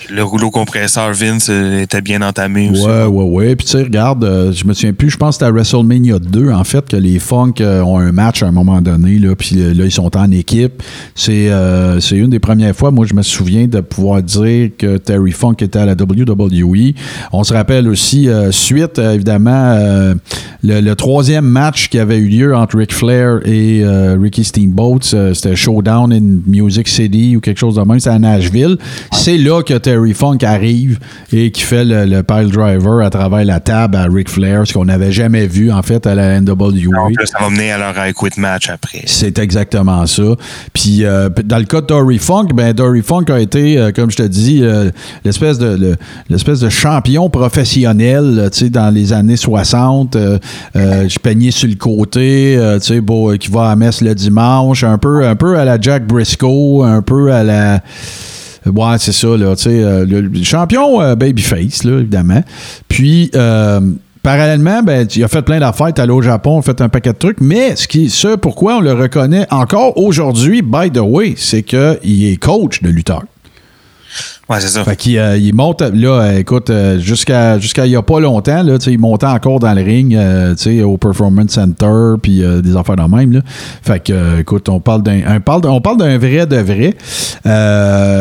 Le 0.10 0.24
rouleau 0.24 0.50
compresseur 0.50 1.14
Vince 1.14 1.48
euh, 1.50 1.82
était 1.82 2.02
bien 2.02 2.22
entamé 2.22 2.70
aussi. 2.70 2.84
Ouais, 2.84 3.06
ouais, 3.06 3.24
ouais. 3.24 3.56
Puis 3.56 3.66
tu 3.66 3.72
sais, 3.74 3.84
regarde, 3.84 4.24
euh, 4.24 4.52
je 4.52 4.66
me 4.66 4.74
souviens 4.74 4.94
plus, 4.94 5.10
je 5.10 5.18
pense 5.18 5.38
que 5.38 5.46
c'était 5.46 5.50
à 5.50 5.52
WrestleMania 5.52 6.20
2, 6.20 6.52
en 6.52 6.64
fait, 6.64 6.88
que 6.88 6.98
les 6.98 7.20
Funk 7.20 7.54
euh, 7.62 7.82
ont 7.82 8.00
un 8.00 8.12
match 8.12 8.44
à 8.44 8.48
un 8.48 8.52
moment 8.52 8.82
donné, 8.82 9.20
là, 9.20 9.36
puis 9.36 9.56
euh, 9.58 9.74
là, 9.74 9.86
ils 9.86 9.92
sont 9.92 10.16
en 10.18 10.32
équipe. 10.32 10.82
C'est 11.16 11.50
euh, 11.50 12.00
une 12.12 12.30
des 12.30 12.40
premières 12.40 12.76
fois, 12.76 12.92
moi, 12.92 13.06
je 13.06 13.14
me 13.14 13.22
souviens 13.22 13.68
de 13.68 13.80
pouvoir 13.82 14.24
dire 14.24 14.72
que 14.78 14.98
Terry 14.98 15.32
Funk 15.32 15.56
était 15.60 15.80
à 15.80 15.86
la 15.86 15.94
WWE. 15.94 16.94
On 17.32 17.44
se 17.44 17.54
rappelle 17.54 17.88
aussi, 17.88 18.28
suite, 18.52 19.00
évidemment, 19.00 20.14
le, 20.64 20.94
troisième 20.94 21.46
match 21.46 21.90
qui 21.90 22.00
avait 22.00 22.18
eu 22.18 22.28
lieu 22.28 22.56
entre 22.56 22.78
Ric 22.78 22.94
Flair 22.94 23.40
et 23.46 23.84
Ricky 24.22 24.44
Steamboat, 24.44 25.00
c'était 25.34 25.56
Showdown 25.56 26.12
in 26.14 26.40
Music 26.46 26.88
City 26.88 27.36
ou 27.38 27.40
quelque 27.40 27.60
chose 27.60 27.76
de 27.76 27.82
même, 27.82 28.00
c'était 28.00 28.16
à 28.16 28.20
Nashville. 28.20 28.78
C'est 29.12 29.38
là 29.38 29.64
que 29.64 29.74
Terry 29.76 29.91
Funk 30.14 30.38
arrive 30.44 31.00
et 31.32 31.52
qui 31.52 31.62
fait 31.62 31.86
le, 31.86 32.06
le 32.06 32.24
pile 32.24 32.50
driver 32.52 33.02
à 33.06 33.10
travers 33.10 33.46
la 33.46 33.60
table 33.60 33.96
à 33.98 34.06
Ric 34.06 34.30
Flair, 34.30 34.66
ce 34.66 34.74
qu'on 34.74 34.86
n'avait 34.86 35.12
jamais 35.12 35.48
vu 35.48 35.72
en 35.72 35.82
fait 35.82 36.06
à 36.08 36.16
la 36.16 36.40
NWA. 36.40 36.54
Donc, 36.56 37.14
ça 37.26 37.40
va 37.40 37.50
mener 37.50 37.72
à 37.72 37.78
leur 37.78 37.94
I 38.08 38.14
Quit 38.14 38.38
match 38.38 38.70
après. 38.70 39.04
C'est 39.06 39.40
exactement 39.40 40.06
ça. 40.06 40.24
Puis 40.74 41.04
euh, 41.06 41.30
dans 41.46 41.58
le 41.58 41.66
cas 41.66 41.82
de 41.82 41.88
Dory 41.88 42.18
Funk, 42.20 42.48
ben 42.54 42.74
Dory 42.74 43.02
Funk 43.02 43.26
a 43.30 43.40
été, 43.40 43.78
euh, 43.78 43.92
comme 43.92 44.12
je 44.12 44.18
te 44.18 44.24
dis, 44.24 44.60
euh, 44.64 44.90
l'espèce 45.26 45.58
de 45.58 45.76
le- 45.76 45.96
l'espèce 46.30 46.60
de 46.60 46.70
champion 46.70 47.30
professionnel, 47.30 48.50
tu 48.52 48.60
sais, 48.60 48.70
dans 48.70 48.90
les 48.94 49.14
années 49.14 49.38
60. 49.38 50.16
Euh, 50.16 50.38
euh, 50.76 51.08
je 51.08 51.20
peignais 51.20 51.52
sur 51.52 51.68
le 51.70 51.76
côté, 51.76 52.58
tu 52.82 52.88
sais, 52.88 53.02
bon, 53.02 53.36
qui 53.38 53.50
va 53.50 53.70
à 53.72 53.76
messe 53.76 54.02
le 54.02 54.14
dimanche, 54.16 54.84
un 54.84 54.98
peu, 54.98 55.26
un 55.26 55.36
peu 55.36 55.58
à 55.58 55.66
la 55.66 55.80
Jack 55.80 56.06
Briscoe, 56.08 56.84
un 56.84 57.02
peu 57.02 57.32
à 57.32 57.44
la 57.44 57.80
Ouais, 58.65 58.97
c'est 59.00 59.12
ça, 59.12 59.36
là. 59.38 59.56
Tu 59.56 59.63
sais, 59.63 59.84
euh, 59.84 60.06
le, 60.06 60.43
champion 60.43 61.02
euh, 61.02 61.15
Babyface, 61.15 61.84
là, 61.84 62.00
évidemment. 62.00 62.43
Puis, 62.88 63.32
euh, 63.36 63.82
parallèlement, 64.21 64.84
ben, 64.84 65.08
il 65.15 65.24
a 65.24 65.28
fait 65.28 65.41
plein 65.41 65.60
d'affaires. 65.60 65.91
Allé 65.97 66.12
au 66.12 66.21
Japon, 66.21 66.60
a 66.60 66.62
fait 66.62 66.80
un 66.82 66.89
paquet 66.89 67.13
de 67.13 67.17
trucs. 67.17 67.41
Mais 67.41 67.76
ce, 67.76 67.88
qui, 67.88 68.10
ce 68.10 68.36
pourquoi 68.36 68.78
on 68.78 68.82
le 68.82 68.93
reconnaît 68.93 69.47
encore 69.50 69.97
aujourd'hui, 69.97 70.62
by 70.62 70.91
the 70.91 71.00
way, 71.00 71.34
c'est 71.38 71.63
qu'il 71.63 72.26
est 72.26 72.38
coach 72.38 72.82
de 72.82 72.89
lutteur. 72.89 73.24
Ouais, 74.50 74.60
c'est 74.60 74.67
ça. 74.67 74.84
Fait 74.84 74.95
qu'il 74.95 75.17
euh, 75.17 75.38
il 75.38 75.54
monte, 75.54 75.82
là, 75.82 76.34
écoute, 76.38 76.69
euh, 76.69 77.00
jusqu'à 77.00 77.58
il 77.58 77.91
y 77.91 77.95
a 77.95 78.02
pas 78.02 78.19
longtemps, 78.19 78.63
là, 78.63 78.78
il 78.86 79.00
montait 79.00 79.28
encore 79.28 79.60
dans 79.60 79.74
le 79.74 79.82
ring, 79.82 80.13
euh, 80.13 80.54
au 80.84 80.97
Performance 80.97 81.52
Center, 81.52 82.15
puis 82.21 82.43
euh, 82.43 82.62
des 82.62 82.76
affaires 82.76 82.97
de 82.97 83.15
même, 83.15 83.32
là. 83.32 83.39
Fait 83.82 84.04
que, 84.04 84.41
écoute, 84.41 84.67
on 84.67 84.80
parle 84.82 85.04
d'un 85.04 85.21
on 85.63 85.82
parle 85.82 85.97
d'un 85.97 86.17
vrai 86.17 86.45
de 86.45 86.58
vrai. 86.58 86.95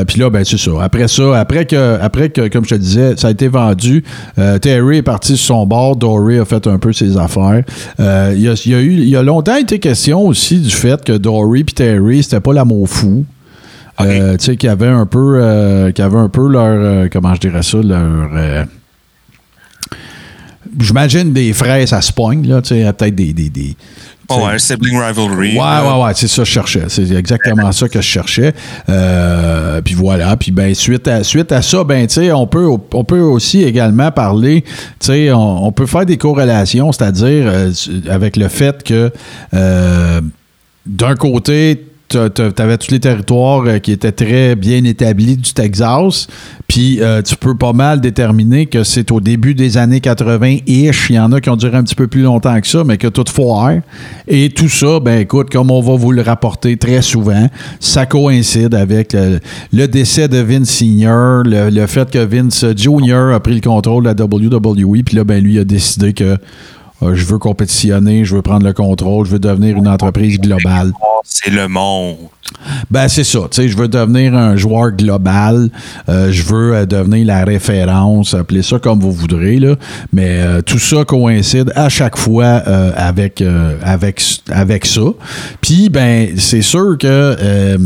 Puis 0.06 0.20
là, 0.20 0.30
ben, 0.30 0.44
c'est 0.44 0.58
ça. 0.58 0.70
Après 0.80 1.08
ça, 1.08 1.38
après 1.38 1.66
que, 1.66 1.98
après 2.00 2.30
que, 2.30 2.48
comme 2.48 2.64
je 2.64 2.70
te 2.70 2.80
disais, 2.80 3.14
ça 3.16 3.28
a 3.28 3.30
été 3.30 3.48
vendu, 3.48 4.04
Terry 4.60 4.98
est 4.98 5.02
parti 5.02 5.36
sur 5.36 5.56
son 5.56 5.66
bord, 5.66 5.96
Dory 5.96 6.38
a 6.38 6.44
fait 6.44 6.66
un 6.66 6.78
peu 6.78 6.92
ses 6.92 7.16
affaires. 7.16 7.62
Il 7.98 8.40
y, 8.40 8.48
a, 8.48 8.62
y 8.66 8.74
a 8.74 8.80
eu, 8.80 8.92
il 8.92 9.08
y 9.08 9.16
a 9.16 9.22
longtemps 9.22 9.56
été 9.56 9.78
question 9.78 10.26
aussi 10.26 10.60
du 10.60 10.70
fait 10.70 11.02
que 11.04 11.12
Dory 11.12 11.64
puis 11.64 11.74
Terry, 11.74 12.22
c'était 12.22 12.40
pas 12.40 12.52
l'amour 12.52 12.88
fou. 12.88 13.24
Euh, 14.06 14.36
tu 14.36 14.44
sais, 14.44 14.56
qui 14.56 14.68
avait 14.68 14.86
un 14.86 15.06
peu, 15.06 15.38
euh, 15.40 15.92
qui 15.92 16.02
un 16.02 16.28
peu 16.28 16.48
leur, 16.48 16.64
euh, 16.64 17.08
comment 17.12 17.34
je 17.34 17.40
dirais 17.40 17.62
ça, 17.62 17.78
leur. 17.78 18.66
J'imagine 20.78 21.32
des 21.32 21.52
fraises 21.52 21.92
à 21.92 22.00
spoigne, 22.00 22.46
là, 22.46 22.62
tu 22.62 22.68
sais, 22.68 22.92
peut-être 22.92 23.14
des. 23.14 23.32
des, 23.32 23.76
Oh, 24.32 24.46
ouais, 24.46 24.60
sibling 24.60 24.96
rivalry. 24.96 25.56
Ouais, 25.56 25.58
ouais, 25.58 26.04
ouais, 26.04 26.12
c'est 26.14 26.28
ça 26.28 26.42
que 26.42 26.48
je 26.48 26.52
cherchais. 26.52 26.84
C'est 26.86 27.10
exactement 27.10 27.72
ça 27.72 27.88
que 27.88 28.00
je 28.00 28.06
cherchais. 28.06 28.54
Euh, 28.88 29.80
puis 29.82 29.94
voilà. 29.94 30.36
Puis 30.36 30.52
ben 30.52 30.72
suite 30.72 31.08
à 31.08 31.24
suite 31.24 31.50
à 31.50 31.62
ça, 31.62 31.82
ben 31.82 32.06
tu 32.06 32.14
sais, 32.14 32.30
on 32.30 32.46
peut 32.46 32.68
on 32.68 33.04
peut 33.04 33.18
aussi 33.18 33.64
également 33.64 34.12
parler, 34.12 34.62
tu 34.62 35.06
sais, 35.06 35.32
on, 35.32 35.66
on 35.66 35.72
peut 35.72 35.86
faire 35.86 36.06
des 36.06 36.16
corrélations, 36.16 36.92
c'est-à-dire 36.92 37.44
euh, 37.46 37.72
avec 38.08 38.36
le 38.36 38.46
fait 38.46 38.84
que 38.84 39.10
euh, 39.52 40.20
d'un 40.86 41.16
côté 41.16 41.89
tu 42.10 42.62
avais 42.62 42.76
tous 42.76 42.90
les 42.90 43.00
territoires 43.00 43.62
euh, 43.66 43.78
qui 43.78 43.92
étaient 43.92 44.12
très 44.12 44.56
bien 44.56 44.82
établis 44.84 45.36
du 45.36 45.52
Texas, 45.52 46.26
puis 46.66 47.00
euh, 47.00 47.22
tu 47.22 47.36
peux 47.36 47.56
pas 47.56 47.72
mal 47.72 48.00
déterminer 48.00 48.66
que 48.66 48.82
c'est 48.82 49.12
au 49.12 49.20
début 49.20 49.54
des 49.54 49.78
années 49.78 50.00
80-ish. 50.00 51.06
Il 51.10 51.14
y 51.14 51.18
en 51.18 51.32
a 51.32 51.40
qui 51.40 51.50
ont 51.50 51.56
duré 51.56 51.76
un 51.76 51.84
petit 51.84 51.94
peu 51.94 52.08
plus 52.08 52.22
longtemps 52.22 52.60
que 52.60 52.66
ça, 52.66 52.82
mais 52.84 52.98
que 52.98 53.06
tout 53.06 53.24
foire. 53.30 53.74
Et 54.26 54.50
tout 54.50 54.68
ça, 54.68 54.98
ben 55.00 55.20
écoute, 55.20 55.50
comme 55.50 55.70
on 55.70 55.80
va 55.80 55.94
vous 55.94 56.12
le 56.12 56.22
rapporter 56.22 56.76
très 56.76 57.02
souvent, 57.02 57.48
ça 57.78 58.06
coïncide 58.06 58.74
avec 58.74 59.16
le, 59.72 59.86
décès 59.86 60.28
de 60.28 60.38
Vince 60.38 60.68
Senior, 60.68 61.44
le, 61.44 61.70
le 61.70 61.86
fait 61.86 62.10
que 62.10 62.18
Vince 62.18 62.64
Jr. 62.76 63.34
a 63.34 63.40
pris 63.40 63.54
le 63.54 63.60
contrôle 63.60 64.04
de 64.04 64.08
la 64.08 64.14
WWE, 64.14 65.02
puis 65.04 65.16
là, 65.16 65.24
ben 65.24 65.42
lui 65.42 65.58
a 65.58 65.64
décidé 65.64 66.12
que 66.12 66.36
euh, 67.02 67.14
je 67.14 67.24
veux 67.24 67.38
compétitionner, 67.38 68.24
je 68.24 68.34
veux 68.36 68.42
prendre 68.42 68.66
le 68.66 68.72
contrôle, 68.72 69.26
je 69.26 69.32
veux 69.32 69.38
devenir 69.38 69.76
une 69.76 69.88
entreprise 69.88 70.38
globale. 70.38 70.92
C'est 71.24 71.50
le 71.50 71.68
monde. 71.68 72.16
Ben, 72.90 73.08
c'est 73.08 73.24
ça. 73.24 73.40
Tu 73.50 73.62
sais, 73.62 73.68
je 73.68 73.76
veux 73.76 73.88
devenir 73.88 74.34
un 74.34 74.56
joueur 74.56 74.90
global. 74.90 75.68
Euh, 76.08 76.30
je 76.32 76.42
veux 76.42 76.74
euh, 76.74 76.86
devenir 76.86 77.26
la 77.26 77.44
référence. 77.44 78.34
Appelez 78.34 78.62
ça 78.62 78.78
comme 78.78 78.98
vous 79.00 79.12
voudrez, 79.12 79.58
là. 79.58 79.76
Mais 80.12 80.40
euh, 80.40 80.60
tout 80.60 80.78
ça 80.78 81.04
coïncide 81.04 81.72
à 81.76 81.88
chaque 81.88 82.18
fois 82.18 82.46
avec, 82.46 83.42
avec, 83.82 84.22
avec 84.50 84.86
ça. 84.86 85.02
Puis, 85.60 85.88
ben, 85.88 86.30
c'est 86.38 86.62
sûr 86.62 86.96
que. 86.98 87.78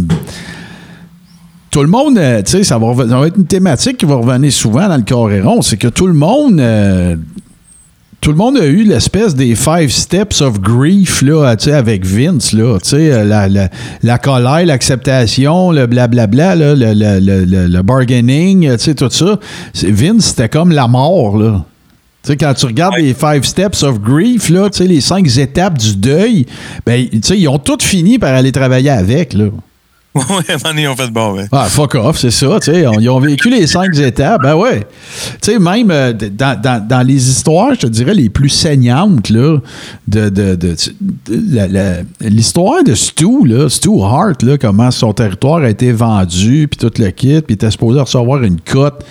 tout 1.70 1.82
le 1.82 1.88
monde, 1.88 2.16
euh, 2.18 2.40
tu 2.42 2.52
sais, 2.52 2.64
ça 2.64 2.78
ça 2.78 3.18
va 3.18 3.26
être 3.26 3.36
une 3.36 3.46
thématique 3.46 3.96
qui 3.96 4.06
va 4.06 4.14
revenir 4.14 4.52
souvent 4.52 4.88
dans 4.88 4.96
le 4.96 5.02
Coréron. 5.02 5.60
C'est 5.60 5.76
que 5.76 5.88
tout 5.88 6.06
le 6.06 6.14
monde. 6.14 6.60
euh, 6.60 7.16
tout 8.24 8.30
le 8.30 8.38
monde 8.38 8.56
a 8.56 8.64
eu 8.64 8.84
l'espèce 8.84 9.34
des 9.34 9.54
five 9.54 9.90
steps 9.90 10.40
of 10.40 10.58
grief 10.58 11.20
là, 11.20 11.54
avec 11.66 12.06
Vince. 12.06 12.54
Là, 12.54 12.78
euh, 12.94 13.22
la, 13.22 13.50
la, 13.50 13.68
la 14.02 14.16
colère, 14.16 14.64
l'acceptation, 14.64 15.70
le 15.70 15.86
blablabla, 15.86 16.54
là, 16.54 16.74
le, 16.74 16.94
le, 16.94 17.20
le, 17.20 17.66
le- 17.66 17.82
bargaining, 17.82 18.78
sais, 18.78 18.94
tout 18.94 19.10
ça. 19.10 19.38
Vince, 19.74 20.24
c'était 20.28 20.48
comme 20.48 20.72
la 20.72 20.88
mort. 20.88 21.36
Là. 21.36 21.66
Quand 22.26 22.54
tu 22.54 22.64
regardes 22.64 22.96
les 22.96 23.12
Five 23.12 23.44
Steps 23.44 23.82
of 23.82 24.00
Grief, 24.00 24.48
là, 24.48 24.70
les 24.80 25.02
cinq 25.02 25.26
étapes 25.36 25.76
du 25.76 25.94
deuil, 25.94 26.46
ben, 26.86 27.06
ils 27.12 27.48
ont 27.48 27.58
toutes 27.58 27.82
fini 27.82 28.18
par 28.18 28.32
aller 28.34 28.52
travailler 28.52 28.88
avec, 28.88 29.34
là. 29.34 29.48
Ouais, 30.30 30.44
ils 30.78 30.86
ont 30.86 30.94
fait 30.94 31.10
bon, 31.10 31.32
ouais. 31.34 31.46
Ah, 31.50 31.64
fuck 31.64 31.96
off, 31.96 32.18
c'est 32.20 32.30
ça, 32.30 32.58
tu 32.62 32.70
sais. 32.72 32.84
Ils 33.00 33.10
ont 33.10 33.18
vécu 33.18 33.50
les 33.50 33.66
cinq 33.66 33.98
étapes, 33.98 34.42
ben 34.42 34.54
ouais. 34.54 34.86
Tu 35.42 35.50
sais, 35.52 35.58
même 35.58 35.90
euh, 35.90 36.12
dans, 36.12 36.60
dans- 36.60 36.86
dans 36.86 37.02
les 37.04 37.28
histoires, 37.28 37.74
je 37.74 37.80
te 37.80 37.86
dirais, 37.88 38.14
les 38.14 38.28
plus 38.28 38.48
saignantes, 38.48 39.28
là, 39.30 39.58
de, 40.06 40.28
de, 40.28 40.54
de- 40.54 40.76
l'histoire 42.20 42.84
de 42.84 42.94
Stu, 42.94 43.44
là, 43.46 43.68
Stu 43.68 43.90
Hart, 44.02 44.42
là, 44.44 44.56
comment 44.56 44.90
son 44.92 45.12
territoire 45.12 45.62
a 45.62 45.68
été 45.70 45.90
vendu, 45.92 46.68
puis 46.70 46.78
tout 46.78 46.92
le 47.02 47.10
kit, 47.10 47.40
puis 47.40 47.44
il 47.50 47.54
était 47.54 47.70
supposé 47.72 47.98
recevoir 48.00 48.42
une 48.44 48.60
cote 48.60 49.04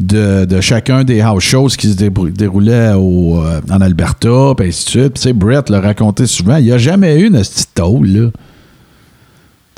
de, 0.00 0.44
de 0.44 0.60
chacun 0.60 1.04
des 1.04 1.20
house 1.20 1.42
shows 1.44 1.68
qui 1.68 1.88
se 1.92 1.94
déroulaient 1.96 2.72
euh, 2.96 3.60
en 3.70 3.80
Alberta, 3.80 4.54
puis 4.56 4.68
ainsi 4.68 4.84
de 4.86 4.90
suite. 4.90 5.14
Tu 5.14 5.22
sais, 5.22 5.32
Brett 5.32 5.70
l'a 5.70 5.80
raconté 5.80 6.26
souvent, 6.26 6.56
il 6.56 6.64
n'y 6.64 6.72
a 6.72 6.78
jamais 6.78 7.16
eu 7.20 7.26
une 7.28 7.38
petite 7.38 7.78
là. 7.78 8.30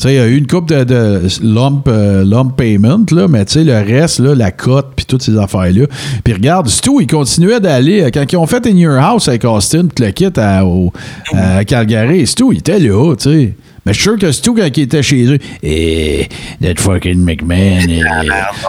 Tu 0.00 0.08
sais, 0.08 0.14
il 0.14 0.16
y 0.16 0.20
a 0.20 0.26
eu 0.26 0.36
une 0.38 0.46
coupe 0.46 0.66
de, 0.66 1.20
lump, 1.42 1.86
euh, 1.86 2.24
lump 2.24 2.56
payment, 2.56 3.04
là, 3.12 3.28
mais 3.28 3.44
tu 3.44 3.52
sais, 3.52 3.64
le 3.64 3.74
reste, 3.74 4.18
là, 4.20 4.34
la 4.34 4.50
cote, 4.50 4.92
puis 4.96 5.04
toutes 5.04 5.20
ces 5.22 5.36
affaires-là. 5.36 5.84
Puis 6.24 6.32
regarde, 6.32 6.68
Stu, 6.68 6.90
il 7.02 7.06
continuait 7.06 7.60
d'aller. 7.60 8.04
euh, 8.04 8.10
Quand 8.12 8.24
ils 8.32 8.36
ont 8.38 8.46
fait 8.46 8.66
In 8.66 8.76
Your 8.76 8.94
House 8.98 9.28
avec 9.28 9.44
Austin, 9.44 9.88
puis 9.94 10.06
le 10.06 10.10
kit 10.12 10.28
à, 10.36 10.64
au- 10.64 10.90
à 11.34 11.64
Calgary, 11.66 12.26
Stu, 12.26 12.44
il 12.52 12.58
était 12.60 12.78
là, 12.78 13.14
tu 13.16 13.30
sais. 13.30 13.54
Mais 13.86 13.92
je 13.94 13.98
suis 14.00 14.08
sûr 14.10 14.18
que 14.18 14.30
Stu, 14.30 14.52
quand 14.54 14.68
il 14.76 14.82
était 14.82 15.02
chez 15.02 15.24
eux, 15.26 15.38
et 15.62 16.28
that 16.62 16.74
fucking 16.78 17.18
McMahon. 17.24 17.80
eh, 17.88 18.00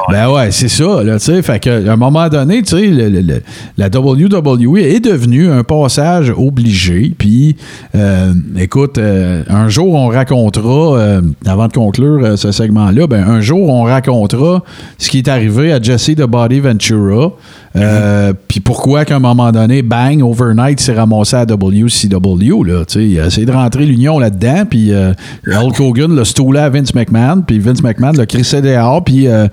ben 0.09 0.29
ouais, 0.31 0.51
c'est 0.51 0.69
ça, 0.69 1.03
là, 1.03 1.19
tu 1.19 1.25
sais. 1.25 1.41
Fait 1.41 1.59
qu'à 1.59 1.75
un 1.77 1.95
moment 1.97 2.29
donné, 2.29 2.61
tu 2.61 2.77
sais, 2.77 2.87
le- 2.87 3.09
le- 3.09 3.21
le- 3.21 3.41
la 3.77 3.89
WWE 3.89 4.77
est 4.77 4.99
devenue 5.03 5.49
un 5.49 5.63
passage 5.63 6.31
obligé. 6.35 7.11
Puis, 7.17 7.57
euh, 7.95 8.33
écoute, 8.57 8.97
euh, 8.97 9.43
un 9.49 9.67
jour, 9.67 9.93
on 9.95 10.07
racontera, 10.07 10.97
euh, 10.97 11.21
avant 11.45 11.67
de 11.67 11.73
conclure 11.73 12.37
ce 12.37 12.51
segment-là, 12.51 13.07
ben, 13.07 13.23
un 13.27 13.41
jour, 13.41 13.69
on 13.69 13.83
racontera 13.83 14.63
ce 14.97 15.09
qui 15.09 15.17
est 15.19 15.27
arrivé 15.27 15.73
à 15.73 15.81
Jesse 15.81 16.15
de 16.15 16.25
Body 16.25 16.59
Ventura. 16.61 17.33
Euh, 17.75 18.33
Puis 18.47 18.59
pourquoi 18.59 19.05
qu'à 19.05 19.15
un 19.15 19.19
moment 19.19 19.51
donné, 19.51 19.81
bang, 19.81 20.21
overnight, 20.21 20.79
s'est 20.79 20.93
ramassé 20.93 21.37
à 21.37 21.45
WCW. 21.45 22.63
Là, 22.65 22.83
il 22.95 23.19
a 23.19 23.27
essayé 23.27 23.45
de 23.45 23.51
rentrer 23.51 23.85
l'union 23.85 24.19
là-dedans, 24.19 24.65
puis 24.69 24.91
euh, 24.91 25.13
Hulk 25.47 25.79
Hogan 25.79 26.13
l'a 26.15 26.25
stoulé 26.25 26.59
à 26.59 26.69
Vince 26.69 26.93
McMahon, 26.93 27.41
puis 27.45 27.59
Vince 27.59 27.81
McMahon 27.81 28.11
l'a 28.11 28.25
crissé 28.25 28.61
dehors, 28.61 29.03
puis 29.03 29.27
euh, 29.27 29.47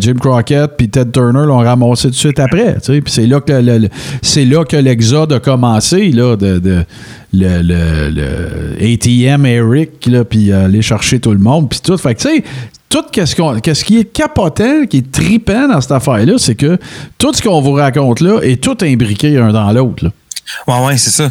Jim 0.00 0.14
Crockett 0.20 0.72
puis 0.76 0.88
Ted 0.90 1.10
Turner 1.12 1.46
l'ont 1.46 1.58
ramassé 1.58 2.08
tout 2.08 2.10
de 2.10 2.14
suite 2.16 2.38
après. 2.38 2.76
Puis 2.84 3.02
c'est 3.06 3.26
là 3.26 3.40
que 3.40 3.88
c'est 4.22 4.44
là 4.44 4.64
que 4.64 4.76
l'exode 4.76 5.32
a 5.32 5.40
commencé, 5.40 6.10
là, 6.10 6.36
de- 6.36 6.84
le, 7.38 7.62
le- 7.62 8.10
le 8.10 8.92
ATM 8.94 9.46
Eric, 9.46 10.06
là, 10.06 10.24
puis 10.24 10.50
euh, 10.52 10.64
aller 10.66 10.82
chercher 10.82 11.20
tout 11.20 11.32
le 11.32 11.38
monde, 11.38 11.68
puis 11.68 11.80
tout. 11.82 11.96
Fait 11.96 12.14
que, 12.14 12.20
tu 12.22 12.28
sais, 12.28 12.44
tout 12.88 13.04
qu'on- 13.36 13.60
qu'est-ce 13.60 13.84
qui 13.84 13.98
est 13.98 14.04
capotant, 14.04 14.86
qui 14.88 14.98
est 14.98 15.10
tripant 15.12 15.68
dans 15.68 15.80
cette 15.80 15.92
affaire-là, 15.92 16.34
c'est 16.38 16.54
que 16.54 16.78
tout 17.18 17.32
ce 17.34 17.42
qu'on 17.42 17.60
vous 17.60 17.72
raconte 17.72 18.20
là 18.20 18.40
est 18.42 18.62
tout 18.62 18.76
imbriqué 18.82 19.36
un 19.38 19.52
dans 19.52 19.70
l'autre. 19.72 20.04
là. 20.04 20.10
Ouais, 20.66 20.86
ouais, 20.86 20.96
c'est 20.96 21.10
ça. 21.10 21.30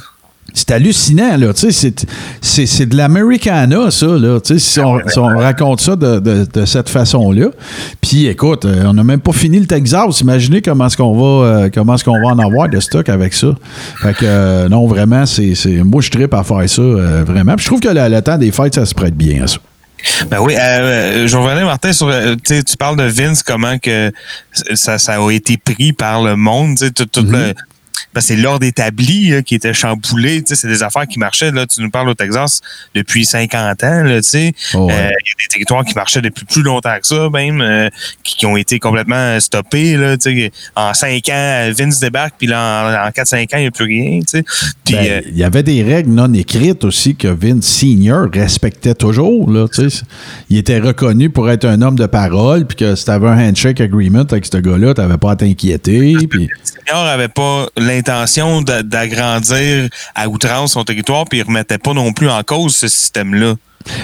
C'est 0.54 0.72
hallucinant, 0.72 1.38
là. 1.38 1.54
Tu 1.54 1.72
sais, 1.72 1.94
c'est, 2.42 2.86
de 2.88 2.96
l'Americana, 2.98 3.92
ça, 3.92 4.08
là. 4.08 4.40
Tu 4.40 4.54
sais, 4.54 4.60
si 4.60 4.80
on, 4.80 5.00
si 5.08 5.20
on 5.20 5.28
raconte 5.38 5.82
ça 5.82 5.96
de, 5.96 6.20
de- 6.20 6.48
de 6.52 6.66
cette 6.66 6.90
façon-là. 6.90 7.48
Puis, 8.02 8.26
écoute, 8.28 8.66
euh, 8.66 8.86
on 8.86 8.94
n'a 8.94 9.04
même 9.04 9.20
pas 9.20 9.34
fini 9.34 9.60
le 9.60 9.68
Texas. 9.68 10.22
Imaginez 10.22 10.62
comment 10.62 10.88
est-ce 10.88 10.98
qu'on 10.98 11.16
va, 11.16 11.46
euh, 11.48 11.70
comment 11.72 11.96
est-ce 11.96 12.04
qu'on 12.04 12.20
va 12.20 12.30
en 12.30 12.40
avoir 12.40 12.70
de 12.70 12.80
stock 12.80 13.08
avec 13.10 13.34
ça. 13.34 13.48
Fait 14.02 14.14
que, 14.14 14.26
euh, 14.26 14.70
non, 14.70 14.88
vraiment, 14.88 15.26
c'est, 15.26 15.54
moi, 15.84 16.02
je 16.02 16.10
tripe 16.10 16.34
à 16.34 16.44
faire 16.44 16.68
ça, 16.70 16.82
euh, 16.82 17.24
vraiment. 17.26 17.56
Puis, 17.56 17.64
je 17.64 17.70
trouve 17.70 17.80
que 17.82 17.90
le, 17.90 18.08
le 18.10 18.22
temps 18.22 18.38
des 18.38 18.52
fêtes, 18.52 18.76
ça 18.76 18.86
se 18.86 18.96
prête 18.96 19.16
bien 19.16 19.44
à 19.44 19.48
ça. 19.48 19.58
Ben 20.30 20.38
oui, 20.42 20.54
euh, 20.56 21.28
je 21.28 21.36
revenais, 21.38 21.64
Martin, 21.64 21.92
sur. 21.92 22.08
tu 22.46 22.78
parles 22.78 22.98
de 22.98 23.04
Vince, 23.04 23.42
comment 23.42 23.80
que 23.80 24.12
ça, 24.76 25.00
ça 25.00 25.16
a 25.16 25.32
été 25.32 25.58
pris 25.58 25.92
par 25.92 26.22
le 26.24 26.36
monde, 26.36 26.78
tu 26.78 26.86
sais, 26.86 26.92
tout, 26.92 27.06
tout 27.06 27.24
le. 27.24 27.54
C'est 28.22 28.36
l'ordre 28.36 28.66
établi 28.66 29.30
là, 29.30 29.42
qui 29.42 29.56
était 29.56 29.74
chamboulé. 29.74 30.44
C'est 30.46 30.68
des 30.68 30.84
affaires 30.84 31.08
qui 31.08 31.20
marchaient. 31.20 31.52
Là, 31.52 31.66
tu 31.66 31.82
nous 31.82 31.90
parles 31.90 32.10
au 32.10 32.14
Texas 32.14 32.62
depuis 32.94 33.26
50 33.26 33.84
ans. 33.84 34.04
Oh, 34.06 34.08
ouais. 34.08 34.14
Euh, 34.14 34.18
Il 34.74 34.84
y 34.84 34.86
a 34.86 35.10
des 35.10 35.48
territoires 35.50 35.86
qui 35.86 35.96
marchaient 35.96 36.22
depuis 36.22 36.46
plus 36.46 36.64
longtemps 36.64 36.98
que 37.00 37.08
ça, 37.08 37.30
même, 37.32 37.62
euh, 37.62 37.90
qui, 38.24 38.36
qui 38.36 38.46
ont 38.46 38.58
été 38.58 38.80
complètement 38.80 39.40
stoppés. 39.40 39.96
Là, 39.96 40.16
en 40.76 40.94
5 40.94 41.30
ans, 41.30 41.72
Vince 41.78 42.00
débarque, 42.00 42.36
puis 42.38 42.48
là, 42.48 43.04
en, 43.04 43.08
en 43.08 43.10
4-5 43.10 43.44
ans, 43.44 43.58
il 43.58 43.62
n'y 43.62 43.68
a 43.68 43.72
plus 43.72 43.86
rien. 43.86 44.20
Ben, 44.34 44.44
euh, 44.96 45.22
il 45.28 45.38
y 45.38 45.44
avait 45.44 45.64
des 45.64 45.84
règles 45.84 46.12
non 46.12 46.34
écrites 46.34 46.84
aussi 46.84 47.16
que 47.16 47.28
Vince 47.28 47.66
Senior 47.66 48.28
respectait 48.34 48.96
toujours. 48.96 49.52
Là, 49.52 49.68
il 50.50 50.58
était 50.58 50.80
reconnu 50.80 51.30
pour 51.30 51.50
être 51.50 51.66
un 51.66 51.82
homme 51.82 51.98
de 51.98 52.06
parole, 52.06 52.66
puis 52.66 52.78
que 52.78 52.96
si 52.96 53.06
tu 53.06 53.12
avais 53.12 53.28
un 53.28 53.50
handshake 53.50 53.82
agreement 53.82 54.26
avec 54.30 54.46
ce 54.46 54.58
gars-là, 54.58 54.94
tu 54.94 55.02
n'avais 55.02 55.18
pas 55.18 55.32
à 55.32 55.36
t'inquiéter. 55.36 56.16
Puis, 56.30 56.50
Senior 56.88 57.06
avait 57.06 57.28
pas 57.28 57.68
l'intention 57.78 58.62
d'agrandir 58.62 59.90
à 60.16 60.28
outrance 60.28 60.74
son 60.74 60.84
territoire, 60.84 61.26
puis 61.26 61.40
il 61.40 61.44
remettait 61.44 61.78
pas 61.78 61.94
non 61.94 62.14
plus 62.14 62.30
en 62.30 62.44
cause 62.44 62.76
ce 62.76 62.88
système-là. 62.88 63.56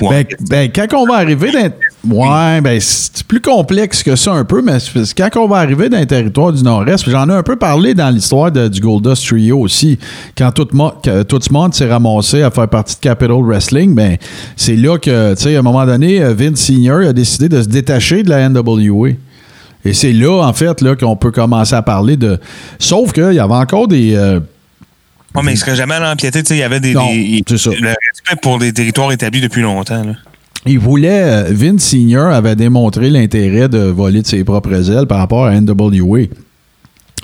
Ben, 0.02 0.26
ben, 0.50 0.72
quand 0.74 0.88
on 0.94 1.06
va 1.06 1.16
arriver 1.16 1.52
dans. 1.52 2.16
Ouais, 2.16 2.62
ben, 2.62 2.80
c'est 2.80 3.24
plus 3.24 3.42
complexe 3.42 4.04
que 4.04 4.16
ça 4.16 4.32
un 4.32 4.46
peu, 4.46 4.62
mais 4.62 4.78
quand 5.18 5.30
on 5.38 5.48
va 5.48 5.58
arriver 5.58 5.90
dans 5.90 6.00
le 6.00 6.06
territoire 6.06 6.52
du 6.52 6.64
Nord-Est, 6.64 7.10
j'en 7.10 7.30
ai 7.30 7.34
un 7.34 7.44
peu 7.44 7.56
parlé 7.56 7.94
dans 7.94 8.10
l'histoire 8.10 8.52
du 8.52 8.80
Goldust 8.80 9.26
Trio 9.26 9.60
aussi, 9.60 9.98
quand 10.38 10.52
tout, 10.52 10.66
tout 10.66 10.74
le 10.74 11.52
monde 11.54 11.74
s'est 11.74 11.90
ramassé 11.90 12.44
à 12.44 12.52
faire 12.52 12.68
partie 12.68 12.96
de 12.96 13.02
Capital 13.02 13.42
Wrestling, 13.42 13.96
ben, 13.96 14.18
c'est 14.56 14.76
là 14.76 14.98
que, 14.98 15.34
tu 15.36 15.44
sais, 15.44 15.56
à 15.56 15.60
un 15.60 15.64
moment 15.64 15.86
donné, 15.86 16.22
euh, 16.22 16.34
Vince 16.34 16.60
Senior 16.60 17.02
a 17.02 17.14
décidé 17.14 17.50
de 17.50 17.62
se 17.62 17.68
détacher 17.68 18.24
de 18.24 18.30
la 18.30 18.50
NWA. 18.50 19.10
Et 19.86 19.94
c'est 19.94 20.14
là, 20.14 20.42
en 20.48 20.54
fait, 20.54 20.82
là, 20.82 20.96
qu'on 20.96 21.16
peut 21.16 21.32
commencer 21.32 21.74
à 21.76 21.82
parler 21.82 22.16
de. 22.18 22.40
Sauf 22.80 23.12
qu'il 23.12 23.34
y 23.34 23.40
avait 23.40 23.54
encore 23.54 23.88
des. 23.88 24.16
euh, 24.16 24.40
Ouais, 25.36 25.42
mais 25.44 25.54
il 25.54 25.58
serait 25.58 25.76
jamais 25.76 25.96
allé 25.96 26.06
empiéter. 26.06 26.44
tu 26.44 26.50
sais, 26.50 26.56
Il 26.56 26.60
y 26.60 26.64
avait 26.64 26.80
des, 26.80 26.94
Non, 26.94 27.08
des- 27.12 27.44
c'est 27.48 27.58
ça. 27.58 27.72
le 27.72 27.88
respect 27.88 28.40
pour 28.42 28.60
des 28.60 28.72
territoires 28.72 29.12
établis 29.12 29.42
depuis 29.42 29.62
longtemps. 29.62 30.04
Là. 30.04 30.14
Il 30.66 30.80
voulait. 30.80 31.24
euh, 31.24 31.48
Vince 31.52 31.84
Senior 31.84 32.28
avait 32.28 32.56
démontré 32.56 33.10
l'intérêt 33.10 33.68
de 33.68 33.80
voler 33.80 34.22
de 34.22 34.28
ses 34.28 34.44
propres 34.44 34.90
ailes 34.92 35.08
par 35.08 35.18
rapport 35.18 35.46
à 35.46 35.52
NWA. 35.60 36.28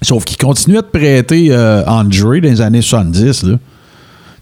Sauf 0.02 0.26
qu'il 0.26 0.38
continuait 0.38 0.82
de 0.82 0.88
prêter 0.88 1.48
euh, 1.52 1.84
Andre 1.86 2.36
dans 2.40 2.50
les 2.50 2.62
années 2.62 2.82
70. 2.82 3.44
Là. 3.44 3.58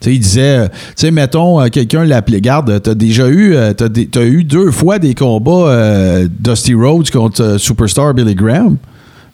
Il 0.05 0.19
disait, 0.19 0.59
euh, 0.59 0.67
tu 0.67 0.77
sais, 0.95 1.11
mettons, 1.11 1.59
euh, 1.59 1.67
quelqu'un 1.67 2.05
l'appelait, 2.05 2.41
garde, 2.41 2.81
t'as 2.81 2.93
déjà 2.93 3.27
eu, 3.27 3.55
euh, 3.55 3.73
t'as, 3.73 4.23
eu 4.23 4.43
deux 4.43 4.71
fois 4.71 4.99
des 4.99 5.13
combats 5.13 6.21
Dusty 6.39 6.73
Rhodes 6.73 7.09
contre 7.09 7.57
Superstar 7.57 8.13
Billy 8.13 8.35
Graham 8.35 8.77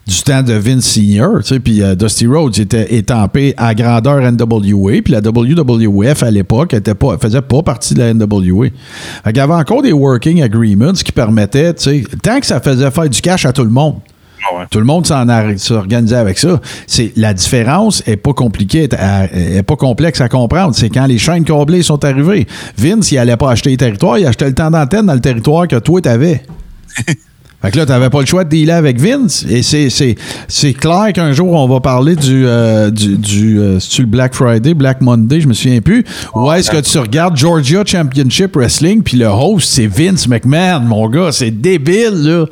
du 0.05 0.22
temps 0.22 0.43
de 0.43 0.51
Vince 0.53 0.84
Senior, 0.84 1.39
puis 1.64 1.82
Dusty 1.97 2.28
Rhodes 2.28 2.59
était 2.59 2.93
étampé 2.95 3.53
à 3.55 3.74
grandeur 3.74 4.20
NWA, 4.20 5.01
puis 5.01 5.14
la 5.14 5.20
WWF 5.20 6.24
à 6.24 6.30
l'époque 6.30 6.74
était 6.74 6.93
pas, 6.93 7.18
faisait 7.18 7.41
pas 7.41 7.61
partie 7.61 7.93
de 7.93 7.99
la 7.99 8.14
NWA. 8.14 8.68
Fait 9.24 9.30
qu'il 9.32 9.38
y 9.38 9.39
avait 9.39 9.53
encore 9.53 9.82
des 9.82 9.93
working 9.93 10.41
agreements 10.41 10.91
qui 10.91 11.14
permettaient, 11.14 11.74
tu 11.74 11.84
sais, 11.84 12.03
tant 12.22 12.41
que 12.41 12.45
ça 12.45 12.59
faisait 12.59 12.91
faire 12.91 13.09
du 13.09 13.22
cash 13.22 13.45
à 13.45 13.53
tout 13.53 13.64
le 13.64 13.70
monde. 13.70 13.95
Ouais. 14.51 14.65
Tout 14.69 14.79
le 14.79 14.85
monde 14.85 15.07
s'en 15.07 15.25
s'organisait 15.57 16.15
avec 16.15 16.37
ça. 16.37 16.59
C'est 16.87 17.13
la 17.15 17.33
différence 17.33 18.03
est 18.05 18.17
pas 18.17 18.33
compliquée, 18.33 18.89
à- 18.97 19.25
est 19.25 19.63
pas 19.63 19.75
complexe 19.75 20.21
à 20.21 20.29
comprendre. 20.29 20.75
C'est 20.75 20.89
quand 20.89 21.05
les 21.05 21.17
chaînes 21.17 21.43
câblées 21.43 21.83
sont 21.83 22.03
arrivées. 22.03 22.47
Vince, 22.77 23.11
il 23.11 23.17
allait 23.17 23.37
pas 23.37 23.51
acheter 23.51 23.71
les 23.71 23.77
territoires, 23.77 24.17
il 24.17 24.25
achetait 24.25 24.47
le 24.47 24.53
temps 24.53 24.71
d'antenne 24.71 25.05
dans 25.05 25.13
le 25.13 25.21
territoire 25.21 25.67
que 25.67 25.77
toi 25.77 26.01
t'avais. 26.01 26.43
Fait 27.63 27.71
que 27.71 27.77
là, 27.77 27.85
t'avais 27.85 28.09
pas 28.09 28.19
le 28.19 28.25
choix 28.25 28.43
de 28.43 28.49
dealer 28.49 28.75
avec 28.75 28.99
Vince. 28.99 29.45
Et 29.49 29.61
c'est, 29.63 30.73
clair 30.73 31.13
qu'un 31.13 31.31
jour, 31.31 31.53
on 31.53 31.65
va 31.65 31.79
parler 31.79 32.17
du, 32.17 32.43
euh, 32.45 32.91
du, 32.91 33.17
du 33.17 33.57
euh, 33.57 33.79
le 33.99 34.05
Black 34.05 34.33
Friday, 34.33 34.73
Black 34.73 34.99
Monday, 34.99 35.39
je 35.39 35.47
me 35.47 35.53
souviens 35.53 35.79
plus. 35.79 36.03
Ou 36.35 36.51
est-ce 36.51 36.69
que 36.69 36.81
tu 36.81 36.97
regardes 36.97 37.37
Georgia 37.37 37.83
Championship 37.85 38.57
Wrestling, 38.57 39.01
puis 39.01 39.15
le 39.15 39.27
host, 39.27 39.69
c'est 39.71 39.87
Vince 39.87 40.27
McMahon, 40.27 40.81
mon 40.81 41.07
gars. 41.07 41.31
C'est 41.31 41.51
débile, 41.51 42.23
là. 42.23 42.45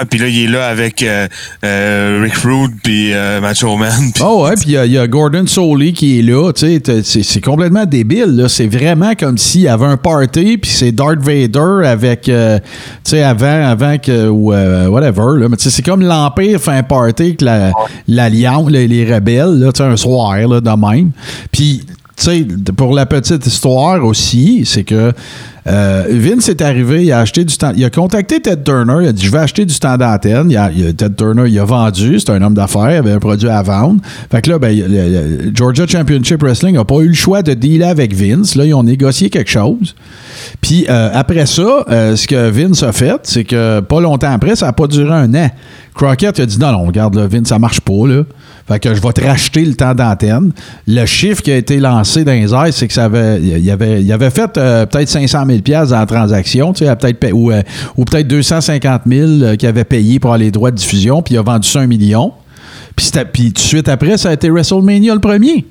Ouais, 0.00 0.06
puis 0.08 0.18
là, 0.20 0.28
il 0.28 0.44
est 0.44 0.46
là 0.48 0.66
avec 0.68 1.02
euh, 1.02 1.26
euh, 1.64 2.20
Rick 2.22 2.34
Rude 2.36 2.72
puis 2.82 3.12
euh, 3.12 3.40
Macho 3.40 3.76
Man. 3.76 4.10
Oh 4.22 4.44
ouais, 4.44 4.54
puis 4.54 4.76
il 4.76 4.92
y 4.92 4.98
a- 4.98 5.06
Gordon 5.06 5.46
Soley 5.46 5.92
qui 5.92 6.18
est 6.18 6.22
là, 6.22 6.52
c'est 6.54 7.40
complètement 7.40 7.84
débile. 7.86 8.44
C'est 8.48 8.66
vraiment 8.68 9.14
comme 9.14 9.38
s'il 9.38 9.62
y 9.62 9.68
avait 9.68 9.86
un 9.86 9.96
party, 9.96 10.58
puis 10.58 10.70
c'est 10.70 10.92
Darth 10.92 11.20
Vader 11.20 11.86
avec, 11.86 12.28
euh, 12.28 12.58
tu 12.58 12.64
sais, 13.10 13.22
avant, 13.22 13.66
avant 13.66 13.96
que, 13.98 14.28
ou 14.28 14.52
whatever, 14.52 15.38
là. 15.40 15.48
Mais 15.48 15.56
c'est 15.58 15.82
comme 15.84 16.02
l'Empire 16.02 16.60
fait 16.60 16.72
un 16.72 16.82
party 16.82 17.22
avec 17.22 17.40
la- 17.42 17.72
l'Alliance, 18.06 18.70
les, 18.70 18.86
les 18.86 19.12
rebelles, 19.12 19.58
là, 19.58 19.70
un 19.80 19.96
soir, 19.96 20.36
là, 20.36 20.60
de 20.60 20.70
même. 20.70 21.10
Puis, 21.50 21.82
sais, 22.22 22.46
pour 22.76 22.94
la 22.94 23.06
petite 23.06 23.46
histoire 23.46 24.04
aussi, 24.04 24.62
c'est 24.66 24.84
que 24.84 25.12
euh, 25.66 26.04
Vince 26.10 26.48
est 26.48 26.62
arrivé, 26.62 27.04
il 27.04 27.12
a 27.12 27.18
acheté 27.20 27.44
du 27.44 27.54
temps. 27.56 27.72
Il 27.76 27.84
a 27.84 27.90
contacté 27.90 28.40
Ted 28.40 28.62
Turner, 28.64 29.00
il 29.02 29.08
a 29.08 29.12
dit 29.12 29.26
Je 29.26 29.30
vais 29.30 29.38
acheter 29.38 29.66
du 29.66 29.78
temps 29.78 29.98
d'antenne. 29.98 30.50
Il 30.50 30.56
a- 30.56 30.70
Ted 30.70 31.14
Turner, 31.14 31.44
il 31.46 31.58
a 31.58 31.64
vendu, 31.64 32.18
c'est 32.18 32.30
un 32.30 32.40
homme 32.40 32.54
d'affaires, 32.54 32.90
il 32.90 32.96
avait 32.96 33.12
un 33.12 33.18
produit 33.18 33.50
à 33.50 33.60
vendre. 33.62 34.00
Fait 34.30 34.40
que 34.40 34.50
là, 34.50 34.58
ben, 34.58 34.74
le- 34.74 34.86
le- 34.86 35.50
Georgia 35.54 35.86
Championship 35.86 36.40
Wrestling 36.42 36.74
n'a 36.76 36.84
pas 36.84 37.00
eu 37.00 37.08
le 37.08 37.14
choix 37.14 37.42
de 37.42 37.52
dealer 37.52 37.84
avec 37.88 38.14
Vince. 38.14 38.54
Là, 38.54 38.64
ils 38.64 38.72
ont 38.74 38.82
négocié 38.82 39.28
quelque 39.28 39.50
chose. 39.50 39.94
Puis 40.62 40.86
euh, 40.88 41.10
après 41.12 41.44
ça, 41.44 41.84
euh, 41.90 42.16
ce 42.16 42.26
que 42.26 42.48
Vince 42.48 42.82
a 42.82 42.92
fait, 42.92 43.20
c'est 43.24 43.44
que 43.44 43.80
pas 43.80 44.00
longtemps 44.00 44.32
après, 44.32 44.56
ça 44.56 44.66
n'a 44.66 44.72
pas 44.72 44.86
duré 44.86 45.12
un 45.12 45.34
an. 45.34 45.50
Crockett 45.94 46.40
a 46.40 46.46
dit 46.46 46.58
non, 46.58 46.72
non, 46.72 46.84
regarde, 46.86 47.14
là, 47.16 47.26
Vince, 47.26 47.48
ça 47.48 47.58
marche 47.58 47.80
pas, 47.82 48.06
là. 48.06 48.22
Fait 48.68 48.78
que 48.78 48.94
je 48.94 49.00
vais 49.00 49.12
te 49.12 49.24
racheter 49.24 49.64
le 49.64 49.74
temps 49.74 49.94
d'antenne. 49.94 50.52
Le 50.86 51.06
chiffre 51.06 51.42
qui 51.42 51.50
a 51.50 51.56
été 51.56 51.78
lancé 51.78 52.22
dans 52.22 52.32
les 52.32 52.52
airs, 52.52 52.72
c'est 52.72 52.86
que 52.86 52.92
ça 52.92 53.06
avait, 53.06 53.40
il 53.40 53.70
avait, 53.70 54.02
il 54.02 54.12
avait 54.12 54.28
fait 54.28 54.58
euh, 54.58 54.84
peut-être 54.84 55.08
500 55.08 55.46
000 55.46 55.60
pièces 55.60 55.88
dans 55.88 56.00
la 56.00 56.06
transaction, 56.06 56.74
tu 56.74 56.84
sais, 56.84 56.96
peut-être 56.96 57.24
euh, 57.24 57.62
ou 57.96 58.04
peut-être 58.04 58.28
250 58.28 59.02
000 59.06 59.26
euh, 59.26 59.56
qu'il 59.56 59.68
avait 59.68 59.84
payé 59.84 60.20
pour 60.20 60.36
les 60.36 60.50
droits 60.50 60.70
de 60.70 60.76
diffusion, 60.76 61.22
puis 61.22 61.34
il 61.34 61.38
a 61.38 61.42
vendu 61.42 61.66
ça 61.66 61.80
un 61.80 61.86
million. 61.86 62.32
Puis 62.94 63.10
tout 63.10 63.52
de 63.52 63.58
suite 63.58 63.88
après, 63.88 64.18
ça 64.18 64.30
a 64.30 64.32
été 64.34 64.50
WrestleMania 64.50 65.14
le 65.14 65.20
premier. 65.20 65.64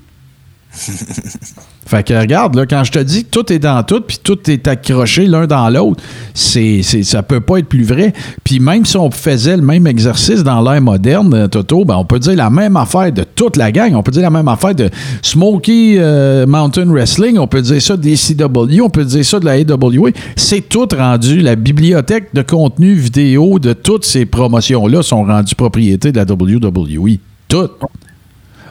Fait 1.88 2.04
que 2.04 2.14
regarde, 2.14 2.56
là, 2.56 2.66
quand 2.66 2.84
je 2.84 2.92
te 2.92 3.00
dis 3.00 3.24
que 3.24 3.30
tout 3.30 3.52
est 3.52 3.60
dans 3.60 3.82
tout, 3.84 4.02
puis 4.02 4.20
tout 4.22 4.38
est 4.50 4.68
accroché 4.68 5.26
l'un 5.26 5.48
dans 5.48 5.70
l'autre, 5.70 6.04
c'est, 6.34 6.82
c'est, 6.84 7.04
ça 7.04 7.24
peut 7.24 7.40
pas 7.40 7.60
être 7.60 7.68
plus 7.68 7.84
vrai. 7.84 8.14
Puis 8.44 8.60
même 8.60 8.86
si 8.86 8.98
on 8.98 9.10
faisait 9.10 9.56
le 9.56 9.64
même 9.64 9.88
exercice 9.88 10.44
dans 10.44 10.62
l'ère 10.62 10.82
moderne, 10.82 11.34
euh, 11.34 11.48
Toto, 11.48 11.86
ben 11.86 11.96
on 11.96 12.06
peut 12.06 12.20
dire 12.20 12.36
la 12.36 12.50
même 12.50 12.76
affaire 12.76 13.12
de 13.12 13.24
toute 13.24 13.56
la 13.56 13.72
gang. 13.72 13.96
On 13.96 14.04
peut 14.04 14.12
dire 14.12 14.24
la 14.24 14.30
même 14.30 14.48
affaire 14.48 14.76
de 14.76 14.90
Smoky 15.22 15.96
euh, 15.98 16.46
Mountain 16.46 16.88
Wrestling, 16.88 17.38
on 17.38 17.48
peut 17.48 17.62
dire 17.62 17.82
ça 17.82 17.96
des 17.96 18.16
CW, 18.16 18.82
on 18.82 18.90
peut 18.90 19.06
dire 19.06 19.26
ça 19.26 19.40
de 19.40 19.46
la 19.46 19.54
AWA. 19.54 20.12
C'est 20.36 20.68
tout 20.68 20.88
rendu. 20.98 21.40
La 21.40 21.56
bibliothèque 21.56 22.34
de 22.34 22.42
contenu 22.42 22.94
vidéo 22.94 23.60
de 23.60 23.74
toutes 23.74 24.06
ces 24.06 24.26
promotions-là 24.26 25.04
sont 25.04 25.24
rendues 25.24 25.56
propriété 25.56 26.12
de 26.12 26.18
la 26.18 26.26
WWE. 26.26 27.18
Toutes. 27.48 27.72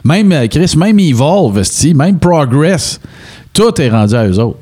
Même 0.07 0.31
euh, 0.31 0.47
Chris, 0.47 0.73
même 0.77 0.99
Evolve, 0.99 1.61
même 1.95 2.17
Progress, 2.17 2.99
tout 3.51 3.81
est 3.81 3.89
rendu 3.89 4.15
à 4.15 4.25
eux 4.27 4.39
autres. 4.39 4.59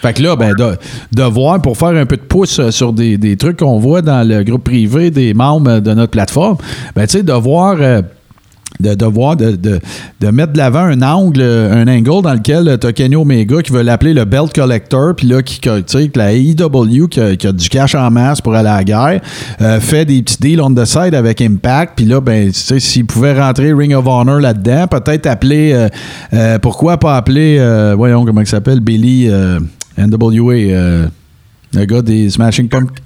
Fait 0.00 0.14
que 0.14 0.22
là, 0.22 0.36
ben, 0.36 0.54
de, 0.54 0.76
de 1.12 1.22
voir 1.24 1.60
pour 1.60 1.76
faire 1.76 1.88
un 1.88 2.06
peu 2.06 2.16
de 2.16 2.22
pouce 2.22 2.58
euh, 2.60 2.70
sur 2.70 2.92
des, 2.92 3.18
des 3.18 3.36
trucs 3.36 3.58
qu'on 3.58 3.78
voit 3.78 4.00
dans 4.00 4.26
le 4.26 4.44
groupe 4.44 4.64
privé 4.64 5.10
des 5.10 5.34
membres 5.34 5.80
de 5.80 5.92
notre 5.92 6.12
plateforme, 6.12 6.56
ben, 6.94 7.06
tu 7.06 7.18
sais, 7.18 7.22
de 7.22 7.32
voir. 7.32 7.76
euh, 7.80 8.02
de, 8.80 8.94
de 8.94 9.04
voir, 9.06 9.36
de, 9.36 9.56
de, 9.56 9.80
de 10.20 10.28
mettre 10.28 10.52
de 10.52 10.58
l'avant 10.58 10.80
un 10.80 11.02
angle, 11.02 11.40
euh, 11.40 11.72
un 11.72 11.88
angle 11.88 12.22
dans 12.22 12.34
lequel 12.34 12.78
tu 12.80 12.86
as 12.86 12.92
Kenny 12.92 13.16
Omega 13.16 13.62
qui 13.62 13.72
veut 13.72 13.82
l'appeler 13.82 14.14
le 14.14 14.24
Belt 14.24 14.52
Collector, 14.54 15.14
puis 15.16 15.26
là, 15.26 15.42
qui, 15.42 15.60
tu 15.60 15.70
sais, 15.86 16.10
la 16.14 16.32
AEW 16.32 17.08
qui 17.08 17.20
a, 17.20 17.36
qui 17.36 17.46
a 17.46 17.52
du 17.52 17.68
cash 17.68 17.94
en 17.94 18.10
masse 18.10 18.40
pour 18.40 18.54
aller 18.54 18.68
à 18.68 18.76
la 18.76 18.84
guerre, 18.84 19.20
euh, 19.60 19.80
fait 19.80 20.04
des 20.04 20.22
petits 20.22 20.38
deals 20.40 20.60
on 20.60 20.74
the 20.74 20.84
side 20.84 21.14
avec 21.14 21.40
Impact, 21.40 21.92
puis 21.96 22.04
là, 22.04 22.20
ben, 22.20 22.48
tu 22.48 22.54
sais, 22.54 22.80
s'il 22.80 23.06
pouvait 23.06 23.38
rentrer 23.38 23.72
Ring 23.72 23.94
of 23.94 24.06
Honor 24.06 24.40
là-dedans, 24.40 24.86
peut-être 24.86 25.26
appeler, 25.26 25.72
euh, 25.72 25.88
euh, 26.32 26.58
pourquoi 26.58 26.98
pas 26.98 27.16
appeler, 27.16 27.56
euh, 27.58 27.94
voyons 27.96 28.24
comment 28.24 28.40
il 28.40 28.46
s'appelle, 28.46 28.80
Billy 28.80 29.28
euh, 29.28 29.58
NWA, 29.96 30.54
euh, 30.54 31.06
le 31.74 31.84
gars 31.84 32.02
des 32.02 32.30
Smashing 32.30 32.68
Pumpkins. 32.68 33.02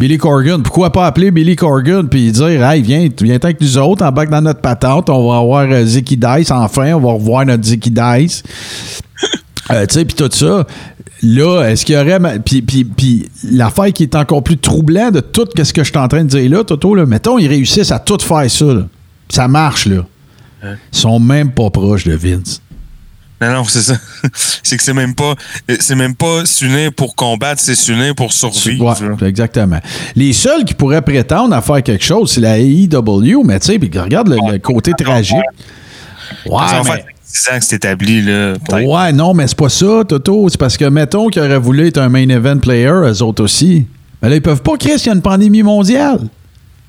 Billy 0.00 0.18
Corgan. 0.18 0.62
Pourquoi 0.62 0.90
pas 0.90 1.06
appeler 1.06 1.30
Billy 1.30 1.56
Corgan 1.56 2.08
puis 2.08 2.32
dire 2.32 2.64
Hey, 2.64 2.82
viens, 2.82 3.08
viens 3.20 3.38
avec 3.40 3.60
nous 3.60 3.78
autres, 3.78 4.04
embarque 4.04 4.30
dans 4.30 4.40
notre 4.40 4.60
patente, 4.60 5.08
on 5.10 5.30
va 5.30 5.38
avoir 5.38 5.70
euh, 5.70 5.84
Zicky 5.84 6.16
Dice 6.16 6.50
enfin, 6.50 6.92
on 6.94 7.00
va 7.00 7.12
revoir 7.12 7.46
notre 7.46 7.64
Zicky 7.64 7.90
Dice. 7.90 8.42
Euh, 9.70 9.86
tu 9.86 9.94
sais, 9.94 10.04
puis 10.04 10.14
tout 10.14 10.28
ça. 10.30 10.66
Là, 11.22 11.62
est-ce 11.64 11.86
qu'il 11.86 11.94
y 11.94 11.98
aurait. 11.98 12.18
Puis, 12.40 13.30
l'affaire 13.50 13.90
qui 13.94 14.02
est 14.02 14.14
encore 14.14 14.42
plus 14.42 14.58
troublant 14.58 15.10
de 15.10 15.20
tout 15.20 15.46
ce 15.56 15.72
que 15.72 15.82
je 15.82 15.88
suis 15.88 15.98
en 15.98 16.06
train 16.06 16.24
de 16.24 16.28
dire 16.28 16.50
là, 16.50 16.64
Toto, 16.64 16.94
là, 16.94 17.06
mettons, 17.06 17.38
ils 17.38 17.48
réussissent 17.48 17.92
à 17.92 17.98
tout 17.98 18.18
faire 18.20 18.50
ça. 18.50 18.66
là. 18.66 18.86
Ça 19.30 19.48
marche, 19.48 19.86
là. 19.86 20.04
Ils 20.62 20.98
sont 20.98 21.18
même 21.18 21.50
pas 21.52 21.70
proches 21.70 22.04
de 22.04 22.14
Vince. 22.14 22.60
Non, 23.40 23.52
non, 23.52 23.64
c'est 23.64 23.82
ça. 23.82 23.94
c'est 24.62 24.76
que 24.76 24.82
c'est 24.82 24.94
même 24.94 25.14
pas, 25.14 25.34
c'est 25.80 25.94
même 25.96 26.14
pas 26.14 26.46
s'unir 26.46 26.92
pour 26.92 27.14
combattre, 27.14 27.60
c'est 27.60 27.74
s'unir 27.74 28.14
pour 28.14 28.32
survivre. 28.32 28.96
Ouais, 29.20 29.28
exactement. 29.28 29.80
Les 30.16 30.32
seuls 30.32 30.64
qui 30.64 30.74
pourraient 30.74 31.02
prétendre 31.02 31.54
à 31.54 31.60
faire 31.60 31.82
quelque 31.82 32.04
chose, 32.04 32.32
c'est 32.32 32.40
la 32.40 32.58
AEW, 32.58 33.42
mais 33.44 33.58
tu 33.60 33.66
sais, 33.66 33.78
puis 33.78 33.90
regarde 33.98 34.28
le, 34.28 34.36
le 34.52 34.58
côté 34.58 34.92
tragique. 34.96 35.36
Ouais, 36.46 36.62
mais- 36.72 36.84
faire 36.84 37.04
10 37.26 37.48
ans 37.50 37.58
que 37.58 37.64
c'est 37.64 37.76
établi, 37.76 38.22
là. 38.22 38.54
Ouais, 38.72 39.12
non, 39.12 39.34
mais 39.34 39.46
c'est 39.48 39.58
pas 39.58 39.68
ça, 39.68 40.02
Toto. 40.08 40.48
C'est 40.48 40.58
parce 40.58 40.76
que, 40.76 40.84
mettons 40.84 41.28
qu'ils 41.28 41.42
auraient 41.42 41.58
voulu 41.58 41.88
être 41.88 41.98
un 41.98 42.08
main 42.08 42.28
event 42.28 42.58
player, 42.58 42.86
eux 42.88 43.22
autres 43.22 43.42
aussi. 43.42 43.86
Mais 44.22 44.28
là, 44.30 44.36
ils 44.36 44.42
peuvent 44.42 44.62
pas, 44.62 44.76
Chris, 44.78 44.92
il 44.98 45.06
y 45.06 45.10
a 45.10 45.14
une 45.14 45.20
pandémie 45.22 45.62
mondiale. 45.64 46.20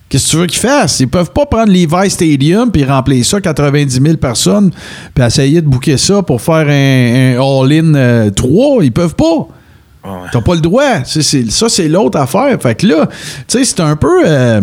Qu'est-ce 0.07 0.25
que 0.25 0.31
tu 0.31 0.37
veux 0.37 0.45
qu'ils 0.45 0.59
fassent? 0.59 0.99
Ils 0.99 1.07
peuvent 1.07 1.31
pas 1.31 1.45
prendre 1.47 1.71
Levi 1.71 2.09
Stadium 2.09 2.71
puis 2.71 2.83
remplir 2.85 3.25
ça 3.25 3.41
90 3.41 3.99
000 4.01 4.17
personnes 4.17 4.71
puis 5.13 5.23
essayer 5.25 5.61
de 5.61 5.67
bouquer 5.67 5.97
ça 5.97 6.21
pour 6.21 6.41
faire 6.41 6.67
un, 6.69 7.37
un 7.37 7.41
all-in 7.41 7.95
euh, 7.95 8.29
3. 8.29 8.83
Ils 8.83 8.91
peuvent 8.91 9.15
pas. 9.15 9.47
Ouais. 10.05 10.11
T'as 10.31 10.41
pas 10.41 10.53
le 10.53 10.61
droit. 10.61 11.03
C'est- 11.03 11.23
c'est- 11.23 11.49
ça, 11.49 11.67
c'est 11.69 11.87
l'autre 11.87 12.19
affaire. 12.19 12.55
Fait 12.61 12.75
que 12.75 12.85
là, 12.85 13.07
tu 13.07 13.13
sais, 13.57 13.65
c'est 13.65 13.79
un 13.79 13.95
peu. 13.95 14.21
euh, 14.27 14.61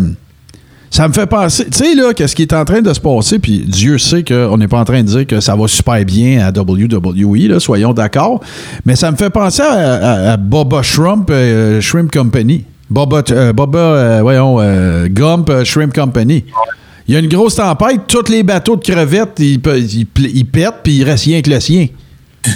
ça 0.89 1.07
me 1.09 1.13
fait 1.13 1.25
penser. 1.25 1.65
Tu 1.65 1.77
sais, 1.77 1.95
là, 1.95 2.13
qu'est-ce 2.13 2.35
qui 2.35 2.43
est 2.43 2.53
en 2.53 2.63
train 2.63 2.81
de 2.81 2.93
se 2.93 2.99
passer, 3.01 3.39
puis 3.39 3.65
Dieu 3.67 3.97
sait 3.97 4.23
qu'on 4.23 4.57
n'est 4.57 4.67
pas 4.69 4.79
en 4.79 4.85
train 4.85 5.01
de 5.01 5.07
dire 5.07 5.27
que 5.27 5.39
ça 5.41 5.55
va 5.55 5.67
super 5.67 6.05
bien 6.05 6.39
à 6.47 6.51
WWE, 6.57 7.47
là, 7.49 7.59
soyons 7.59 7.93
d'accord. 7.93 8.39
Mais 8.85 8.95
ça 8.95 9.11
me 9.11 9.17
fait 9.17 9.29
penser 9.31 9.63
à, 9.63 9.71
à- 9.73 10.31
à 10.33 10.37
Boba 10.37 10.81
Shrimp, 10.83 11.29
euh, 11.31 11.81
Shrimp 11.81 12.11
Company. 12.11 12.63
Boba, 12.89 13.23
euh, 13.31 13.53
Boba 13.53 13.79
euh, 13.79 14.23
euh, 14.23 15.07
Gump 15.09 15.49
euh, 15.49 15.63
Shrimp 15.63 15.93
Company. 15.93 16.45
Il 17.07 17.13
y 17.13 17.17
a 17.17 17.19
une 17.19 17.27
grosse 17.27 17.55
tempête, 17.55 18.01
tous 18.07 18.29
les 18.29 18.43
bateaux 18.43 18.75
de 18.77 18.81
crevettes, 18.81 19.39
ils, 19.39 19.59
ils 19.65 20.07
ils 20.17 20.45
pètent, 20.45 20.81
puis 20.83 20.97
il 20.97 21.03
reste 21.03 21.25
rien 21.25 21.41
que 21.41 21.49
le 21.49 21.59
sien. 21.59 21.87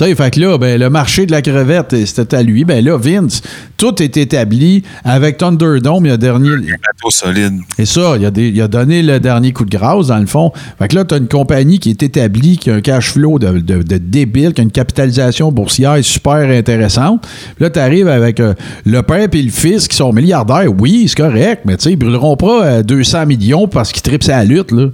Sais, 0.00 0.14
fait 0.14 0.30
que 0.30 0.40
là, 0.40 0.56
ben, 0.56 0.80
le 0.80 0.88
marché 0.88 1.26
de 1.26 1.30
la 1.30 1.42
crevette, 1.42 1.92
euh, 1.92 2.06
c'était 2.06 2.36
à 2.38 2.42
lui. 2.42 2.64
Ben 2.64 2.82
là, 2.82 2.96
Vince, 2.96 3.42
tout 3.76 4.02
est 4.02 4.16
établi 4.16 4.82
avec 5.04 5.36
Thunderdome, 5.36 6.06
il 6.06 6.08
y 6.08 6.12
a 6.12 6.16
dernier. 6.16 6.48
Bateau 6.56 7.10
solide. 7.10 7.52
Et 7.78 7.84
ça, 7.84 8.14
il 8.18 8.24
a, 8.24 8.30
des- 8.30 8.48
il 8.48 8.60
a 8.62 8.66
donné 8.68 9.02
le 9.02 9.20
dernier 9.20 9.52
coup 9.52 9.66
de 9.66 9.70
grâce, 9.76 10.06
dans 10.06 10.16
le 10.18 10.24
fond. 10.24 10.52
Fait 10.78 10.88
que 10.88 10.96
là, 10.96 11.04
tu 11.04 11.14
as 11.14 11.18
une 11.18 11.28
compagnie 11.28 11.78
qui 11.78 11.90
est 11.90 12.02
établie, 12.02 12.56
qui 12.56 12.70
a 12.70 12.76
un 12.76 12.80
cash 12.80 13.10
flow 13.12 13.38
de, 13.38 13.58
de- 13.58 13.82
de 13.82 13.98
débile, 13.98 14.54
qui 14.54 14.62
a 14.62 14.64
une 14.64 14.70
capitalisation 14.70 15.52
boursière 15.52 15.98
super 16.02 16.48
intéressante. 16.50 17.26
Puis 17.56 17.64
là, 17.64 17.68
tu 17.68 17.78
arrives 17.78 18.08
avec 18.08 18.40
euh, 18.40 18.54
le 18.86 19.02
père 19.02 19.28
et 19.30 19.42
le 19.42 19.50
fils 19.50 19.86
qui 19.86 19.96
sont 19.96 20.14
milliardaires. 20.14 20.70
Oui, 20.78 21.04
c'est 21.08 21.16
correct, 21.16 21.62
mais 21.66 21.76
tu 21.76 21.84
sais, 21.84 21.92
ils 21.92 21.96
brûleront 21.96 22.36
pas 22.36 22.64
euh, 22.64 22.82
200 22.82 23.26
millions 23.26 23.68
parce 23.68 23.92
qu'ils 23.92 24.02
tripent 24.02 24.24
sa 24.24 24.44
lutte, 24.44 24.72
là. 24.72 24.86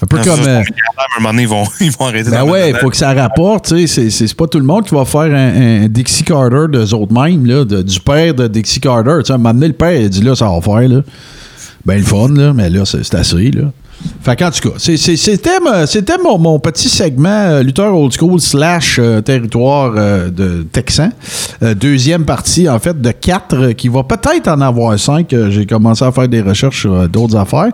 Un 0.00 0.06
peu 0.06 0.16
Non, 0.18 0.22
comme. 0.22 0.42
ça, 0.44 0.50
euh, 0.50 0.58
À 0.60 1.18
un 1.18 1.20
moment 1.20 1.30
donné, 1.30 1.42
ils 1.42 1.48
vont, 1.48 1.64
ils 1.80 1.90
vont 1.90 2.06
arrêter 2.06 2.30
ben 2.30 2.44
ouais, 2.44 2.72
faut 2.80 2.88
que 2.90 2.96
ça 2.96 3.12
rapporte. 3.14 3.74
C'est- 3.86 4.34
pas 4.36 4.46
tout 4.46 4.58
le 4.58 4.64
monde 4.64 4.84
qui 4.86 4.94
va 4.94 5.04
faire 5.04 5.22
un, 5.22 5.84
un 5.84 5.88
Dixie 5.88 6.22
Carter 6.24 6.66
de 6.70 6.94
autres 6.94 7.12
mêmes, 7.12 7.44
là, 7.46 7.64
de- 7.64 7.82
du 7.82 7.98
père 8.00 8.32
de 8.34 8.46
Dixie 8.46 8.80
Carter. 8.80 9.16
Tu 9.20 9.24
sais, 9.26 9.32
à 9.32 9.34
un 9.34 9.38
moment 9.38 9.54
donné, 9.54 9.68
le 9.68 9.72
père, 9.74 9.92
il 10.00 10.08
dit 10.08 10.22
là, 10.22 10.34
ça 10.36 10.48
va 10.48 10.60
faire, 10.60 10.88
là. 10.88 11.00
Ben 11.84 11.96
le 11.98 12.04
fun, 12.04 12.28
là, 12.28 12.52
mais 12.52 12.70
là, 12.70 12.84
c'est 12.84 13.02
c'est 13.04 13.16
assez, 13.16 13.50
là. 13.50 13.72
Fait 14.22 14.36
qu'en 14.36 14.50
tout 14.50 14.70
cas, 14.70 14.78
c'était 14.78 16.18
mon, 16.22 16.38
mon 16.38 16.58
petit 16.58 16.88
segment 16.88 17.28
euh, 17.28 17.62
lutteur 17.62 17.96
old 17.96 18.12
school 18.12 18.40
slash 18.40 18.98
euh, 18.98 19.20
territoire 19.20 19.94
euh, 19.96 20.30
de 20.30 20.66
Texan. 20.70 21.10
Euh, 21.62 21.74
deuxième 21.74 22.24
partie, 22.24 22.68
en 22.68 22.78
fait, 22.78 23.00
de 23.00 23.10
quatre, 23.10 23.72
qui 23.72 23.88
va 23.88 24.02
peut-être 24.02 24.48
en 24.48 24.60
avoir 24.60 24.98
cinq. 24.98 25.34
J'ai 25.48 25.66
commencé 25.66 26.04
à 26.04 26.12
faire 26.12 26.28
des 26.28 26.42
recherches 26.42 26.80
sur 26.80 27.08
d'autres 27.08 27.36
affaires. 27.36 27.70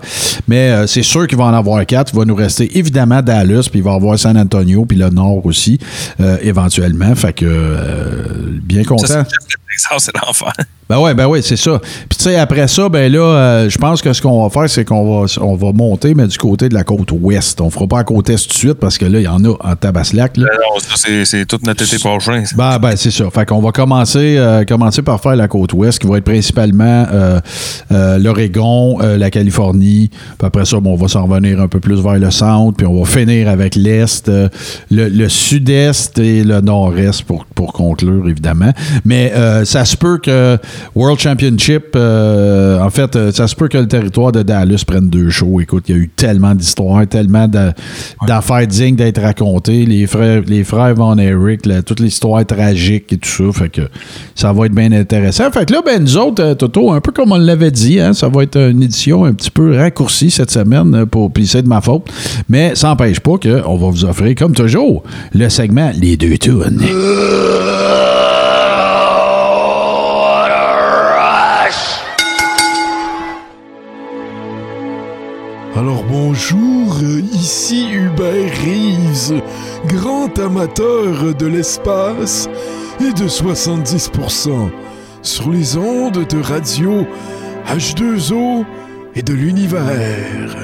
Mais 0.49 0.87
c'est 0.87 1.03
sûr 1.03 1.27
qu'il 1.27 1.39
va 1.39 1.45
en 1.45 1.55
avoir 1.55 1.85
quatre. 1.87 2.13
Il 2.15 2.19
va 2.19 2.25
nous 2.25 2.35
rester 2.35 2.79
évidemment 2.79 3.21
Dallas, 3.21 3.69
puis 3.71 3.81
il 3.81 3.85
va 3.85 3.93
y 3.93 3.95
avoir 3.95 4.19
San 4.19 4.37
Antonio, 4.37 4.85
puis 4.85 4.97
le 4.97 5.11
Nord 5.11 5.45
aussi, 5.45 5.79
éventuellement. 6.43 7.15
Fait 7.15 7.33
que 7.33 7.77
bien 8.63 8.85
content. 8.85 9.25
Ça, 9.77 9.97
c'est 9.99 10.13
l'enfer. 10.25 10.53
Ben 10.89 11.01
ouais, 11.01 11.15
ben 11.15 11.27
ouais, 11.27 11.43
c'est 11.43 11.57
ça. 11.57 11.81
Puis 11.81 12.17
tu 12.17 12.25
sais, 12.25 12.37
après 12.37 12.69
ça, 12.69 12.89
ben 12.89 13.11
là, 13.11 13.69
je 13.69 13.77
pense 13.79 14.03
que 14.03 14.13
ce 14.13 14.23
qu'on 14.23 14.43
va 14.43 14.51
faire, 14.51 14.71
c'est 14.71 14.85
qu'on 14.85 15.23
va, 15.23 15.27
on 15.41 15.57
va 15.57 15.73
monter, 15.73 16.14
mais 16.15 16.27
du 16.27 16.39
côté 16.39 16.69
de 16.69 16.75
la 16.75 16.85
côte 16.85 17.11
ouest. 17.13 17.61
On 17.61 17.71
fera 17.71 17.87
pas 17.87 17.97
la 17.99 18.05
côte 18.05 18.31
est 18.31 18.37
tout 18.43 18.49
de 18.49 18.53
suite 18.55 18.75
parce 18.75 18.99
que 18.99 19.05
là, 19.07 19.19
il 19.21 19.25
y 19.25 19.29
en 19.29 19.45
a 19.45 19.51
en 19.61 19.77
Tabaslac. 19.77 20.37
Là. 20.37 20.47
Non, 20.53 20.79
ça, 20.81 20.95
c'est- 20.97 21.25
c'est 21.25 21.47
tout 21.47 21.59
notre 21.65 21.85
été 21.85 21.99
prochain. 21.99 22.43
Ben, 22.57 22.79
ben 22.79 22.97
c'est 22.97 23.11
ça. 23.11 23.29
Fait 23.31 23.47
qu'on 23.47 23.61
va 23.61 23.73
commencer, 23.73 24.37
euh, 24.39 24.65
commencer 24.65 25.03
par 25.03 25.21
faire 25.21 25.37
la 25.37 25.49
côte 25.49 25.73
ouest, 25.73 25.99
qui 25.99 26.07
va 26.07 26.19
être 26.19 26.25
principalement 26.25 27.07
euh, 27.13 27.41
euh, 27.93 28.19
l'Oregon, 28.19 28.99
la 29.01 29.31
Californie. 29.31 30.11
Puis 30.11 30.47
après 30.47 30.65
ça, 30.65 30.81
bon, 30.81 30.93
on 30.93 30.97
va 30.97 31.09
s'en 31.09 31.27
revenir 31.27 31.61
un 31.61 31.69
peu 31.69 31.81
plus 31.81 32.01
vers 32.01 32.19
le 32.19 32.31
centre, 32.31 32.77
puis 32.77 32.87
on 32.87 33.03
va 33.03 33.05
finir 33.05 33.49
avec 33.49 33.75
l'est, 33.77 34.29
le, 34.29 34.49
le 35.09 35.29
sud-est 35.29 36.19
et 36.19 36.45
le 36.45 36.61
nord-est 36.61 37.23
pour, 37.23 37.45
pour 37.47 37.73
conclure, 37.73 38.29
évidemment. 38.29 38.73
Mais 39.05 39.33
ça 39.65 39.85
se 39.85 39.97
peut 39.97 40.19
que 40.19 40.59
World 40.95 41.19
Championship, 41.21 41.97
en 41.97 42.91
fait, 42.91 43.31
ça 43.33 43.47
se 43.49 43.55
peut 43.55 43.69
que 43.69 43.79
le 43.79 43.89
territoire 43.89 44.33
de 44.33 44.43
Dallas 44.43 44.85
prenne 44.87 45.09
deux 45.09 45.31
shows. 45.31 45.61
Écoute, 45.61 45.85
il 45.89 45.95
y 45.95 45.99
a 45.99 46.01
eu 46.01 46.04
tellement 46.09 46.55
d'histoires, 46.55 47.07
tellement 47.07 47.49
d'affaires 48.27 48.67
dignes 48.67 48.97
d'être 48.97 49.21
racontées. 49.21 49.85
Les 49.87 50.07
frères, 50.07 50.43
les 50.47 50.65
frères 50.65 50.95
Von 50.95 51.19
Eric, 51.19 51.67
là, 51.67 51.83
toute 51.83 52.01
l'histoire 52.01 52.45
tragique 52.47 53.13
et 53.13 53.17
tout 53.17 53.29
ça. 53.29 53.45
Fait 53.53 53.69
que 53.69 53.83
ça 54.35 54.53
va 54.53 54.67
être 54.67 54.75
bien 54.75 54.93
intéressant. 54.93 55.51
Fait 55.51 55.67
que 55.67 55.73
là, 55.73 55.83
ben, 55.85 56.03
nous 56.03 56.17
autres, 56.17 56.43
euh, 56.43 56.55
Toto, 56.55 56.93
un 56.93 57.01
peu 57.01 57.13
comme 57.13 57.33
on 57.33 57.39
l'avait 57.39 57.71
dit, 57.71 58.01
hein, 58.01 58.13
ça 58.13 58.29
va 58.29 58.43
être 58.43 58.57
une 58.57 58.83
édition 58.83 59.25
un 59.25 59.33
petit 59.33 59.51
peu 59.51 59.77
raccourcie 59.77 60.31
cette 60.31 60.51
semaine, 60.51 60.95
euh, 60.95 61.07
pour, 61.07 61.33
puis 61.33 61.47
c'est 61.47 61.63
de 61.63 61.69
ma 61.69 61.81
faute. 61.81 62.11
Mais 62.49 62.75
ça 62.75 62.89
n'empêche 62.89 63.21
pas 63.21 63.37
qu'on 63.39 63.77
va 63.77 63.91
vous 63.91 64.05
offrir, 64.05 64.35
comme 64.35 64.55
toujours, 64.55 65.03
le 65.33 65.49
segment 65.49 65.91
Les 65.99 66.17
deux 66.17 66.39
tunes. 66.39 66.83
Alors 75.77 76.05
bonjour, 76.09 77.01
ici 77.33 77.89
Hubert 77.93 78.53
Reeves, 78.65 79.43
grand 79.89 80.39
amateur 80.39 81.35
de 81.35 81.47
l'espace 81.47 82.49
et 83.01 83.13
de 83.13 83.27
70% 83.29 84.71
sur 85.23 85.51
les 85.51 85.77
ondes 85.77 86.25
de 86.29 86.41
radio 86.41 87.05
H2O 87.67 88.65
et 89.17 89.23
de 89.23 89.33
l'univers. 89.33 90.57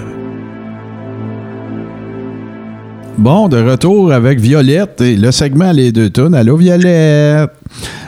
Bon, 3.19 3.49
de 3.49 3.61
retour 3.61 4.13
avec 4.13 4.39
Violette 4.39 5.01
et 5.01 5.17
le 5.17 5.33
segment 5.33 5.73
Les 5.73 5.91
deux 5.91 6.11
tunes. 6.11 6.37
Allô, 6.37 6.57
Violette? 6.57 7.60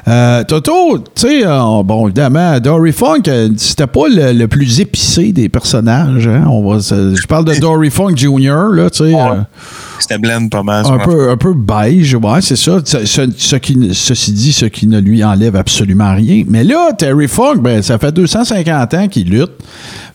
Euh, 0.08 0.42
Toto, 0.44 0.98
tu 0.98 1.04
sais, 1.14 1.46
euh, 1.46 1.82
bon, 1.84 2.06
évidemment, 2.06 2.58
Dory 2.58 2.92
Funk, 2.92 3.22
euh, 3.28 3.48
c'était 3.56 3.86
pas 3.86 4.08
le, 4.08 4.32
le 4.32 4.48
plus 4.48 4.80
épicé 4.80 5.32
des 5.32 5.48
personnages. 5.48 6.26
Hein? 6.26 6.44
On 6.48 6.68
va, 6.68 6.78
je 6.80 7.26
parle 7.26 7.44
de 7.44 7.54
Dory 7.60 7.90
Funk 7.90 8.16
Jr., 8.16 8.72
là, 8.72 8.90
tu 8.90 9.04
sais. 9.04 9.12
C'était 10.00 10.18
blend 10.18 10.48
pas 10.48 10.64
mal. 10.64 10.84
un 10.84 10.98
peu, 10.98 11.30
un 11.30 11.36
peu 11.36 11.54
beige, 11.54 12.16
ouais, 12.16 12.40
c'est 12.40 12.56
ça. 12.56 12.80
Ce, 12.84 13.06
ce- 13.06 13.30
ce 13.36 13.56
qui, 13.56 13.90
ceci 13.94 14.32
dit, 14.32 14.52
ce 14.52 14.64
qui 14.66 14.88
ne 14.88 14.98
lui 14.98 15.22
enlève 15.22 15.54
absolument 15.54 16.12
rien. 16.16 16.42
Mais 16.48 16.64
là, 16.64 16.90
Terry 16.98 17.28
Funk, 17.28 17.58
ben, 17.60 17.80
ça 17.82 17.98
fait 17.98 18.10
250 18.10 18.94
ans 18.94 19.06
qu'il 19.06 19.30
lutte. 19.30 19.52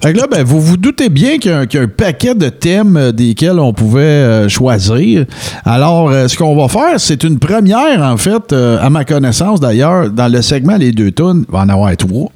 Fait 0.04 0.12
que 0.12 0.18
là, 0.20 0.28
ben, 0.30 0.44
vous 0.44 0.60
vous 0.60 0.76
doutez 0.76 1.08
bien 1.08 1.38
qu'il 1.38 1.52
y, 1.52 1.54
a 1.54 1.60
un- 1.60 1.66
qu'il 1.66 1.80
y 1.80 1.82
a 1.82 1.86
un 1.86 1.90
paquet 1.90 2.36
de 2.36 2.50
thèmes 2.50 3.14
desquels 3.14 3.60
on 3.60 3.72
pouvait 3.72 4.50
choisir. 4.50 5.26
Alors, 5.64 6.12
ce 6.12 6.36
qu'on 6.38 6.56
va 6.58 6.68
faire, 6.68 7.00
c'est 7.00 7.24
une 7.24 7.40
première, 7.40 8.02
en 8.04 8.18
fait, 8.18 8.52
à 8.54 8.90
ma 8.90 9.06
connaissance 9.06 9.37
d'ailleurs, 9.60 10.10
dans 10.10 10.32
le 10.32 10.42
segment 10.42 10.78
Les 10.78 10.92
deux 10.92 11.12
tonnes, 11.12 11.46
il 11.48 11.52
va 11.52 11.60
en 11.60 11.70
avoir 11.70 11.96
trois. 11.98 12.32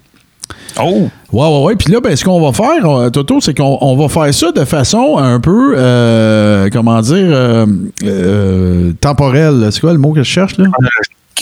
Oh! 0.81 1.09
Ouais, 1.31 1.47
ouais, 1.47 1.63
ouais. 1.63 1.75
Puis 1.75 1.91
là, 1.91 1.99
ben, 2.01 2.15
ce 2.15 2.23
qu'on 2.23 2.41
va 2.41 2.51
faire, 2.53 2.85
euh, 2.85 3.09
Toto, 3.09 3.39
c'est 3.41 3.55
qu'on 3.55 3.77
on 3.81 3.95
va 3.95 4.07
faire 4.09 4.33
ça 4.33 4.51
de 4.51 4.65
façon 4.65 5.17
un 5.17 5.39
peu, 5.39 5.73
euh, 5.77 6.69
comment 6.71 6.99
dire, 7.01 7.15
euh, 7.15 7.65
euh, 8.03 8.91
temporelle. 8.99 9.69
C'est 9.71 9.81
quoi 9.81 9.93
le 9.93 9.99
mot 9.99 10.11
que 10.11 10.23
je 10.23 10.29
cherche, 10.29 10.57
là? 10.57 10.65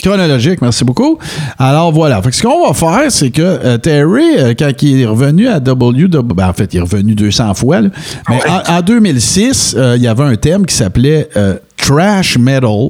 Chronologique, 0.02 0.62
merci 0.62 0.84
beaucoup. 0.84 1.18
Alors 1.58 1.92
voilà. 1.92 2.22
Fait 2.22 2.30
que 2.30 2.36
ce 2.36 2.42
qu'on 2.42 2.66
va 2.66 2.72
faire, 2.72 3.10
c'est 3.10 3.30
que 3.30 3.76
Terry, 3.76 4.54
quand 4.58 4.70
il 4.82 5.02
est 5.02 5.06
revenu 5.06 5.46
à 5.48 5.60
W, 5.60 6.08
ben, 6.08 6.48
en 6.48 6.52
fait, 6.54 6.72
il 6.72 6.78
est 6.78 6.82
revenu 6.82 7.14
200 7.14 7.52
fois, 7.54 7.82
là. 7.82 7.88
mais 8.28 8.40
en, 8.48 8.78
en 8.78 8.80
2006, 8.80 9.74
euh, 9.76 9.96
il 9.96 10.02
y 10.02 10.08
avait 10.08 10.22
un 10.24 10.36
thème 10.36 10.64
qui 10.64 10.74
s'appelait 10.74 11.28
Trash 11.76 12.38
Metal. 12.38 12.88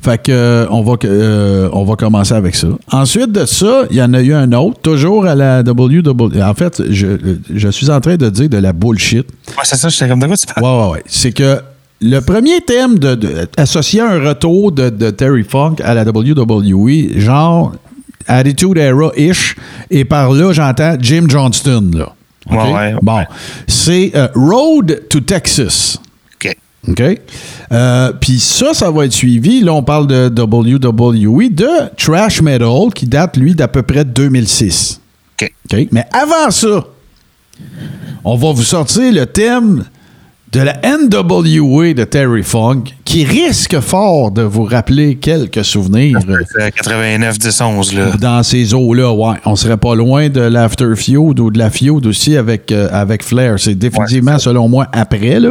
Fait 0.00 0.22
que 0.22 0.30
euh, 0.30 0.66
on 0.70 0.82
va 0.82 0.94
euh, 1.04 1.68
on 1.72 1.84
va 1.84 1.96
commencer 1.96 2.32
avec 2.32 2.54
ça. 2.54 2.68
Ensuite 2.92 3.32
de 3.32 3.44
ça, 3.44 3.82
il 3.90 3.96
y 3.96 4.02
en 4.02 4.14
a 4.14 4.20
eu 4.22 4.32
un 4.32 4.52
autre, 4.52 4.80
toujours 4.80 5.26
à 5.26 5.34
la 5.34 5.60
WWE. 5.62 6.40
En 6.40 6.54
fait, 6.54 6.80
je, 6.88 7.06
je 7.52 7.68
suis 7.68 7.90
en 7.90 8.00
train 8.00 8.16
de 8.16 8.30
dire 8.30 8.48
de 8.48 8.58
la 8.58 8.72
bullshit. 8.72 9.26
Ouais, 9.48 9.64
c'est 9.64 9.76
ça, 9.76 9.88
j'étais 9.88 10.08
comme 10.08 10.20
de 10.20 10.26
quoi 10.26 10.36
tu 10.36 10.46
parles? 10.46 10.64
Ouais, 10.64 10.84
ouais, 10.86 10.92
ouais. 10.92 11.02
C'est 11.06 11.32
que 11.32 11.58
le 12.00 12.20
premier 12.20 12.60
thème 12.60 12.96
de, 13.00 13.16
de- 13.16 13.48
associé 13.56 14.00
à 14.00 14.10
un 14.12 14.28
retour 14.28 14.70
de, 14.70 14.88
de 14.88 15.10
Terry 15.10 15.42
Funk 15.42 15.76
à 15.82 15.94
la 15.94 16.04
WWE, 16.04 17.18
genre 17.18 17.72
Attitude 18.28 18.76
Era-ish, 18.78 19.56
et 19.90 20.04
par 20.04 20.30
là, 20.32 20.52
j'entends 20.52 20.94
Jim 21.00 21.24
Johnston, 21.28 21.90
là. 21.94 22.12
Ouais, 22.50 22.72
ouais. 22.72 22.94
Bon. 23.02 23.24
C'est 23.66 24.12
euh, 24.14 24.28
Road 24.36 25.02
to 25.10 25.20
Texas. 25.20 25.98
OK? 26.88 27.02
Euh, 27.72 28.12
Puis 28.20 28.38
ça, 28.40 28.74
ça 28.74 28.90
va 28.90 29.04
être 29.04 29.12
suivi. 29.12 29.60
Là, 29.62 29.72
on 29.74 29.82
parle 29.82 30.06
de 30.06 30.28
WWE, 30.28 31.50
de 31.50 31.68
Trash 31.96 32.40
Metal, 32.42 32.88
qui 32.94 33.06
date, 33.06 33.36
lui, 33.36 33.54
d'à 33.54 33.68
peu 33.68 33.82
près 33.82 34.04
2006. 34.04 35.00
OK. 35.40 35.52
OK? 35.72 35.88
Mais 35.92 36.04
avant 36.12 36.50
ça, 36.50 36.84
on 38.24 38.36
va 38.36 38.52
vous 38.52 38.62
sortir 38.62 39.12
le 39.12 39.26
thème 39.26 39.84
de 40.52 40.60
la 40.60 40.80
NWA 40.82 41.92
de 41.92 42.04
Terry 42.04 42.42
Funk, 42.42 42.84
qui 43.04 43.24
risque 43.24 43.80
fort 43.80 44.30
de 44.30 44.40
vous 44.40 44.64
rappeler 44.64 45.16
quelques 45.16 45.62
souvenirs 45.64 46.18
euh, 46.26 46.36
C'est 46.50 46.72
89, 46.72 47.38
10, 47.38 47.60
11, 47.60 47.94
là. 47.94 48.10
dans 48.18 48.42
ces 48.42 48.72
eaux-là. 48.72 49.12
Ouais, 49.12 49.36
on 49.44 49.56
serait 49.56 49.76
pas 49.76 49.94
loin 49.94 50.30
de 50.30 50.40
l'After 50.40 50.94
Feud 50.96 51.38
ou 51.38 51.50
de 51.50 51.58
la 51.58 51.68
Feud 51.68 52.06
aussi 52.06 52.34
avec, 52.36 52.72
euh, 52.72 52.88
avec 52.90 53.22
Flair. 53.22 53.58
C'est 53.58 53.74
définitivement, 53.74 54.38
selon 54.38 54.68
moi, 54.68 54.86
après, 54.92 55.38
là. 55.38 55.50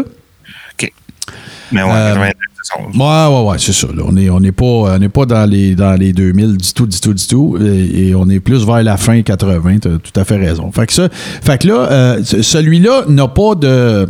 Mais 1.72 1.84
ouais, 1.84 1.90
Euh, 1.92 2.14
89, 2.14 2.34
10, 2.64 2.98
11. 2.98 2.98
Ouais, 2.98 3.36
ouais, 3.44 3.50
ouais, 3.52 3.58
c'est 3.60 3.74
ça. 3.74 3.88
là. 3.88 4.04
On 4.08 4.12
n'est 4.12 4.30
on 4.30 4.42
est 4.42 4.52
pas, 4.52 4.66
on 4.66 4.98
n'est 5.00 5.10
pas 5.10 5.26
dans, 5.26 5.50
les, 5.50 5.76
dans 5.76 5.94
les 6.00 6.14
2000 6.14 6.58
du 6.58 6.74
tout, 6.74 6.86
du 6.88 7.00
tout, 7.00 7.14
du 7.14 7.28
tout. 7.28 7.58
Et, 7.62 8.10
et 8.10 8.16
on 8.16 8.30
est 8.30 8.40
plus 8.40 8.66
vers 8.66 8.84
la 8.84 8.98
fin 8.98 9.22
80. 9.22 9.80
Tu 9.80 9.88
as 9.88 9.92
tout 9.98 10.20
à 10.20 10.24
fait 10.24 10.38
raison. 10.38 10.72
Fait 10.72 10.86
que, 10.88 10.94
ça, 10.94 11.10
fait 11.12 11.58
que 11.62 11.68
là, 11.68 11.88
euh, 11.92 12.20
ce- 12.24 12.42
celui-là 12.42 13.04
n'a 13.08 13.28
pas 13.28 13.56
de. 13.56 14.08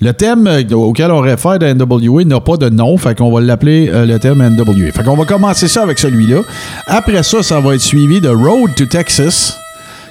Le 0.00 0.12
thème 0.12 0.46
euh, 0.46 0.62
auquel 0.76 1.10
on 1.10 1.18
réfère 1.18 1.58
de 1.58 1.66
NWA 1.66 2.22
n'a 2.24 2.38
pas 2.40 2.56
de 2.56 2.68
nom, 2.68 2.96
fait 2.98 3.18
qu'on 3.18 3.32
va 3.32 3.40
l'appeler 3.40 3.90
euh, 3.92 4.06
le 4.06 4.20
thème 4.20 4.38
NWA. 4.38 4.92
Fait 4.92 5.02
qu'on 5.02 5.16
va 5.16 5.24
commencer 5.24 5.66
ça 5.66 5.82
avec 5.82 5.98
celui-là. 5.98 6.42
Après 6.86 7.22
ça, 7.24 7.42
ça 7.42 7.58
va 7.58 7.74
être 7.74 7.80
suivi 7.80 8.20
de 8.20 8.28
Road 8.28 8.70
to 8.76 8.84
Texas, 8.86 9.58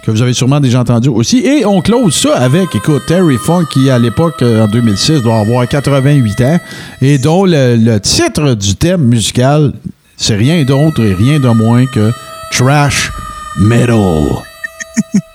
que 0.08 0.12
vous 0.12 0.22
avez 0.22 0.34
sûrement 0.34 0.62
déjà 0.62 0.80
entendu 0.80 1.10
aussi. 1.10 1.40
Et 1.40 1.66
on 1.66 1.82
close 1.82 2.16
ça 2.16 2.38
avec, 2.38 2.74
écoute, 2.74 3.02
Terry 3.08 3.36
Funk, 3.36 3.66
qui 3.70 3.90
à 3.90 4.00
l'époque, 4.00 4.42
euh, 4.42 4.64
en 4.64 4.68
2006, 4.70 5.22
doit 5.22 5.40
avoir 5.40 5.68
88 5.68 6.42
ans, 6.42 6.60
et 7.02 7.18
dont 7.18 7.44
le, 7.44 7.76
le 7.76 8.00
titre 8.00 8.54
du 8.54 8.76
thème 8.76 9.02
musical, 9.02 9.74
c'est 10.16 10.38
rien 10.38 10.64
d'autre 10.64 11.04
et 11.04 11.14
rien 11.14 11.42
de 11.42 11.50
moins 11.50 11.86
que 11.88 12.12
Trash 12.54 13.12
Metal. 13.60 13.98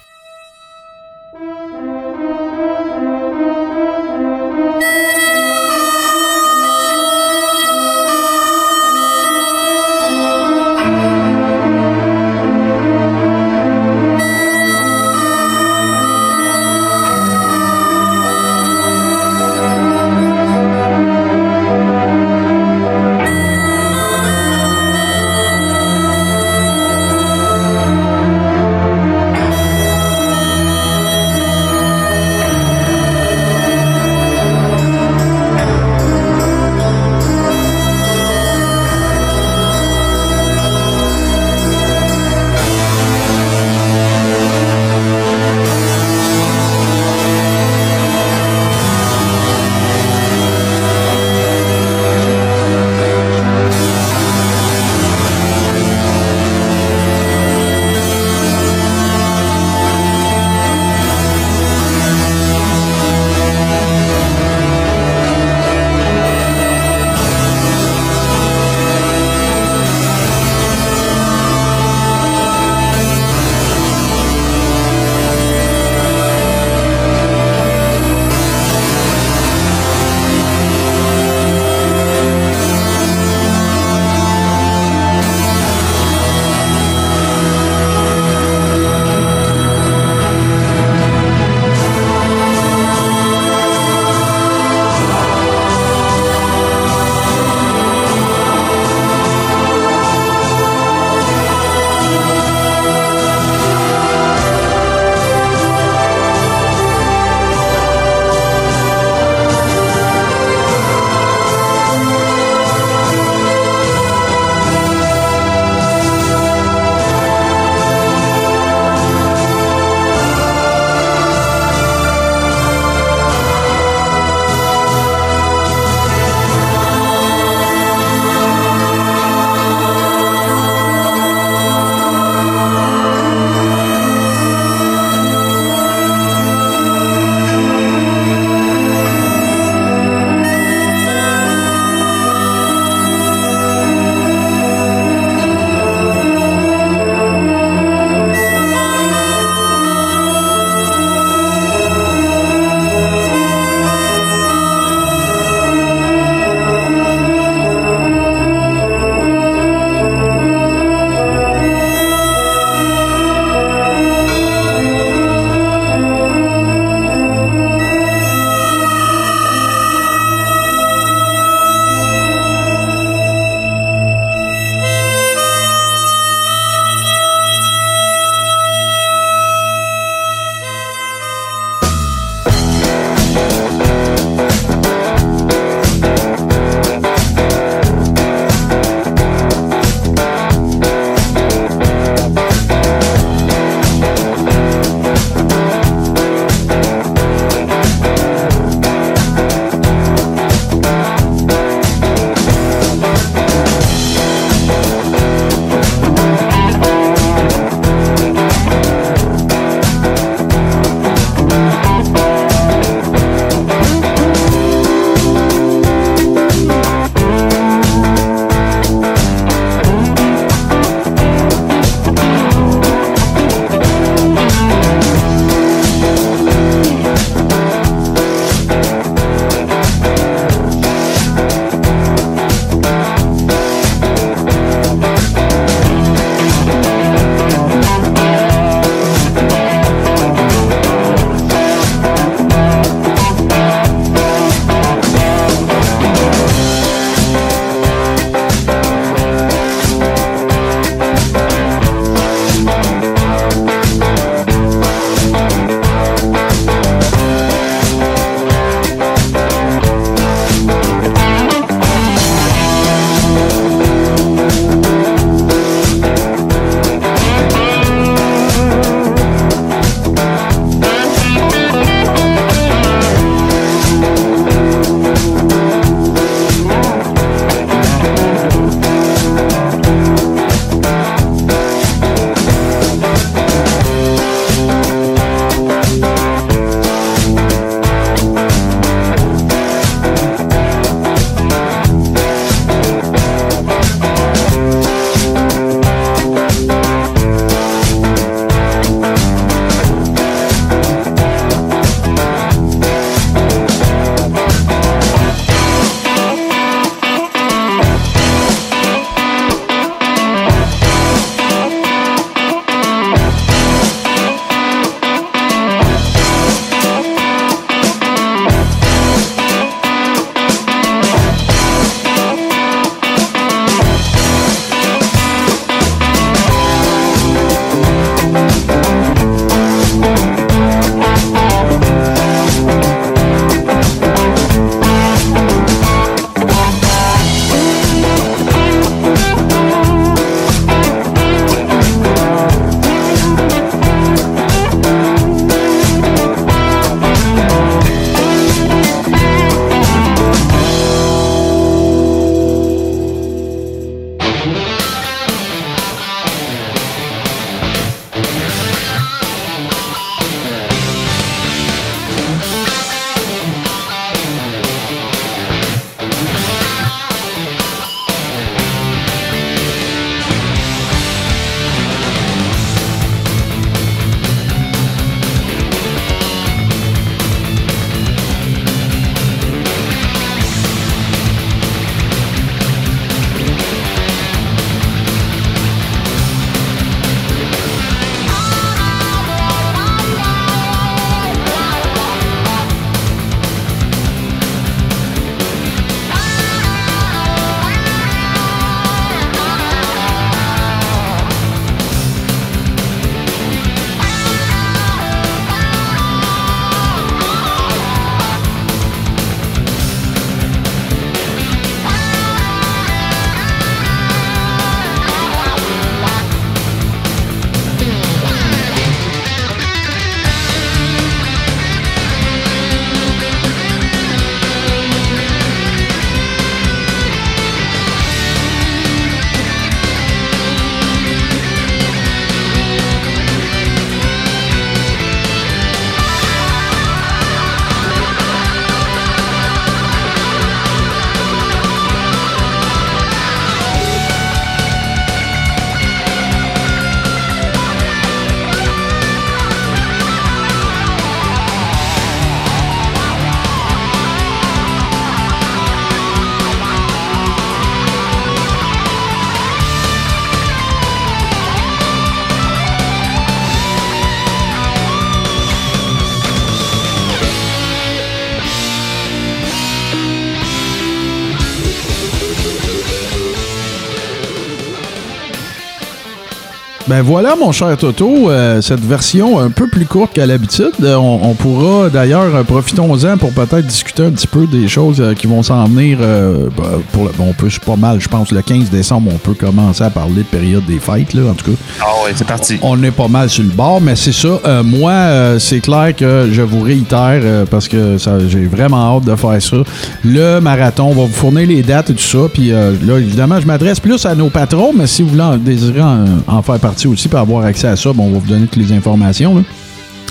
Ben 477.03 477.09
voilà, 477.09 477.35
mon 477.35 477.51
cher 477.51 477.77
Toto, 477.77 478.31
euh, 478.31 478.61
cette 478.63 478.79
version 478.85 479.41
un 479.41 479.51
peu 479.51 479.67
plus 479.67 479.87
courte 479.87 480.13
qu'à 480.13 480.25
l'habitude. 480.25 480.71
Euh, 480.85 480.95
on, 480.95 481.31
on 481.31 481.35
pourra 481.35 481.89
d'ailleurs, 481.91 482.33
euh, 482.33 482.45
profitons-en 482.45 483.17
pour 483.17 483.33
peut-être 483.33 483.67
discuter 483.67 484.05
un 484.05 484.13
petit 484.13 484.29
peu 484.29 484.47
des 484.47 484.69
choses 484.69 485.01
euh, 485.01 485.13
qui 485.13 485.27
vont 485.27 485.43
s'en 485.43 485.65
venir. 485.65 485.99
euh, 486.01 486.49
ben, 486.57 486.63
pour 486.93 487.07
le- 487.07 487.11
bon, 487.19 487.25
on 487.31 487.33
peut, 487.33 487.49
pas 487.67 487.75
mal, 487.75 488.01
je 488.01 488.07
pense, 488.09 488.31
le 488.31 488.41
15 488.41 488.71
décembre, 488.71 489.11
on 489.13 489.19
peut 489.19 489.35
commencer 489.35 489.83
à 489.83 489.91
parler 489.91 490.19
de 490.19 490.23
période 490.23 490.65
des 490.65 490.79
fêtes, 490.79 491.13
là, 491.15 491.23
en 491.29 491.35
tout 491.35 491.51
cas. 491.51 491.57
Ah 491.81 491.87
ouais, 492.05 492.13
c'est 492.15 492.25
parti. 492.27 492.59
On 492.63 492.81
est 492.85 492.93
pas 492.93 493.09
mal 493.09 493.29
sur 493.29 493.43
le 493.43 493.51
bord, 493.51 493.81
mais 493.81 493.97
c'est 493.97 494.13
ça. 494.13 494.63
Moi, 494.63 494.93
c'est 495.41 495.59
clair 495.59 495.97
que 495.97 496.29
je 496.31 496.43
vous 496.43 496.61
réitère 496.61 497.47
parce 497.51 497.67
que 497.67 497.97
j'ai 498.29 498.45
vraiment 498.47 498.97
hâte 498.99 499.05
de 499.07 499.17
faire 499.17 499.43
ça. 499.43 499.57
Le 500.05 500.39
marathon, 500.39 500.85
on 500.91 500.95
va 500.95 501.03
vous 501.07 501.13
fournir 501.13 501.49
les 501.49 501.63
dates 501.65 501.91
et 501.91 501.95
tout 501.95 502.01
ça. 502.05 502.29
Puis 502.33 502.53
euh, 502.53 502.75
là, 502.87 502.99
évidemment, 502.99 503.41
je 503.41 503.47
m'adresse 503.47 503.81
plus 503.81 504.07
à 504.07 504.15
nos 504.15 504.31
patrons, 504.31 504.73
mais 504.73 504.87
si 504.87 505.03
vous 505.03 505.09
voulez 505.09 505.23
en, 505.23 505.37
désirez 505.37 505.83
en, 505.83 506.05
en 506.29 506.43
faire 506.43 506.61
partie 506.61 506.87
aussi 506.93 507.09
pour 507.09 507.19
avoir 507.19 507.45
accès 507.45 507.69
à 507.69 507.77
ça, 507.77 507.93
bon, 507.93 508.05
on 508.05 508.11
va 508.13 508.19
vous 508.19 508.29
donner 508.29 508.47
toutes 508.47 508.63
les 508.63 508.73
informations. 508.73 509.37
là. 509.37 509.43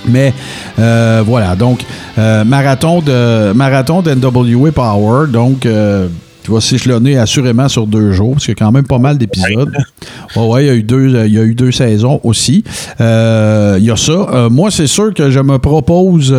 Mais 0.08 0.34
euh, 0.80 1.22
voilà, 1.26 1.56
donc 1.56 1.86
euh, 2.18 2.44
marathon 2.44 3.02
de 3.02 3.54
marathon 3.54 4.02
d'NWA 4.02 4.72
Power, 4.72 5.28
donc 5.28 5.66
euh, 5.66 6.08
tu 6.44 6.52
vas 6.52 6.60
s'échelonner 6.60 7.18
assurément 7.20 7.68
sur 7.70 7.86
deux 7.86 8.12
jours, 8.12 8.34
parce 8.34 8.46
qu'il 8.46 8.54
y 8.54 8.58
a 8.58 8.66
quand 8.66 8.72
même 8.72 8.88
pas 8.88 8.98
mal 8.98 9.18
d'épisodes. 9.20 9.72
Ouais, 10.36 10.48
ouais, 10.48 10.64
il 10.64 10.68
y 10.68 10.70
a 10.72 10.74
eu 10.74 10.84
deux, 10.84 11.26
il 11.28 11.34
y 11.34 11.38
a 11.38 11.44
eu 11.44 11.54
deux 11.54 11.72
saisons 11.72 12.20
aussi. 12.24 12.64
Euh, 13.00 13.78
Il 13.80 13.86
y 13.86 13.92
a 13.92 13.96
ça. 13.96 14.48
Moi, 14.50 14.72
c'est 14.72 14.88
sûr 14.88 15.14
que 15.14 15.30
je 15.30 15.40
me 15.40 15.60
propose 15.60 16.36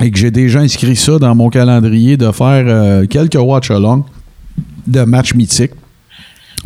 et 0.00 0.10
que 0.10 0.18
j'ai 0.18 0.30
déjà 0.30 0.60
inscrit 0.60 0.96
ça 0.96 1.18
dans 1.18 1.34
mon 1.34 1.50
calendrier 1.50 2.16
de 2.16 2.30
faire 2.32 3.06
quelques 3.08 3.34
watch-along 3.34 4.02
de 4.86 5.00
matchs 5.02 5.34
mythiques. 5.34 5.72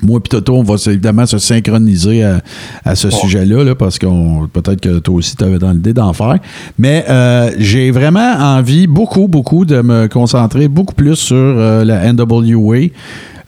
Moi 0.02 0.20
et 0.24 0.28
Toto, 0.28 0.56
on 0.56 0.62
va 0.62 0.76
évidemment 0.86 1.26
se 1.26 1.38
synchroniser 1.38 2.22
à, 2.22 2.40
à 2.84 2.94
ce 2.94 3.10
sujet-là, 3.10 3.64
là, 3.64 3.74
parce 3.74 3.98
qu'on 3.98 4.48
peut-être 4.52 4.80
que 4.80 4.98
toi 4.98 5.14
aussi, 5.14 5.36
tu 5.36 5.44
avais 5.44 5.58
dans 5.58 5.72
l'idée 5.72 5.92
d'en 5.92 6.12
faire. 6.12 6.38
Mais 6.78 7.04
euh, 7.08 7.50
j'ai 7.58 7.90
vraiment 7.90 8.34
envie, 8.38 8.86
beaucoup, 8.86 9.28
beaucoup, 9.28 9.64
de 9.64 9.80
me 9.82 10.06
concentrer 10.08 10.68
beaucoup 10.68 10.94
plus 10.94 11.16
sur 11.16 11.36
euh, 11.36 11.84
la 11.84 12.12
NWA 12.12 12.88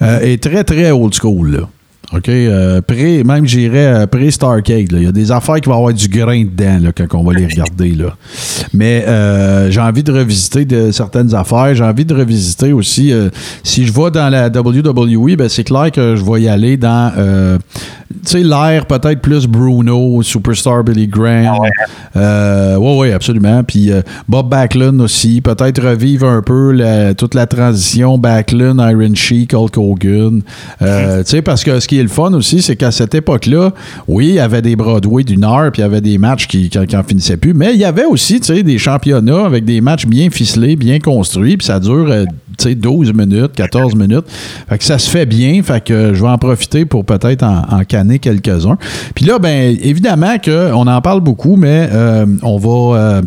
euh, 0.02 0.20
et 0.20 0.38
très, 0.38 0.64
très 0.64 0.90
old 0.90 1.14
school. 1.14 1.52
Là. 1.52 1.68
OK? 2.14 2.28
Euh, 2.28 2.80
pré, 2.82 3.24
même, 3.24 3.46
j'irais 3.46 3.86
euh, 3.86 4.06
pré-Starcade. 4.06 4.88
Il 4.92 5.02
y 5.02 5.06
a 5.06 5.12
des 5.12 5.32
affaires 5.32 5.56
qui 5.56 5.68
vont 5.68 5.76
avoir 5.76 5.94
du 5.94 6.08
grain 6.08 6.44
dedans 6.44 6.78
là, 6.82 6.92
quand 6.92 7.18
on 7.18 7.24
va 7.24 7.32
les 7.32 7.46
regarder. 7.46 7.92
Là. 7.92 8.16
Mais 8.74 9.04
euh, 9.06 9.70
j'ai 9.70 9.80
envie 9.80 10.02
de 10.02 10.12
revisiter 10.12 10.64
de, 10.64 10.90
certaines 10.90 11.34
affaires. 11.34 11.74
J'ai 11.74 11.84
envie 11.84 12.04
de 12.04 12.14
revisiter 12.14 12.72
aussi. 12.72 13.12
euh, 13.12 13.30
si 13.62 13.86
je 13.86 13.92
vais 13.92 14.10
dans 14.10 14.28
la 14.28 14.48
WWE, 14.48 15.36
ben, 15.36 15.48
c'est 15.48 15.64
clair 15.64 15.90
que 15.90 16.16
je 16.16 16.24
vais 16.24 16.42
y 16.42 16.48
aller 16.48 16.76
dans 16.76 17.12
euh, 17.16 17.58
sais, 18.24 18.42
l'air 18.42 18.86
peut-être 18.86 19.20
plus 19.20 19.46
Bruno, 19.46 20.22
Superstar 20.22 20.84
Billy 20.84 21.06
Graham. 21.06 21.56
Euh, 22.16 22.76
ouais, 22.76 22.98
ouais, 22.98 23.12
absolument. 23.12 23.62
Puis 23.64 23.90
euh, 23.90 24.02
Bob 24.28 24.48
Backlund 24.48 25.00
aussi. 25.00 25.40
Peut-être 25.40 25.82
revivre 25.82 26.26
un 26.28 26.42
peu 26.42 26.72
la- 26.72 27.14
toute 27.14 27.34
la 27.34 27.46
transition 27.46 28.18
Backlund, 28.18 28.80
Iron 28.80 29.14
Sheik, 29.14 29.54
Hulk 29.54 29.76
Hogan. 29.76 30.42
Euh, 30.82 31.22
tu 31.22 31.30
sais, 31.30 31.42
parce 31.42 31.64
que 31.64 31.80
ce 31.80 31.88
qui 31.88 31.98
est 31.98 32.02
le 32.02 32.08
fun 32.08 32.32
aussi, 32.34 32.62
c'est 32.62 32.76
qu'à 32.76 32.90
cette 32.90 33.14
époque-là, 33.14 33.72
oui, 34.08 34.28
il 34.28 34.34
y 34.34 34.40
avait 34.40 34.62
des 34.62 34.76
Broadway 34.76 35.24
d'une 35.24 35.44
heure, 35.44 35.70
puis 35.72 35.80
il 35.82 35.84
y 35.84 35.86
avait 35.86 36.00
des 36.00 36.18
matchs 36.18 36.46
qui, 36.46 36.68
qui, 36.68 36.86
qui 36.86 36.96
en 36.96 37.02
finissaient 37.02 37.36
plus. 37.36 37.54
Mais 37.54 37.74
il 37.74 37.80
y 37.80 37.84
avait 37.84 38.04
aussi, 38.04 38.40
tu 38.40 38.54
sais, 38.54 38.62
des 38.62 38.78
championnats 38.78 39.44
avec 39.44 39.64
des 39.64 39.80
matchs 39.80 40.06
bien 40.06 40.30
ficelés, 40.30 40.76
bien 40.76 40.98
construits, 40.98 41.56
puis 41.56 41.66
ça 41.66 41.80
dure, 41.80 42.06
euh, 42.10 42.24
tu 42.58 42.64
sais, 42.68 42.74
12 42.74 43.12
minutes, 43.14 43.52
14 43.56 43.94
minutes. 43.94 44.24
Fait 44.68 44.78
que 44.78 44.84
ça 44.84 44.98
se 44.98 45.08
fait 45.08 45.26
bien. 45.26 45.62
Fait 45.62 45.82
que 45.82 46.12
je 46.14 46.22
vais 46.22 46.28
en 46.28 46.38
profiter 46.38 46.84
pour 46.84 47.04
peut-être 47.04 47.42
en, 47.42 47.62
en 47.70 47.84
quelques-uns. 48.18 48.78
Puis 49.14 49.24
là, 49.24 49.38
ben 49.38 49.76
évidemment 49.82 50.38
qu'on 50.38 50.86
en 50.86 51.00
parle 51.00 51.20
beaucoup, 51.20 51.56
mais 51.56 51.88
euh, 51.92 52.26
on 52.42 52.58
va. 52.58 53.22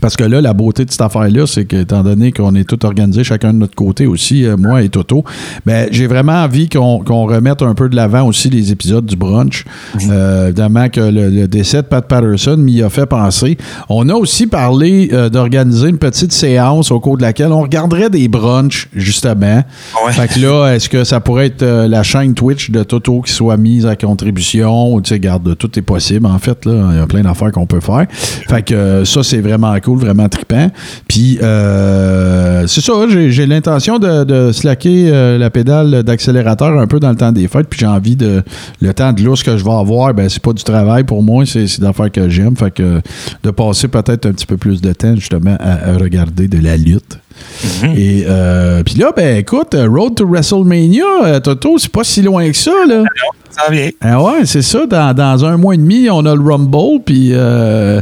Parce 0.00 0.16
que 0.16 0.24
là, 0.24 0.40
la 0.40 0.52
beauté 0.52 0.84
de 0.84 0.90
cette 0.90 1.00
affaire-là, 1.00 1.46
c'est 1.46 1.64
que, 1.64 1.76
étant 1.76 2.02
donné 2.02 2.32
qu'on 2.32 2.54
est 2.54 2.68
tout 2.68 2.84
organisé 2.84 3.24
chacun 3.24 3.52
de 3.52 3.58
notre 3.58 3.74
côté 3.74 4.06
aussi, 4.06 4.44
euh, 4.44 4.56
moi 4.56 4.82
et 4.82 4.88
Toto, 4.88 5.24
ben, 5.64 5.88
j'ai 5.90 6.06
vraiment 6.06 6.32
envie 6.32 6.68
qu'on 6.68 7.26
remette 7.26 7.62
un 7.62 7.74
peu 7.74 7.88
de 7.88 7.96
l'avant 7.96 8.26
aussi 8.26 8.50
les 8.50 8.72
épisodes 8.72 9.06
du 9.06 9.16
brunch. 9.16 9.64
Euh, 10.10 10.46
évidemment 10.46 10.88
que 10.88 11.00
le, 11.00 11.30
le 11.30 11.48
décès 11.48 11.78
de 11.78 11.86
Pat 11.86 12.06
Patterson 12.06 12.56
m'y 12.56 12.82
a 12.82 12.90
fait 12.90 13.06
penser. 13.06 13.56
On 13.88 14.08
a 14.08 14.14
aussi 14.14 14.46
parlé 14.46 15.10
euh, 15.12 15.28
d'organiser 15.28 15.88
une 15.88 15.98
petite 15.98 16.32
séance 16.32 16.90
au 16.90 17.00
cours 17.00 17.16
de 17.16 17.22
laquelle 17.22 17.52
on 17.52 17.62
regarderait 17.62 18.10
des 18.10 18.28
brunchs, 18.28 18.88
justement. 18.94 19.62
Ouais. 20.06 20.12
Fait 20.12 20.28
que 20.28 20.40
là, 20.40 20.72
est-ce 20.74 20.88
que 20.88 21.04
ça 21.04 21.20
pourrait 21.20 21.46
être 21.46 21.62
euh, 21.62 21.88
la 21.88 22.02
chaîne 22.02 22.34
Twitch 22.34 22.70
de 22.70 22.82
Toto 22.82 23.20
qui 23.20 23.32
soit 23.32 23.56
mise 23.56 23.86
à 23.86 23.96
contribution? 23.96 25.00
Tu 25.00 25.10
sais, 25.10 25.20
garde, 25.20 25.56
tout 25.56 25.78
est 25.78 25.82
possible, 25.82 26.26
en 26.26 26.38
fait. 26.38 26.64
Là. 26.64 26.90
Il 26.92 26.98
y 26.98 27.00
a 27.00 27.06
plein 27.06 27.22
d'affaires 27.22 27.52
qu'on 27.52 27.66
peut 27.66 27.80
faire. 27.80 28.06
Fait 28.10 28.62
que 28.62 29.04
ça, 29.04 29.22
c'est 29.22 29.40
vraiment 29.40 29.68
cool, 29.84 29.98
vraiment 29.98 30.28
trippant. 30.28 30.70
Puis, 31.08 31.38
euh, 31.42 32.66
c'est 32.66 32.80
ça, 32.80 32.92
j'ai, 33.08 33.46
l'intention 33.46 33.98
de, 33.98 34.24
de 34.24 34.52
slacker 34.52 35.10
euh, 35.12 35.38
la 35.38 35.50
pédale 35.50 36.02
d'accélérateur 36.02 36.78
un 36.78 36.86
peu 36.86 37.00
dans 37.00 37.10
le 37.10 37.16
temps 37.16 37.32
des 37.32 37.48
fêtes. 37.48 37.68
Puis 37.68 37.80
j'ai 37.80 37.86
envie 37.86 38.16
de... 38.16 38.42
Le 38.80 38.94
temps 38.94 39.12
de 39.12 39.22
lousse 39.22 39.42
que 39.42 39.56
je 39.56 39.64
vais 39.64 39.70
avoir, 39.70 40.14
ben 40.14 40.28
c'est 40.28 40.42
pas 40.42 40.52
du 40.52 40.64
travail 40.64 41.04
pour 41.04 41.22
moi, 41.22 41.44
c'est, 41.46 41.66
c'est 41.66 41.80
d'affaires 41.80 42.10
que 42.10 42.28
j'aime. 42.28 42.56
Fait 42.56 42.70
que 42.70 43.00
de 43.42 43.50
passer 43.50 43.88
peut-être 43.88 44.26
un 44.26 44.32
petit 44.32 44.46
peu 44.46 44.56
plus 44.56 44.80
de 44.80 44.92
temps, 44.92 45.14
justement, 45.14 45.56
à, 45.60 45.90
à 45.90 45.96
regarder 45.96 46.48
de 46.48 46.62
la 46.62 46.76
lutte. 46.76 47.18
Et 47.96 48.24
euh, 48.28 48.82
puis 48.84 48.94
là, 48.94 49.12
ben 49.14 49.38
écoute, 49.38 49.74
euh, 49.74 49.88
Road 49.88 50.14
to 50.14 50.26
WrestleMania, 50.26 51.40
Toto, 51.42 51.78
c'est 51.78 51.90
pas 51.90 52.04
si 52.04 52.22
loin 52.22 52.48
que 52.50 52.56
ça, 52.56 52.72
là. 52.88 53.02
Ça 53.56 53.70
vient. 53.70 53.90
Ah 54.00 54.22
ouais, 54.22 54.44
c'est 54.46 54.62
ça. 54.62 54.86
Dans, 54.86 55.14
dans 55.14 55.44
un 55.44 55.56
mois 55.56 55.74
et 55.74 55.78
demi, 55.78 56.08
on 56.10 56.24
a 56.26 56.34
le 56.34 56.40
Rumble, 56.40 57.02
puis 57.04 57.30
euh, 57.32 58.00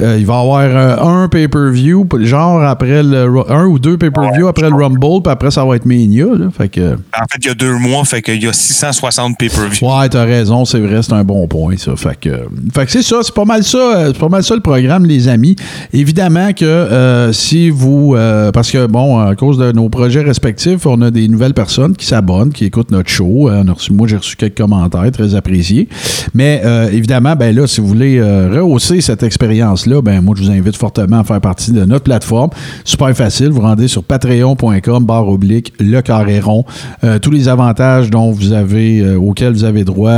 euh, 0.00 0.16
il 0.18 0.26
va 0.26 0.34
y 0.34 0.40
avoir 0.40 0.60
euh, 0.62 0.96
un 1.24 1.28
pay-per-view, 1.28 2.06
genre 2.22 2.62
après 2.64 3.02
le 3.02 3.28
un 3.48 3.66
ou 3.66 3.78
deux 3.78 3.96
pay-per-view 3.96 4.48
après 4.48 4.68
le 4.68 4.74
Rumble, 4.74 5.22
puis 5.22 5.32
après 5.32 5.50
ça 5.50 5.64
va 5.64 5.76
être 5.76 5.86
Mania, 5.86 6.24
là. 6.26 6.46
Fait 6.56 6.68
que 6.68 6.94
En 6.94 7.24
fait, 7.30 7.38
il 7.40 7.46
y 7.46 7.50
a 7.50 7.54
deux 7.54 7.76
mois, 7.78 8.04
fait 8.04 8.20
qu'il 8.22 8.42
y 8.42 8.48
a 8.48 8.52
660 8.52 9.38
pay-per-view. 9.38 9.86
Ouais, 9.88 10.08
t'as 10.08 10.24
raison, 10.24 10.64
c'est 10.64 10.80
vrai, 10.80 11.02
c'est 11.02 11.12
un 11.12 11.24
bon 11.24 11.46
point, 11.46 11.76
ça. 11.76 11.94
Fait 11.96 12.18
que, 12.18 12.30
fait 12.74 12.86
que 12.86 12.90
c'est 12.92 13.02
ça, 13.02 13.18
c'est 13.22 13.34
pas 13.34 13.44
mal 13.44 13.62
ça, 13.62 14.06
c'est 14.08 14.18
pas 14.18 14.28
mal 14.28 14.42
ça 14.42 14.54
le 14.54 14.60
programme, 14.60 15.06
les 15.06 15.28
amis. 15.28 15.54
Évidemment 15.92 16.52
que 16.52 16.64
euh, 16.64 17.32
si 17.32 17.70
vous, 17.70 18.16
parce 18.52 18.70
que 18.70 18.86
bon, 18.86 19.18
à 19.20 19.36
cause 19.36 19.56
de 19.58 19.70
nos 19.72 19.88
projets 19.88 20.22
respectifs, 20.22 20.84
on 20.86 21.00
a 21.02 21.10
des 21.10 21.28
nouvelles 21.28 21.54
personnes 21.54 21.94
qui 21.94 22.06
s'abonnent, 22.06 22.52
qui 22.52 22.64
écoutent 22.64 22.90
notre 22.90 23.08
show. 23.10 23.48
On 23.50 23.68
a 23.68 23.72
reçu- 23.72 23.92
moi, 23.92 24.08
j'ai 24.08 24.16
reçu 24.16 24.34
quelques 24.36 24.56
commentaires 24.58 24.79
très 24.88 25.34
appréciés. 25.34 25.88
Mais 26.34 26.62
euh, 26.64 26.90
évidemment, 26.90 27.34
ben 27.36 27.54
là, 27.54 27.66
si 27.66 27.80
vous 27.80 27.86
voulez 27.86 28.18
euh, 28.18 28.48
rehausser 28.52 29.00
cette 29.00 29.22
expérience-là, 29.22 30.02
ben 30.02 30.20
moi, 30.20 30.34
je 30.36 30.44
vous 30.44 30.50
invite 30.50 30.76
fortement 30.76 31.20
à 31.20 31.24
faire 31.24 31.40
partie 31.40 31.72
de 31.72 31.84
notre 31.84 32.04
plateforme. 32.04 32.50
Super 32.84 33.14
facile, 33.14 33.50
vous 33.50 33.60
rendez 33.60 33.88
sur 33.88 34.04
patreon.com 34.04 35.04
barre 35.04 35.28
oblique 35.28 35.72
le 35.78 36.00
carré 36.00 36.40
rond. 36.40 36.64
Euh, 37.04 37.18
tous 37.18 37.30
les 37.30 37.48
avantages 37.48 38.10
dont 38.10 38.30
vous 38.30 38.52
avez, 38.52 39.14
auxquels 39.16 39.52
vous 39.52 39.64
avez 39.64 39.84
droit 39.84 40.10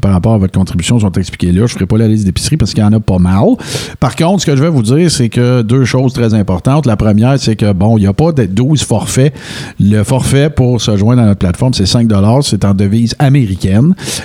par 0.00 0.12
rapport 0.12 0.34
à 0.34 0.38
votre 0.38 0.52
contribution 0.52 0.98
sont 0.98 1.12
expliqués 1.12 1.52
là. 1.52 1.66
Je 1.66 1.74
ne 1.74 1.78
ferai 1.78 1.86
pas 1.86 1.98
la 1.98 2.08
liste 2.08 2.24
d'épicerie 2.24 2.56
parce 2.56 2.72
qu'il 2.72 2.82
y 2.82 2.86
en 2.86 2.92
a 2.92 3.00
pas 3.00 3.18
mal. 3.18 3.44
Par 4.00 4.16
contre, 4.16 4.42
ce 4.42 4.46
que 4.46 4.56
je 4.56 4.62
vais 4.62 4.68
vous 4.70 4.82
dire, 4.82 5.10
c'est 5.10 5.28
que 5.28 5.62
deux 5.62 5.84
choses 5.84 6.12
très 6.12 6.34
importantes. 6.34 6.86
La 6.86 6.96
première, 6.96 7.38
c'est 7.38 7.56
que 7.56 7.72
bon, 7.72 7.98
il 7.98 8.02
n'y 8.02 8.06
a 8.06 8.12
pas 8.12 8.32
de 8.32 8.44
12 8.44 8.82
forfaits. 8.82 9.34
Le 9.80 10.02
forfait 10.02 10.50
pour 10.50 10.80
se 10.80 10.96
joindre 10.96 11.22
à 11.22 11.26
notre 11.26 11.38
plateforme, 11.38 11.74
c'est 11.74 11.86
5 11.86 12.08
C'est 12.42 12.64
en 12.64 12.74
devise 12.74 13.14
américaine. 13.18 13.63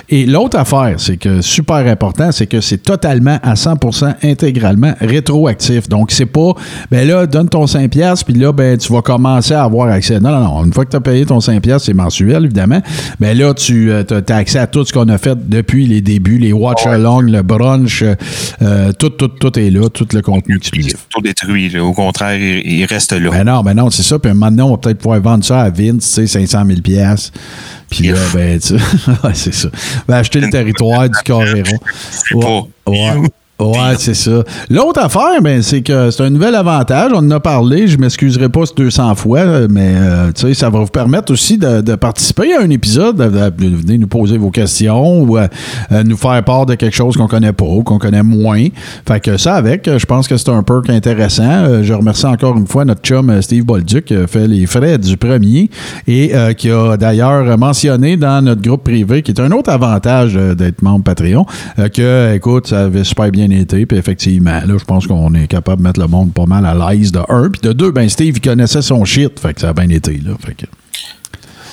Et 0.08 0.26
l'autre 0.26 0.58
affaire, 0.58 0.94
c'est 0.98 1.16
que 1.16 1.40
super 1.40 1.76
important, 1.76 2.32
c'est 2.32 2.46
que 2.46 2.60
c'est 2.60 2.78
totalement 2.78 3.38
à 3.42 3.54
100% 3.54 4.14
intégralement 4.22 4.94
rétroactif. 5.00 5.88
Donc, 5.88 6.10
c'est 6.10 6.26
pas, 6.26 6.52
ben 6.90 7.06
là, 7.06 7.26
donne 7.26 7.48
ton 7.48 7.64
5$, 7.64 7.88
piastres, 7.88 8.24
puis 8.24 8.34
là, 8.34 8.52
ben, 8.52 8.76
tu 8.76 8.92
vas 8.92 9.02
commencer 9.02 9.54
à 9.54 9.64
avoir 9.64 9.88
accès. 9.88 10.20
Non, 10.20 10.30
non, 10.30 10.40
non. 10.40 10.64
Une 10.64 10.72
fois 10.72 10.84
que 10.84 10.90
tu 10.90 10.96
as 10.96 11.00
payé 11.00 11.26
ton 11.26 11.38
5$, 11.38 11.60
piastres, 11.60 11.86
c'est 11.86 11.94
mensuel, 11.94 12.44
évidemment. 12.44 12.80
Mais 13.18 13.34
là, 13.34 13.54
tu 13.54 13.92
as 13.92 14.34
accès 14.34 14.58
à 14.58 14.66
tout 14.66 14.84
ce 14.84 14.92
qu'on 14.92 15.08
a 15.08 15.18
fait 15.18 15.48
depuis 15.48 15.86
les 15.86 16.00
débuts, 16.00 16.38
les 16.38 16.52
watch-along, 16.52 17.30
le 17.30 17.42
brunch, 17.42 18.02
euh, 18.02 18.14
euh, 18.62 18.92
tout, 18.92 19.10
tout, 19.10 19.28
tout 19.28 19.58
est 19.58 19.70
là, 19.70 19.88
tout 19.88 20.06
le 20.12 20.22
contenu 20.22 20.56
exclusif. 20.56 21.06
Tout 21.10 21.20
détruit. 21.20 21.68
là. 21.68 21.84
Au 21.84 21.92
contraire, 21.92 22.38
il, 22.38 22.84
reste 22.84 23.12
là. 23.12 23.30
Ben 23.30 23.44
non, 23.44 23.62
ben 23.62 23.74
non, 23.74 23.90
c'est 23.90 24.02
ça. 24.02 24.18
Puis 24.18 24.32
maintenant, 24.32 24.68
on 24.68 24.70
va 24.72 24.76
peut-être 24.78 24.98
pouvoir 24.98 25.20
vendre 25.20 25.44
ça 25.44 25.60
à 25.60 25.70
Vince, 25.70 26.14
tu 26.14 26.26
sais, 26.26 26.26
500 26.26 26.64
000 26.66 26.80
pièces. 26.80 27.32
Puis 27.90 28.08
là, 28.08 28.18
ben, 28.32 28.58
tu 28.58 28.74
ouais, 29.24 29.34
c'est 29.34 29.52
ça. 29.52 29.68
Ben, 30.06 30.16
acheter 30.16 30.40
le 30.40 30.48
territoire 30.50 31.08
du 31.08 31.18
Coréron. 31.26 31.78
Pas. 32.40 32.62
Ouais. 32.90 33.28
Ouais, 33.60 33.94
c'est 33.98 34.14
ça. 34.14 34.42
L'autre 34.68 35.00
affaire, 35.00 35.40
ben, 35.42 35.62
c'est 35.62 35.82
que 35.82 36.10
c'est 36.10 36.22
un 36.22 36.30
nouvel 36.30 36.54
avantage. 36.54 37.12
On 37.14 37.18
en 37.18 37.30
a 37.30 37.40
parlé. 37.40 37.86
Je 37.86 37.98
m'excuserai 37.98 38.48
pas 38.48 38.64
200 38.74 39.14
fois, 39.14 39.68
mais 39.68 39.92
euh, 39.94 40.32
tu 40.32 40.48
sais, 40.48 40.54
ça 40.54 40.70
va 40.70 40.80
vous 40.80 40.86
permettre 40.86 41.32
aussi 41.32 41.58
de, 41.58 41.80
de 41.80 41.94
participer 41.94 42.54
à 42.54 42.62
un 42.62 42.70
épisode, 42.70 43.16
de, 43.16 43.66
venir 43.76 44.00
nous 44.00 44.06
poser 44.06 44.38
vos 44.38 44.50
questions 44.50 45.22
ou 45.22 45.38
euh, 45.38 45.46
euh, 45.92 46.02
nous 46.04 46.16
faire 46.16 46.42
part 46.44 46.66
de 46.66 46.74
quelque 46.74 46.94
chose 46.94 47.16
qu'on 47.16 47.26
connaît 47.26 47.52
pas 47.52 47.64
ou 47.64 47.82
qu'on 47.82 47.98
connaît 47.98 48.22
moins. 48.22 48.66
Fait 49.06 49.20
que 49.20 49.36
ça 49.36 49.54
avec, 49.54 49.88
je 49.98 50.06
pense 50.06 50.28
que 50.28 50.36
c'est 50.36 50.50
un 50.50 50.62
perk 50.62 50.88
intéressant. 50.90 51.42
Euh, 51.42 51.82
je 51.82 51.92
remercie 51.92 52.26
encore 52.26 52.56
une 52.56 52.66
fois 52.66 52.84
notre 52.84 53.02
chum 53.02 53.40
Steve 53.42 53.64
Bolduc 53.64 54.06
qui 54.06 54.14
a 54.14 54.26
fait 54.26 54.46
les 54.46 54.66
frais 54.66 54.98
du 54.98 55.16
premier 55.16 55.70
et 56.06 56.34
euh, 56.34 56.52
qui 56.52 56.70
a 56.70 56.96
d'ailleurs 56.96 57.58
mentionné 57.58 58.16
dans 58.16 58.42
notre 58.44 58.62
groupe 58.62 58.84
privé, 58.84 59.22
qui 59.22 59.32
est 59.32 59.40
un 59.40 59.50
autre 59.52 59.70
avantage 59.70 60.34
d'être 60.34 60.82
membre 60.82 61.04
Patreon, 61.04 61.46
que, 61.92 62.34
écoute, 62.34 62.68
ça 62.68 62.82
avait 62.84 63.04
super 63.04 63.30
bien 63.30 63.49
été. 63.50 63.86
Puis 63.86 63.98
effectivement, 63.98 64.60
là, 64.66 64.76
je 64.78 64.84
pense 64.84 65.06
qu'on 65.06 65.34
est 65.34 65.46
capable 65.46 65.82
de 65.82 65.88
mettre 65.88 66.00
le 66.00 66.06
monde 66.06 66.32
pas 66.32 66.46
mal 66.46 66.66
à 66.66 66.74
l'aise 66.74 67.12
de 67.12 67.20
un. 67.28 67.50
Puis 67.50 67.60
de 67.62 67.72
deux, 67.72 67.90
ben 67.90 68.08
Steve, 68.08 68.36
il 68.36 68.40
connaissait 68.40 68.82
son 68.82 69.04
shit. 69.04 69.38
Fait 69.40 69.54
que 69.54 69.60
ça 69.60 69.70
a 69.70 69.72
bien 69.72 69.88
été, 69.88 70.18
là. 70.18 70.32
Fait 70.44 70.54
que... 70.54 70.66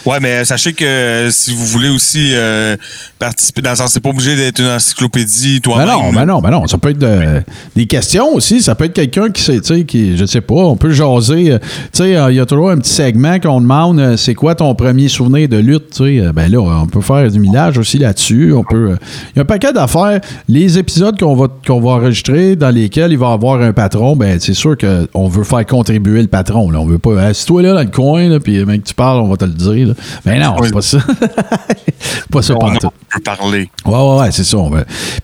Ouais, 0.07 0.19
mais 0.21 0.45
sachez 0.45 0.71
que 0.73 0.85
euh, 0.85 1.29
si 1.31 1.53
vous 1.53 1.65
voulez 1.65 1.89
aussi 1.89 2.31
euh, 2.33 2.77
participer 3.19 3.61
dans 3.61 3.71
le 3.71 3.75
sens, 3.75 3.91
c'est 3.91 3.99
pas 3.99 4.09
obligé 4.09 4.35
d'être 4.37 4.59
une 4.59 4.67
encyclopédie 4.67 5.55
Ben 5.55 5.61
toi-même. 5.61 5.87
non, 5.89 6.13
ben 6.13 6.25
non, 6.25 6.39
ben 6.41 6.49
non. 6.49 6.67
Ça 6.67 6.77
peut 6.77 6.91
être 6.91 6.97
de- 6.99 7.41
des 7.75 7.87
questions 7.87 8.33
aussi. 8.33 8.61
Ça 8.61 8.73
peut 8.75 8.85
être 8.85 8.93
quelqu'un 8.93 9.29
qui 9.29 9.41
sait, 9.43 9.59
tu 9.59 9.75
sais, 9.75 9.83
qui, 9.83 10.15
je 10.17 10.25
sais 10.25 10.39
pas, 10.41 10.55
on 10.55 10.77
peut 10.77 10.91
jaser. 10.91 11.51
euh, 11.51 11.59
Tu 11.91 12.03
sais, 12.03 12.11
il 12.29 12.35
y 12.35 12.39
a 12.39 12.45
toujours 12.45 12.69
un 12.69 12.77
petit 12.77 12.93
segment 12.93 13.39
qu'on 13.39 13.59
demande 13.59 14.15
c'est 14.15 14.33
quoi 14.33 14.55
ton 14.55 14.73
premier 14.75 15.09
souvenir 15.09 15.49
de 15.49 15.57
lutte, 15.57 15.89
tu 15.97 16.21
sais. 16.21 16.31
Ben 16.33 16.49
là, 16.51 16.59
on 16.61 16.87
peut 16.87 17.01
faire 17.01 17.29
du 17.29 17.39
millage 17.39 17.77
aussi 17.77 17.97
là-dessus. 17.97 18.53
On 18.53 18.63
peut. 18.63 18.95
Il 19.33 19.37
y 19.37 19.39
a 19.39 19.41
un 19.41 19.45
paquet 19.45 19.73
d'affaires. 19.73 20.21
Les 20.47 20.77
épisodes 20.77 21.19
qu'on 21.19 21.35
va, 21.35 21.47
qu'on 21.67 21.81
va 21.81 21.91
enregistrer 21.91 22.55
dans 22.55 22.69
lesquels 22.69 23.11
il 23.11 23.17
va 23.17 23.31
y 23.31 23.33
avoir 23.33 23.61
un 23.61 23.73
patron, 23.73 24.15
ben 24.15 24.39
c'est 24.39 24.53
sûr 24.53 24.77
qu'on 24.77 25.27
veut 25.27 25.43
faire 25.43 25.65
contribuer 25.65 26.21
le 26.21 26.27
patron. 26.29 26.71
Là. 26.71 26.79
On 26.79 26.85
veut 26.85 26.97
pas. 26.99 27.33
si 27.33 27.45
toi 27.45 27.61
là 27.61 27.73
dans 27.73 27.79
le 27.81 27.87
coin, 27.87 28.29
là, 28.29 28.39
puis 28.39 28.63
mec, 28.63 28.85
tu 28.85 28.93
parles, 28.93 29.19
on 29.19 29.27
va 29.27 29.35
te 29.35 29.43
le 29.45 29.51
dire. 29.51 29.87
là. 29.89 29.93
Ben 30.25 30.41
non, 30.41 30.55
c'est 30.63 30.73
pas 30.73 30.81
ça. 30.81 30.97
pas 32.31 32.41
ça 32.41 32.53
On 32.55 32.59
pantoute. 32.59 32.91
peut 33.13 33.21
parler. 33.23 33.69
Ouais, 33.85 33.93
ouais, 33.95 34.19
ouais, 34.21 34.31
c'est 34.31 34.43
ça. 34.43 34.57
on 34.57 34.71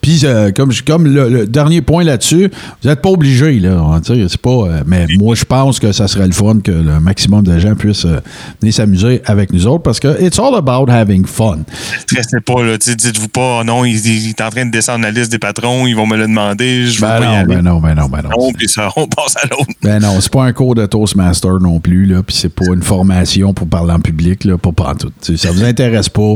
Puis, 0.02 0.22
euh, 0.24 0.52
comme, 0.52 0.72
comme 0.86 1.06
le, 1.08 1.30
le 1.30 1.48
dernier 1.48 1.82
point 1.82 2.04
là-dessus, 2.04 2.50
vous 2.82 2.90
n'êtes 2.90 3.02
pas 3.02 3.10
obligé, 3.10 3.60
là. 3.60 3.82
On 3.82 4.02
c'est 4.04 4.38
pas. 4.38 4.50
euh, 4.50 4.84
mais 4.86 5.06
moi, 5.18 5.36
je 5.36 5.44
pense 5.46 5.80
que 5.80 5.92
ça 5.92 6.08
serait 6.08 6.28
le 6.28 6.34
fun 6.34 6.60
que 6.64 6.72
le 6.72 7.00
maximum 7.00 7.44
de 7.44 7.58
gens 7.60 7.76
puissent 7.76 8.06
euh, 8.06 8.20
venir 8.62 8.74
s'amuser 8.74 9.22
avec 9.26 9.54
nous 9.54 9.68
autres 9.68 9.84
parce 9.84 10.00
que 10.00 10.22
it's 10.24 10.40
all 10.40 10.56
about 10.56 10.90
having 10.92 11.26
fun. 11.26 11.60
Stressez 12.02 12.40
pas, 12.46 12.64
là. 12.64 12.78
Dites-vous 12.78 13.28
pas, 13.30 13.60
oh 13.62 13.64
non, 13.64 13.86
il, 13.86 13.96
il 14.06 14.30
est 14.30 14.42
en 14.42 14.50
train 14.50 14.66
de 14.66 14.72
descendre 14.72 15.04
la 15.04 15.12
liste 15.12 15.32
des 15.32 15.40
patrons, 15.40 15.86
ils 15.88 15.96
vont 15.96 16.08
me 16.08 16.18
le 16.18 16.28
demander, 16.28 16.88
je 16.88 17.00
Ben 17.02 17.08
pas 17.08 17.20
y 17.20 17.22
non, 17.24 17.34
aller. 17.34 17.56
ben 17.56 17.62
non, 17.62 17.80
ben 17.80 17.96
non, 17.96 18.08
ben 18.08 18.22
non. 18.24 18.30
Non, 18.38 18.54
puis 18.54 18.68
ça, 18.68 18.90
on 18.96 19.08
passe 19.08 19.36
à 19.38 19.48
l'autre. 19.48 19.72
Ben 19.82 20.00
non, 20.00 20.20
c'est 20.22 20.32
pas 20.32 20.44
un 20.44 20.54
cours 20.54 20.76
de 20.76 20.86
Toastmaster 20.86 21.60
non 21.60 21.80
plus, 21.80 22.06
là. 22.06 22.24
Puis 22.24 22.36
c'est 22.36 22.54
pas 22.54 22.66
une 22.74 22.82
formation 22.84 23.54
pour 23.54 23.68
parler 23.68 23.94
en 23.94 24.00
public, 24.00 24.44
là. 24.44 24.58
Pas 24.64 24.72
pantoute. 24.72 25.36
Ça 25.36 25.52
vous 25.52 25.64
intéresse 25.64 26.10
pas. 26.10 26.34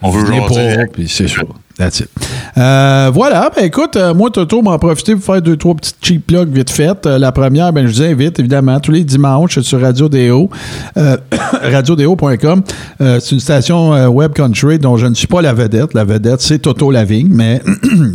On 0.00 0.10
veut 0.10 0.24
pas, 0.48 0.86
puis 0.92 1.08
c'est 1.08 1.28
ça. 1.28 1.42
That's 1.76 2.00
it. 2.00 2.08
Euh, 2.56 3.10
voilà, 3.12 3.50
ben 3.54 3.66
écoute, 3.66 3.96
euh, 3.96 4.14
moi, 4.14 4.30
Toto, 4.30 4.62
m'en 4.62 4.78
profiter 4.78 5.14
pour 5.14 5.24
faire 5.24 5.42
deux, 5.42 5.58
trois 5.58 5.74
petites 5.74 5.96
cheap 6.00 6.26
plugs 6.26 6.48
vite 6.48 6.70
faites. 6.70 7.04
Euh, 7.04 7.18
la 7.18 7.30
première, 7.30 7.70
ben 7.70 7.86
je 7.86 7.92
vous 7.92 8.02
invite, 8.02 8.38
évidemment, 8.38 8.80
tous 8.80 8.92
les 8.92 9.04
dimanches 9.04 9.60
sur 9.60 9.82
Radio 9.82 10.08
Déo, 10.08 10.48
radiodéo.com. 10.96 12.62
C'est 12.98 13.32
une 13.32 13.40
station 13.40 14.08
web 14.08 14.32
country 14.32 14.78
dont 14.78 14.96
je 14.96 15.06
ne 15.06 15.14
suis 15.14 15.26
pas 15.26 15.42
la 15.42 15.52
vedette. 15.52 15.92
La 15.92 16.04
vedette, 16.04 16.40
c'est 16.40 16.60
Toto 16.60 16.90
Lavigne, 16.90 17.28
mais 17.30 17.60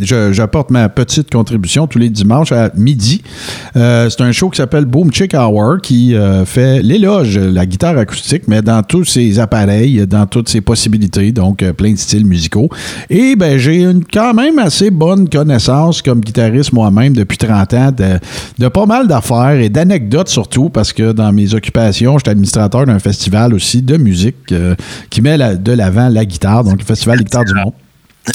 j'apporte 0.00 0.70
ma 0.70 0.88
petite 0.88 1.30
contribution 1.30 1.86
tous 1.86 1.98
les 1.98 2.10
dimanches 2.10 2.50
à 2.50 2.70
midi. 2.76 3.22
C'est 3.74 4.20
un 4.20 4.32
show 4.32 4.50
qui 4.50 4.56
s'appelle 4.56 4.86
Boom 4.86 5.12
Chick 5.12 5.34
Hour 5.34 5.80
qui 5.80 6.16
fait 6.46 6.82
l'éloge, 6.82 7.38
la 7.38 7.64
guitare 7.64 7.96
acoustique, 7.96 8.48
mais 8.48 8.60
dans 8.60 8.82
tous 8.82 9.04
ses 9.04 9.38
appareils, 9.38 10.04
dans 10.06 10.26
toutes 10.26 10.48
ses 10.48 10.60
possibilités, 10.60 11.30
donc 11.30 11.64
plein 11.72 11.92
de 11.92 11.98
styles 11.98 12.26
musicaux. 12.26 12.68
Et 13.08 13.36
ben 13.36 13.51
j'ai 13.58 13.82
une 13.82 14.04
quand 14.04 14.34
même 14.34 14.58
assez 14.58 14.90
bonne 14.90 15.28
connaissance 15.28 16.02
comme 16.02 16.20
guitariste 16.20 16.72
moi-même 16.72 17.12
depuis 17.12 17.38
30 17.38 17.74
ans 17.74 17.90
de, 18.58 18.68
pas 18.68 18.86
mal 18.86 19.06
d'affaires 19.06 19.60
et 19.60 19.68
d'anecdotes 19.68 20.28
surtout, 20.28 20.68
parce 20.68 20.92
que 20.92 21.12
dans 21.12 21.32
mes 21.32 21.54
occupations, 21.54 22.18
j'étais 22.18 22.30
administrateur 22.30 22.86
d'un 22.86 22.98
festival 22.98 23.54
aussi 23.54 23.82
de 23.82 23.96
musique 23.96 24.52
euh, 24.52 24.74
qui 25.10 25.20
met 25.20 25.38
de 25.56 25.72
l'avant 25.72 26.08
la 26.08 26.24
guitare, 26.24 26.64
donc 26.64 26.78
le 26.78 26.84
Festival 26.84 27.18
des 27.18 27.24
guitares 27.24 27.44
du 27.44 27.54
monde. 27.54 27.72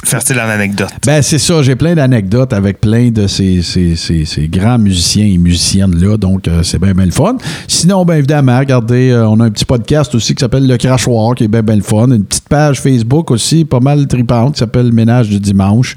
Faire-t-il 0.03 0.37
en 0.39 0.49
anecdote? 0.49 0.89
Ben, 1.05 1.21
c'est 1.21 1.37
ça. 1.37 1.61
J'ai 1.63 1.77
plein 1.77 1.95
d'anecdotes 1.95 2.51
avec 2.51 2.81
plein 2.81 3.09
de 3.09 3.25
ces, 3.25 3.61
ces, 3.61 3.95
ces- 3.95 4.47
grands 4.49 4.77
musiciens 4.77 5.25
et 5.25 5.37
musiciennes-là. 5.37 6.17
Donc, 6.17 6.47
euh, 6.49 6.61
c'est 6.63 6.77
bien, 6.77 6.93
bien 6.93 7.05
le 7.05 7.11
fun. 7.11 7.37
Sinon, 7.69 8.03
bien 8.03 8.15
évidemment, 8.17 8.59
regardez, 8.59 9.11
euh, 9.11 9.27
on 9.29 9.39
a 9.39 9.45
un 9.45 9.49
petit 9.49 9.63
podcast 9.63 10.13
aussi 10.13 10.35
qui 10.35 10.41
s'appelle 10.41 10.67
Le 10.67 10.75
Crachoir, 10.75 11.35
qui 11.35 11.45
est 11.45 11.47
bien, 11.47 11.63
bien 11.63 11.77
le 11.77 11.81
fun. 11.83 12.07
Une 12.11 12.25
petite 12.25 12.49
page 12.49 12.81
Facebook 12.81 13.31
aussi, 13.31 13.63
pas 13.63 13.79
mal 13.79 14.07
tripante, 14.07 14.53
qui 14.55 14.59
s'appelle 14.59 14.91
Ménage 14.91 15.29
du 15.29 15.39
dimanche. 15.39 15.95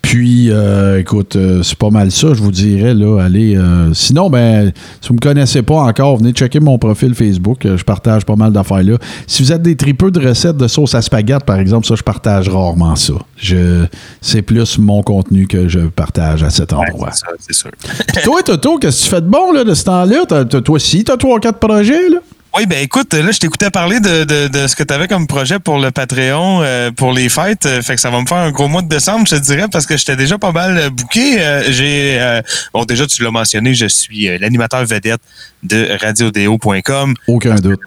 Puis, 0.00 0.50
euh, 0.50 1.00
écoute, 1.00 1.36
c'est 1.62 1.76
pas 1.78 1.90
mal 1.90 2.10
ça, 2.10 2.28
je 2.32 2.40
vous 2.42 2.52
dirais, 2.52 2.94
là. 2.94 3.20
Allez. 3.22 3.58
sinon, 3.92 4.30
ben, 4.30 4.72
si 5.02 5.08
vous 5.08 5.14
me 5.14 5.20
connaissez 5.20 5.60
pas 5.62 5.80
encore, 5.82 6.16
venez 6.16 6.32
checker 6.32 6.60
mon 6.60 6.78
profil 6.78 7.14
Facebook. 7.14 7.58
Je 7.64 7.84
partage 7.84 8.24
pas 8.24 8.36
mal 8.36 8.52
d'affaires 8.52 8.82
là. 8.82 8.96
Si 9.26 9.42
vous 9.42 9.52
êtes 9.52 9.62
des 9.62 9.76
tripeux 9.76 10.10
de 10.10 10.26
recettes 10.26 10.56
de 10.56 10.68
sauce 10.68 10.94
à 10.94 11.02
spaghetti, 11.02 11.44
par 11.44 11.58
exemple, 11.58 11.86
ça, 11.86 11.94
je 11.96 12.02
partage 12.02 12.48
rarement 12.48 12.96
ça. 12.96 13.14
Je, 13.36 13.84
c'est 14.20 14.42
plus 14.42 14.78
mon 14.78 15.02
contenu 15.02 15.46
que 15.46 15.68
je 15.68 15.80
partage 15.80 16.42
à 16.42 16.50
cet 16.50 16.72
endroit. 16.72 17.10
c'est 17.12 17.20
ça, 17.20 17.26
c'est 17.38 17.54
sûr. 17.54 17.70
Puis 18.08 18.22
toi, 18.24 18.42
Toto, 18.42 18.78
qu'est-ce 18.78 18.98
que 18.98 19.04
tu 19.04 19.10
fais 19.10 19.20
de 19.20 19.26
bon 19.26 19.52
là, 19.52 19.64
de 19.64 19.74
ce 19.74 19.84
temps-là? 19.84 20.44
Toi 20.44 20.62
aussi, 20.68 21.04
t'as 21.04 21.16
trois, 21.16 21.38
quatre 21.38 21.58
projets, 21.58 22.08
là? 22.08 22.18
Oui, 22.56 22.64
ben 22.64 22.78
écoute, 22.82 23.12
là, 23.12 23.30
je 23.30 23.38
t'écoutais 23.38 23.68
parler 23.70 24.00
de, 24.00 24.24
de, 24.24 24.48
de 24.48 24.66
ce 24.66 24.74
que 24.74 24.82
tu 24.82 24.94
avais 24.94 25.08
comme 25.08 25.26
projet 25.26 25.58
pour 25.58 25.78
le 25.78 25.90
Patreon, 25.90 26.62
euh, 26.62 26.90
pour 26.90 27.12
les 27.12 27.28
fêtes. 27.28 27.66
Euh, 27.66 27.82
fait 27.82 27.96
que 27.96 28.00
ça 28.00 28.08
va 28.08 28.18
me 28.18 28.24
faire 28.24 28.38
un 28.38 28.50
gros 28.50 28.66
mois 28.66 28.80
de 28.80 28.88
décembre, 28.88 29.26
je 29.28 29.36
te 29.36 29.40
dirais, 29.42 29.66
parce 29.70 29.84
que 29.84 29.98
j'étais 29.98 30.16
déjà 30.16 30.38
pas 30.38 30.52
mal 30.52 30.78
euh, 30.78 30.88
booké. 30.88 31.38
Euh, 31.38 31.64
j'ai 31.68 32.40
bon 32.72 32.84
déjà 32.84 33.06
tu 33.06 33.22
l'as 33.22 33.30
mentionné, 33.30 33.74
je 33.74 33.86
suis 33.86 34.38
l'animateur 34.38 34.86
vedette 34.86 35.20
de 35.62 35.86
radiodéo.com. 36.00 37.14
Aucun 37.28 37.56
doute. 37.56 37.80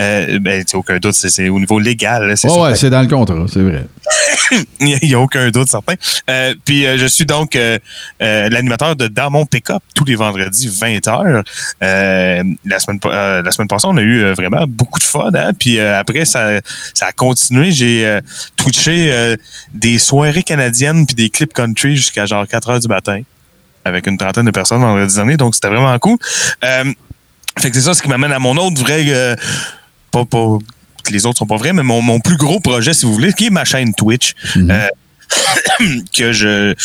Euh, 0.00 0.38
ben, 0.38 0.64
tu 0.64 0.76
aucun 0.76 0.98
doute, 0.98 1.14
c'est, 1.14 1.48
au 1.48 1.58
niveau 1.58 1.78
légal. 1.78 2.32
c'est 2.36 2.50
ouais, 2.50 2.74
c'est 2.74 2.88
dans 2.88 3.02
le 3.02 3.08
contrat, 3.08 3.44
c'est 3.52 3.60
vrai. 3.60 3.86
Il 4.80 4.98
n'y 5.02 5.14
a 5.14 5.20
aucun 5.20 5.50
doute 5.50 5.68
certain. 5.68 5.94
Euh, 6.28 6.54
puis 6.64 6.86
euh, 6.86 6.98
je 6.98 7.06
suis 7.06 7.24
donc 7.24 7.56
euh, 7.56 7.78
euh, 8.22 8.48
l'animateur 8.48 8.96
de 8.96 9.08
Dans 9.08 9.30
mon 9.30 9.46
pick-up 9.46 9.82
tous 9.94 10.04
les 10.04 10.14
vendredis 10.14 10.68
20h. 10.68 11.44
Euh, 11.82 12.44
la, 12.64 12.78
semaine, 12.78 13.00
euh, 13.04 13.42
la 13.42 13.50
semaine 13.50 13.68
passée, 13.68 13.86
on 13.88 13.96
a 13.96 14.02
eu 14.02 14.32
vraiment 14.32 14.64
beaucoup 14.66 14.98
de 14.98 15.04
fun. 15.04 15.30
Hein? 15.34 15.52
Puis 15.58 15.80
après, 15.80 16.24
ça, 16.24 16.60
ça 16.94 17.06
a 17.06 17.12
continué. 17.12 17.72
J'ai 17.72 18.20
twitché 18.56 19.36
des 19.72 19.98
soirées 19.98 20.42
canadiennes 20.42 21.06
puis 21.06 21.14
des 21.14 21.30
clips 21.30 21.52
country 21.52 21.96
jusqu'à 21.96 22.26
genre 22.26 22.46
4 22.46 22.70
heures 22.70 22.80
du 22.80 22.88
matin 22.88 23.20
avec 23.84 24.06
une 24.06 24.16
trentaine 24.16 24.46
de 24.46 24.50
personnes 24.50 24.80
vendredi 24.80 25.14
dernier. 25.14 25.36
Donc, 25.36 25.54
c'était 25.54 25.68
vraiment 25.68 25.98
cool. 25.98 26.18
Fait 26.60 27.70
que 27.70 27.74
c'est 27.74 27.82
ça 27.82 27.94
ce 27.94 28.02
qui 28.02 28.08
m'amène 28.08 28.32
à 28.32 28.38
mon 28.38 28.56
autre 28.56 28.80
vrai... 28.80 29.36
pas, 30.10 30.24
pas, 30.24 30.58
les 31.10 31.26
autres 31.26 31.38
sont 31.38 31.46
pas 31.46 31.56
vrais, 31.56 31.72
mais 31.72 31.82
mon, 31.82 32.02
mon 32.02 32.20
plus 32.20 32.36
gros 32.36 32.60
projet, 32.60 32.94
si 32.94 33.06
vous 33.06 33.12
voulez, 33.12 33.32
qui 33.32 33.46
est 33.46 33.50
ma 33.50 33.64
chaîne 33.64 33.94
Twitch. 33.94 34.34
Euh, 34.58 34.86
que 36.14 36.32
je. 36.32 36.74
que 36.74 36.78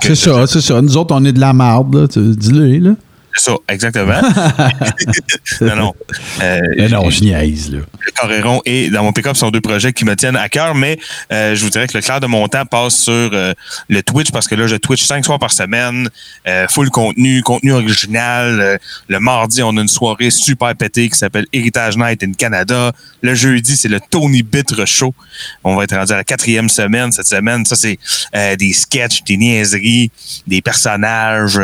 C'est 0.00 0.14
ça, 0.14 0.46
c'est 0.46 0.62
ça. 0.62 0.80
Nous 0.80 0.96
autres, 0.96 1.14
on 1.14 1.22
est 1.26 1.32
de 1.32 1.40
la 1.40 1.52
marde, 1.52 1.94
là. 1.94 2.06
Dis-le, 2.06 2.78
là. 2.78 2.90
Ça, 3.38 3.54
exactement. 3.68 4.20
non, 5.60 5.76
non. 5.76 5.94
Euh, 6.42 6.60
Mais 6.76 6.88
non, 6.88 7.08
je 7.08 7.20
niaise, 7.20 7.70
là. 7.70 7.78
le 7.78 8.12
Coréron 8.12 8.60
et 8.64 8.90
dans 8.90 9.02
mon 9.02 9.12
pick-up 9.12 9.36
sont 9.36 9.50
deux 9.50 9.60
projets 9.60 9.92
qui 9.92 10.04
me 10.04 10.16
tiennent 10.16 10.36
à 10.36 10.48
cœur, 10.48 10.74
mais 10.74 10.98
euh, 11.32 11.54
je 11.54 11.64
vous 11.64 11.70
dirais 11.70 11.86
que 11.86 11.96
le 11.96 12.02
clair 12.02 12.20
de 12.20 12.26
mon 12.26 12.48
temps 12.48 12.66
passe 12.66 12.96
sur 12.96 13.12
euh, 13.12 13.52
le 13.88 14.02
Twitch 14.02 14.30
parce 14.30 14.48
que 14.48 14.54
là, 14.54 14.66
je 14.66 14.76
Twitch 14.76 15.04
cinq 15.04 15.24
soirs 15.24 15.38
par 15.38 15.52
semaine, 15.52 16.08
euh, 16.46 16.66
full 16.68 16.90
contenu, 16.90 17.42
contenu 17.42 17.72
original. 17.72 18.80
Le 19.08 19.20
mardi, 19.20 19.62
on 19.62 19.76
a 19.76 19.80
une 19.80 19.88
soirée 19.88 20.30
super 20.30 20.74
pétée 20.74 21.08
qui 21.08 21.18
s'appelle 21.18 21.46
Heritage 21.52 21.96
Night 21.96 22.22
in 22.22 22.32
Canada. 22.32 22.92
Le 23.22 23.34
jeudi, 23.34 23.76
c'est 23.76 23.88
le 23.88 24.00
Tony 24.00 24.42
Bitter 24.42 24.84
Show. 24.86 25.14
On 25.64 25.76
va 25.76 25.84
être 25.84 25.96
rendu 25.96 26.12
à 26.12 26.16
la 26.16 26.24
quatrième 26.24 26.68
semaine 26.68 27.12
cette 27.12 27.26
semaine. 27.26 27.64
Ça, 27.64 27.76
c'est 27.76 27.98
des 28.56 28.72
sketchs, 28.72 29.22
des 29.24 29.36
niaiseries, 29.36 30.10
des 30.46 30.62
personnages, 30.62 31.58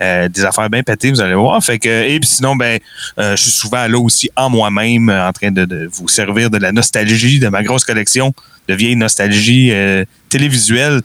des 0.00 0.44
affaires 0.44 0.70
bien 0.70 0.82
pétées, 0.82 1.09
vous 1.10 1.20
allez 1.20 1.34
voir. 1.34 1.62
Fait 1.62 1.78
que, 1.78 1.88
et 1.88 2.18
puis 2.20 2.28
sinon, 2.28 2.56
ben, 2.56 2.78
euh, 3.18 3.36
je 3.36 3.42
suis 3.42 3.50
souvent 3.50 3.86
là 3.86 3.98
aussi 3.98 4.30
en 4.36 4.50
moi-même, 4.50 5.08
euh, 5.08 5.28
en 5.28 5.32
train 5.32 5.50
de, 5.50 5.88
vous 5.92 6.08
servir 6.08 6.50
de 6.50 6.58
la 6.58 6.72
nostalgie 6.72 7.38
de 7.38 7.48
ma 7.48 7.62
grosse 7.62 7.84
collection 7.84 8.32
de 8.68 8.74
vieilles 8.74 8.96
nostalgies 8.96 9.70
euh, 9.72 10.04
télévisuelles. 10.28 11.00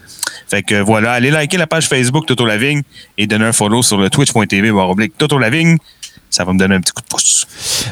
Fait 0.47 0.61
que 0.61 0.81
voilà, 0.81 1.13
allez 1.13 1.31
liker 1.31 1.57
la 1.57 1.67
page 1.67 1.87
Facebook 1.87 2.25
Toto 2.25 2.45
Lavigne 2.45 2.81
et 3.17 3.25
donner 3.27 3.45
un 3.45 3.53
follow 3.53 3.81
sur 3.81 3.97
le 3.97 4.09
twitch.tv 4.09 4.69
oblique 4.71 5.17
Toto 5.17 5.37
Lavigne. 5.37 5.77
Ça 6.35 6.43
va 6.43 6.51
me 6.51 6.59
donner 6.59 6.75
un 6.75 6.81
petit 6.81 6.91
coup 6.91 7.01
de 7.01 7.07
pouce. 7.07 7.47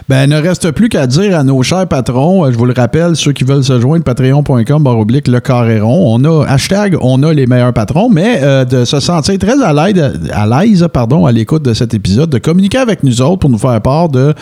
Ben, 0.09 0.29
ne 0.29 0.35
reste 0.35 0.71
plus 0.71 0.89
qu'à 0.89 1.07
dire 1.07 1.39
à 1.39 1.45
nos 1.45 1.63
chers 1.63 1.87
patrons, 1.87 2.43
euh, 2.43 2.51
je 2.51 2.57
vous 2.57 2.65
le 2.65 2.73
rappelle, 2.73 3.15
ceux 3.15 3.31
qui 3.31 3.45
veulent 3.45 3.63
se 3.63 3.79
joindre, 3.79 4.03
patreon.com, 4.03 4.83
barre 4.83 4.99
oblique, 4.99 5.29
le 5.29 5.39
carré 5.39 5.79
rond. 5.79 6.13
On 6.13 6.25
a, 6.25 6.45
hashtag, 6.45 6.97
on 6.99 7.23
a 7.23 7.31
les 7.31 7.47
meilleurs 7.47 7.71
patrons, 7.71 8.09
mais 8.09 8.41
euh, 8.43 8.65
de 8.65 8.83
se 8.83 8.99
sentir 8.99 9.39
très 9.39 9.63
à 9.63 9.71
l'aise, 9.71 10.19
à 10.33 10.45
l'aise, 10.45 10.85
pardon, 10.91 11.25
à 11.25 11.31
l'écoute 11.31 11.63
de 11.63 11.73
cet 11.73 11.93
épisode, 11.93 12.31
de 12.31 12.37
communiquer 12.37 12.79
avec 12.79 13.03
nous 13.03 13.21
autres 13.21 13.37
pour 13.37 13.49
nous 13.49 13.57
faire 13.57 13.79
part 13.81 14.09
de 14.09 14.33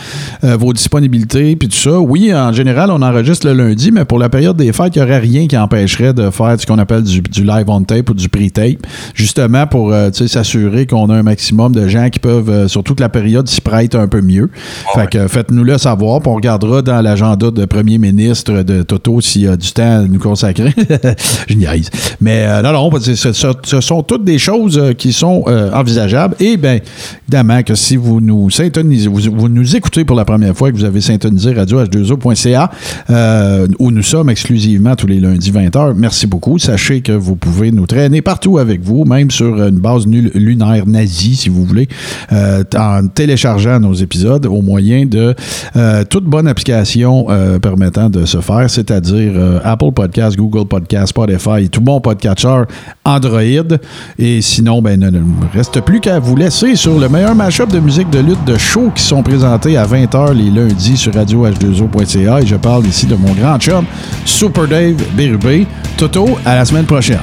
euh, 0.43 0.57
vos 0.57 0.73
disponibilités, 0.73 1.55
puis 1.55 1.67
tout 1.67 1.77
ça. 1.77 1.99
Oui, 1.99 2.33
en 2.33 2.53
général, 2.53 2.89
on 2.89 3.03
enregistre 3.03 3.45
le 3.45 3.53
lundi, 3.53 3.91
mais 3.91 4.05
pour 4.05 4.17
la 4.17 4.29
période 4.29 4.57
des 4.57 4.73
fêtes, 4.73 4.95
il 4.95 5.03
n'y 5.03 5.05
aurait 5.05 5.19
rien 5.19 5.45
qui 5.45 5.55
empêcherait 5.55 6.15
de 6.15 6.31
faire 6.31 6.59
ce 6.59 6.65
qu'on 6.65 6.79
appelle 6.79 7.03
du, 7.03 7.21
du 7.21 7.43
live 7.43 7.65
on 7.67 7.83
tape 7.83 8.09
ou 8.09 8.15
du 8.15 8.29
pre-tape, 8.29 8.87
justement 9.13 9.67
pour 9.67 9.93
s'assurer 10.11 10.87
qu'on 10.87 11.07
a 11.11 11.13
un 11.13 11.23
maximum 11.23 11.71
de 11.71 11.87
gens 11.87 12.09
qui 12.09 12.17
peuvent, 12.17 12.67
sur 12.67 12.83
toute 12.83 12.99
la 12.99 13.09
période, 13.09 13.47
s'y 13.47 13.61
prêter 13.61 13.90
un 13.95 14.07
peu 14.07 14.21
mieux. 14.21 14.49
fait 14.95 15.09
que 15.09 15.27
faites-nous 15.27 15.63
le 15.63 15.77
savoir, 15.77 16.19
puis 16.21 16.29
on 16.29 16.35
regardera 16.35 16.81
dans 16.81 17.01
l'agenda 17.01 17.51
de 17.51 17.65
premier 17.65 17.97
ministre 17.97 18.63
de 18.63 18.83
Toto 18.83 19.21
s'il 19.21 19.43
y 19.43 19.47
a 19.47 19.55
du 19.57 19.71
temps 19.71 19.99
à 19.99 20.01
nous 20.01 20.19
consacrer. 20.19 20.73
Je 21.47 21.55
niaise. 21.55 21.89
Mais 22.19 22.43
euh, 22.45 22.61
non, 22.61 22.71
non, 22.73 22.89
ce, 22.99 23.15
ce- 23.15 23.33
ce 23.63 23.81
sont 23.81 24.03
toutes 24.03 24.23
des 24.23 24.37
choses 24.37 24.77
euh, 24.77 24.93
qui 24.93 25.13
sont 25.13 25.43
euh, 25.47 25.71
envisageables. 25.73 26.35
Et 26.39 26.57
bien, 26.57 26.79
évidemment 27.27 27.63
que 27.63 27.75
si 27.75 27.95
vous 27.95 28.21
nous 28.21 28.49
syntonisez, 28.49 29.07
vous, 29.07 29.21
vous 29.35 29.49
nous 29.49 29.75
écoutez 29.75 30.05
pour 30.05 30.15
la 30.15 30.25
première 30.25 30.55
fois 30.55 30.69
et 30.69 30.71
que 30.71 30.77
vous 30.77 30.83
avez 30.85 31.01
syntonisé 31.01 31.53
radio-h2o.ca, 31.53 32.71
euh, 33.09 33.67
où 33.79 33.91
nous 33.91 34.03
sommes 34.03 34.29
exclusivement 34.29 34.95
tous 34.95 35.07
les 35.07 35.19
lundis 35.19 35.51
20h, 35.51 35.93
merci 35.95 36.27
beaucoup. 36.27 36.57
Sachez 36.59 37.01
que 37.01 37.11
vous 37.11 37.35
pouvez 37.35 37.71
nous 37.71 37.85
traîner 37.87 38.21
partout 38.21 38.57
avec 38.57 38.81
vous, 38.81 39.05
même 39.05 39.31
sur 39.31 39.61
une 39.61 39.79
base 39.79 40.05
lunaire 40.07 40.85
nazie, 40.87 41.35
si 41.35 41.49
vous 41.49 41.65
voulez, 41.65 41.87
en 42.31 43.07
téléchargeant 43.07 43.79
nos 43.81 43.93
épisodes 43.93 44.45
au 44.45 44.61
moyen 44.61 45.05
de 45.05 45.35
euh, 45.75 46.03
toute 46.05 46.23
bonne 46.23 46.47
application 46.47 47.25
euh, 47.29 47.59
permettant 47.59 48.09
de 48.09 48.25
se 48.25 48.39
faire, 48.39 48.69
c'est-à-dire 48.69 49.33
euh, 49.35 49.59
Apple 49.63 49.91
Podcast, 49.91 50.37
Google 50.37 50.65
Podcast, 50.65 51.07
Spotify, 51.07 51.69
tout 51.69 51.81
bon 51.81 51.99
podcatcher 51.99 52.63
Android. 53.03 53.77
Et 54.17 54.41
sinon, 54.41 54.81
ben, 54.81 54.99
ne, 54.99 55.09
ne 55.09 55.21
reste 55.53 55.81
plus 55.81 55.99
qu'à 55.99 56.19
vous 56.19 56.35
laisser 56.35 56.75
sur 56.75 56.99
le 56.99 57.09
meilleur 57.09 57.35
mashup 57.35 57.69
de 57.69 57.79
musique 57.79 58.09
de 58.09 58.19
lutte 58.19 58.43
de 58.45 58.57
show 58.57 58.91
qui 58.95 59.03
sont 59.03 59.23
présentés 59.23 59.77
à 59.77 59.85
20h 59.85 60.33
les 60.33 60.49
lundis 60.49 60.97
sur 60.97 61.13
radioh2o.ca. 61.13 62.41
Et 62.41 62.45
je 62.45 62.55
parle 62.55 62.85
ici 62.85 63.05
de 63.05 63.15
mon 63.15 63.33
grand 63.33 63.59
chum, 63.59 63.85
Super 64.25 64.67
Dave 64.67 64.95
Bérubé. 65.15 65.65
Toto, 65.97 66.37
à 66.45 66.55
la 66.55 66.65
semaine 66.65 66.85
prochaine. 66.85 67.19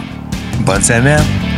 Bonne 0.65 0.83
semaine. 0.83 1.58